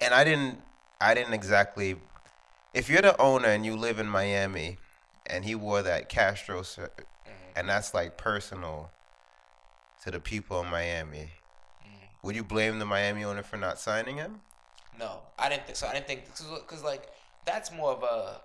[0.00, 0.60] and I didn't,
[1.00, 1.96] I didn't exactly.
[2.72, 4.78] If you're the owner and you live in Miami,
[5.28, 7.30] and he wore that Castro shirt, mm-hmm.
[7.56, 8.90] and that's like personal
[10.04, 11.30] to the people in Miami,
[11.82, 12.06] mm-hmm.
[12.22, 14.40] would you blame the Miami owner for not signing him?
[14.98, 15.86] No, I didn't think so.
[15.86, 17.08] I didn't think because like
[17.44, 18.40] that's more of a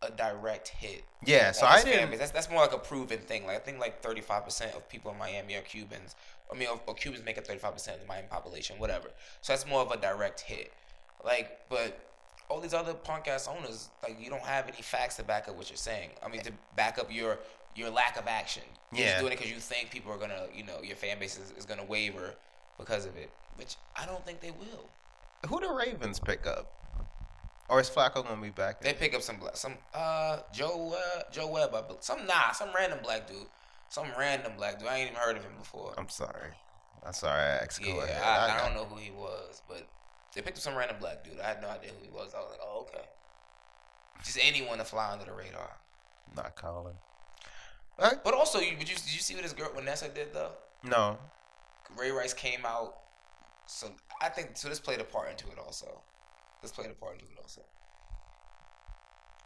[0.00, 1.04] a direct hit.
[1.24, 2.18] Yeah, so I didn't-.
[2.18, 3.46] That's that's more like a proven thing.
[3.46, 6.14] Like I think like thirty five percent of people in Miami are Cubans.
[6.50, 9.08] I mean, or, or Cubans make up thirty five percent of the Miami population, whatever.
[9.42, 10.72] So that's more of a direct hit.
[11.24, 11.98] Like, but
[12.48, 15.68] all these other podcast owners, like you don't have any facts to back up what
[15.70, 16.10] you're saying.
[16.24, 17.38] I mean, to back up your
[17.74, 18.62] your lack of action.
[18.92, 19.10] You're Yeah.
[19.12, 21.52] just doing it because you think people are gonna, you know, your fan base is,
[21.52, 22.34] is gonna waver
[22.78, 24.88] because of it, which I don't think they will.
[25.48, 26.72] Who the Ravens pick up?
[27.68, 28.80] Or is Flacco gonna be back?
[28.80, 32.52] They pick up some black, some uh Joe uh, Joe Webb, I bel- some nah,
[32.52, 33.46] some random black dude,
[33.90, 34.88] some random black dude.
[34.88, 35.92] I ain't even heard of him before.
[35.98, 36.52] I'm sorry.
[37.04, 37.40] I'm sorry.
[37.42, 37.84] I asked.
[37.84, 37.92] Yeah.
[37.94, 39.86] I, I got- don't know who he was, but
[40.38, 41.40] they picked up some random black dude.
[41.40, 42.32] I had no idea who he was.
[42.32, 43.04] I was like, oh okay,
[44.24, 45.76] just anyone to fly under the radar.
[46.36, 46.94] Not calling.
[47.98, 50.52] But also, you, but you, did you see what this girl Vanessa did though?
[50.84, 51.18] No.
[51.98, 52.98] Ray Rice came out.
[53.66, 53.90] So
[54.22, 54.68] I think so.
[54.68, 56.02] This played a part into it also.
[56.62, 57.62] This played a part into it also.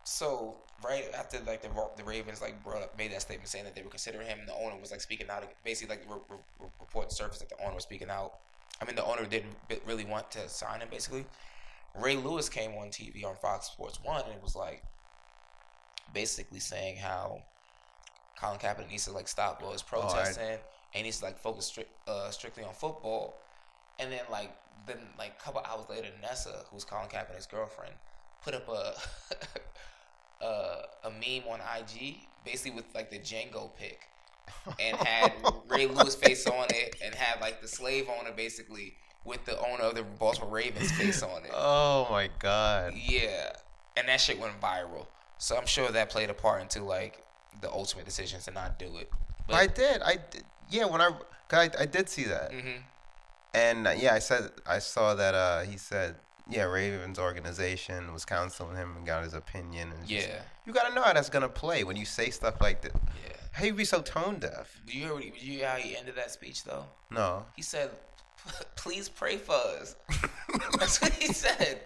[0.04, 3.74] So right after like the the Ravens like brought up, made that statement saying that
[3.74, 5.42] they were considering him, and the owner was like speaking out.
[5.64, 8.34] Basically, like re- re- report surfaced that the owner was speaking out.
[8.82, 9.54] I mean, the owner didn't
[9.86, 10.88] really want to sign him.
[10.90, 11.24] Basically,
[11.94, 14.82] Ray Lewis came on TV on Fox Sports One and it was like
[16.12, 17.42] basically saying how
[18.38, 20.58] Colin Kaepernick needs to like stop all his Oh, I- protesting and
[20.94, 23.36] he needs to like focus strict, uh, strictly on football.
[23.98, 24.50] And then like
[24.86, 27.94] then like a couple hours later, Nessa, who's Colin Kaepernick's girlfriend,
[28.42, 28.94] put up a
[30.44, 34.00] a, a meme on IG, basically with like the Django pic,
[34.80, 35.32] and had
[35.68, 38.94] Ray Lewis face on it, and had like the slave owner basically
[39.24, 41.50] with the owner of the Baltimore Ravens face on it.
[41.54, 42.94] Oh my god.
[42.96, 43.52] Yeah,
[43.96, 45.06] and that shit went viral.
[45.38, 47.22] So I'm sure that played a part into like
[47.60, 49.10] the ultimate decision to not do it.
[49.46, 50.02] But I did.
[50.02, 50.44] I did.
[50.70, 51.10] Yeah, when I,
[51.48, 52.52] cause I, I did see that.
[52.52, 52.82] Mhm.
[53.54, 55.34] And uh, yeah, I said I saw that.
[55.34, 56.16] Uh, he said,
[56.48, 59.90] yeah, Ravens organization was counseling him and got his opinion.
[59.92, 60.40] And it's just- Yeah.
[60.66, 62.92] you gotta know how that's gonna play when you say stuff like that.
[62.94, 63.36] Yeah.
[63.52, 64.80] How you be so tone deaf?
[64.86, 66.84] You hear, what he, you hear how he ended that speech though?
[67.10, 67.44] No.
[67.54, 67.90] He said,
[68.76, 69.94] "Please pray for us."
[70.78, 71.80] That's what he said.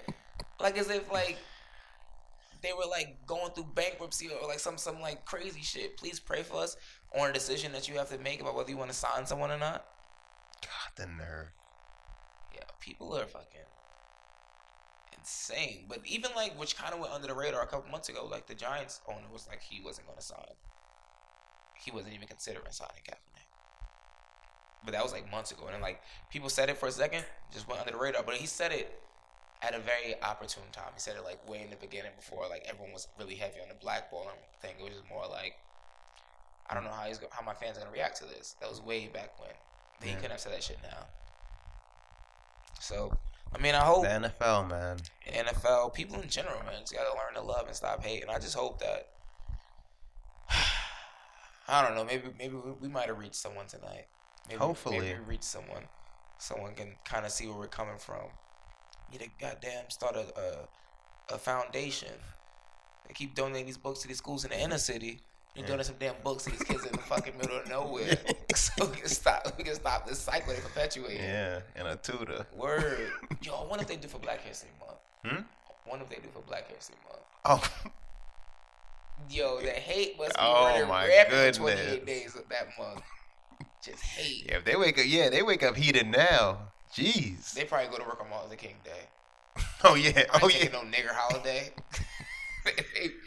[0.61, 1.39] Like as if like
[2.63, 5.97] they were like going through bankruptcy or like some some like crazy shit.
[5.97, 6.77] Please pray for us
[7.19, 9.51] on a decision that you have to make about whether you want to sign someone
[9.51, 9.85] or not.
[10.63, 11.49] God, the nerve.
[12.55, 13.61] Yeah, people are fucking
[15.19, 15.85] insane.
[15.89, 18.47] But even like, which kind of went under the radar a couple months ago, like
[18.47, 20.55] the Giants owner was like, he wasn't going to sign.
[21.85, 23.47] He wasn't even considering signing Kaepernick.
[24.85, 26.01] But that was like months ago, and then like
[26.31, 28.23] people said it for a second, just went under the radar.
[28.23, 29.01] But he said it
[29.63, 30.91] at a very opportune time.
[30.95, 33.69] He said it like way in the beginning before like everyone was really heavy on
[33.69, 34.75] the blackballing thing.
[34.79, 35.55] It was just more like,
[36.71, 38.55] I don't know how he's go- how my fans are gonna react to this.
[38.61, 39.51] That was way back when.
[40.03, 40.17] He Yeah.
[40.17, 41.07] couldn't have said that shit now.
[42.81, 43.17] So,
[43.55, 44.99] I mean, I hope The NFL, man.
[45.27, 48.29] NFL, people in general, man, just gotta learn to love and stop hating.
[48.29, 49.09] I just hope that
[51.69, 52.05] I don't know.
[52.05, 54.07] Maybe maybe we, we might have reached someone tonight.
[54.49, 55.01] Maybe, Hopefully.
[55.01, 55.83] maybe we reached someone.
[56.39, 58.23] Someone can kind of see where we're coming from.
[59.11, 60.27] Need to goddamn start a,
[61.31, 62.13] a a foundation.
[63.09, 65.21] They keep donating these books to these schools in the inner city.
[65.55, 65.69] You Yeah.
[65.69, 68.17] donate some damn books to these kids in the fucking middle of nowhere,
[68.55, 69.57] so we can stop.
[69.57, 71.23] We can stop this cycle they perpetuating.
[71.23, 72.47] Yeah, and a tutor.
[72.55, 73.11] Word.
[73.43, 74.99] Yo, I wonder if they do for Black History Month.
[75.25, 75.43] Hmm?
[75.87, 77.23] I wonder if they do for Black History Month.
[77.47, 77.91] Oh,
[79.31, 81.87] Yo, the hate must be Oh, rampant for goodness.
[81.87, 83.03] 28 days of that month.
[83.83, 84.47] Just hate.
[84.47, 84.57] yeah.
[84.59, 86.59] If they wake up, yeah, they wake up heated now.
[86.95, 87.53] Jeez.
[87.53, 89.09] They probably go to work on Martin Luther King Day.
[89.85, 90.25] Oh yeah.
[90.43, 90.69] Oh yeah.
[90.73, 91.71] no nigger holiday.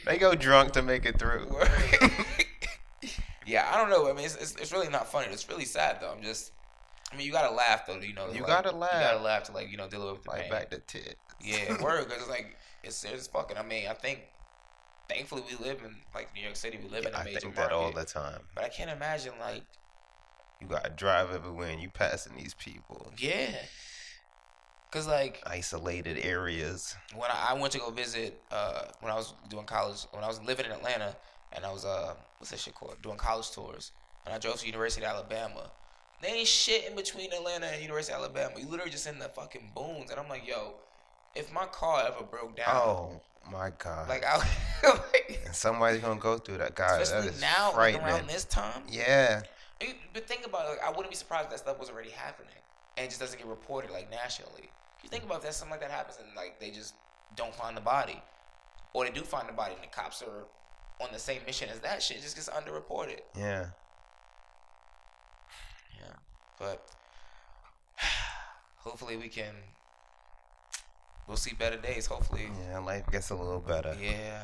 [0.06, 1.48] They go drunk to make it through.
[3.46, 4.10] yeah, I don't know.
[4.10, 5.28] I mean, it's, it's, it's really not funny.
[5.32, 6.12] It's really sad though.
[6.16, 6.52] I'm just.
[7.12, 7.98] I mean, you gotta laugh though.
[8.00, 8.92] You know, You like, gotta laugh.
[8.94, 10.52] You gotta laugh to like you know deal with the Fight pain.
[10.52, 11.16] back the tit.
[11.42, 12.06] Yeah, word.
[12.06, 13.58] Because it's like it's it's fucking.
[13.58, 14.20] I mean, I think
[15.10, 16.80] thankfully we live in like New York City.
[16.82, 17.70] We live in a I major think market.
[17.72, 18.42] that all the time.
[18.56, 19.64] But I can't imagine like
[20.62, 23.12] You gotta drive everywhere and you passing these people.
[23.18, 23.48] yeah,
[24.90, 26.96] because like Isolated areas.
[27.16, 30.28] when I, I went to go visit uh when I was doing college when I
[30.28, 31.16] was living in Atlanta
[31.54, 33.92] and I was uh what's that shit called doing college tours
[34.26, 35.72] and I drove to University of Alabama.
[36.22, 38.60] There ain't shit in between Atlanta and University of Alabama.
[38.60, 40.74] You literally just in the fucking boons and I'm like, yo,
[41.40, 43.22] if my car ever broke down, Oh
[43.52, 44.08] my god.
[44.10, 44.38] like I
[44.84, 46.76] like, and somebody's gonna go through that.
[46.76, 48.84] God, that especially is now like, around this time.
[48.90, 49.42] yeah.
[50.14, 52.52] But think about it, like, I wouldn't be surprised if that stuff was already happening
[52.98, 54.70] and it just doesn't get reported like nationally.
[54.98, 56.94] If you think about that, something like that happens and like they just
[57.36, 58.22] don't find the body,
[58.94, 60.46] or they do find the body and the cops are
[61.02, 63.20] on the same mission as that shit, just gets underreported.
[63.38, 63.68] Yeah.
[65.98, 66.14] Yeah,
[66.60, 66.86] but
[68.78, 69.54] hopefully we can.
[71.30, 72.08] We'll see better days.
[72.08, 73.96] Hopefully, Yeah, life gets a little better.
[74.02, 74.42] yeah,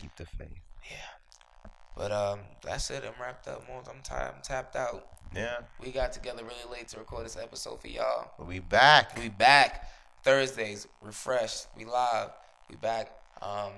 [0.00, 0.48] Keep the faith.
[0.90, 0.96] yeah.
[1.96, 3.04] But um, that's it.
[3.06, 3.66] I'm wrapped up.
[3.68, 3.82] More.
[3.88, 4.34] I'm tired.
[4.34, 5.06] I'm tapped out.
[5.34, 5.58] Yeah.
[5.80, 8.32] We got together really late to record this episode for y'all.
[8.36, 9.16] But we back.
[9.16, 9.88] We back
[10.24, 11.68] Thursdays, refreshed.
[11.76, 12.30] We live.
[12.68, 13.12] We back.
[13.40, 13.70] Um,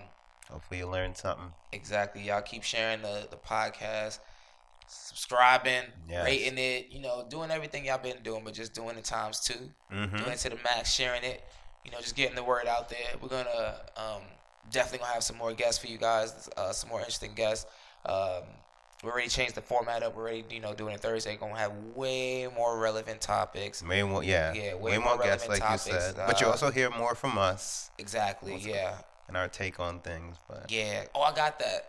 [0.50, 1.52] Hopefully you learned something.
[1.72, 2.22] exactly.
[2.22, 4.18] Y'all keep sharing the the podcast,
[4.88, 6.24] subscribing, Yes.
[6.24, 6.88] rating it.
[6.90, 10.16] You know, doing everything y'all been doing, but just doing it times 2 Mhm.
[10.18, 11.42] Doing it to the max, sharing it.
[11.84, 12.98] You know, just getting the word out there.
[13.20, 14.22] We're gonna um,
[14.70, 16.48] definitely gonna have some more guests for you guys.
[16.56, 17.66] Uh, some more interesting guests.
[18.04, 18.42] Um,
[19.02, 20.14] we already changed the format up.
[20.14, 21.36] We're already, you know, doing it Thursday.
[21.36, 23.82] Gonna have way more relevant topics.
[23.82, 24.52] Way more, yeah.
[24.52, 26.26] Yeah, way, way more more guests, like relevant you topics, said.
[26.26, 28.56] but you uh, also hear more from us Exactly.
[28.58, 28.98] Yeah.
[29.28, 30.36] and our take on things.
[30.48, 31.04] But Yeah.
[31.14, 31.86] Oh, I got that.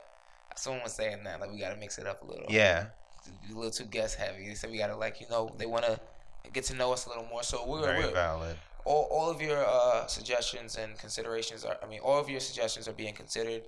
[0.55, 2.45] Someone was saying that like we gotta mix it up a little.
[2.49, 2.87] yeah,
[3.49, 4.47] A little too guest heavy.
[4.47, 5.99] They said we gotta like you know they wanna
[6.53, 7.43] get to know us a little more.
[7.43, 8.55] So we're, very we're valid.
[8.85, 12.87] All, all of your uh, suggestions and considerations are I mean all of your suggestions
[12.87, 13.63] are being considered,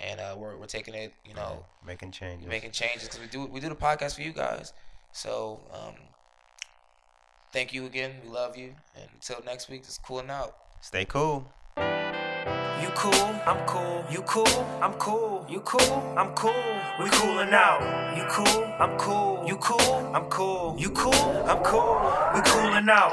[0.00, 2.48] and uh, we're we're taking it you know Making changes.
[2.48, 4.72] making changes because we do we do the podcast for you guys.
[5.12, 5.94] So um,
[7.52, 8.12] thank you again.
[8.24, 10.56] We love you, and until next week, just cooling out.
[10.80, 11.46] Stay cool.
[11.76, 13.14] You cool,
[13.46, 14.04] I'm cool.
[14.10, 14.46] You cool,
[14.82, 15.46] I'm cool.
[15.48, 16.52] You cool, I'm cool.
[17.00, 18.16] We coolin' out.
[18.16, 19.42] You cool, I'm cool.
[19.46, 19.80] You cool,
[20.14, 20.76] I'm cool.
[20.78, 21.96] You cool, I'm cool.
[22.34, 23.12] We coolin' out.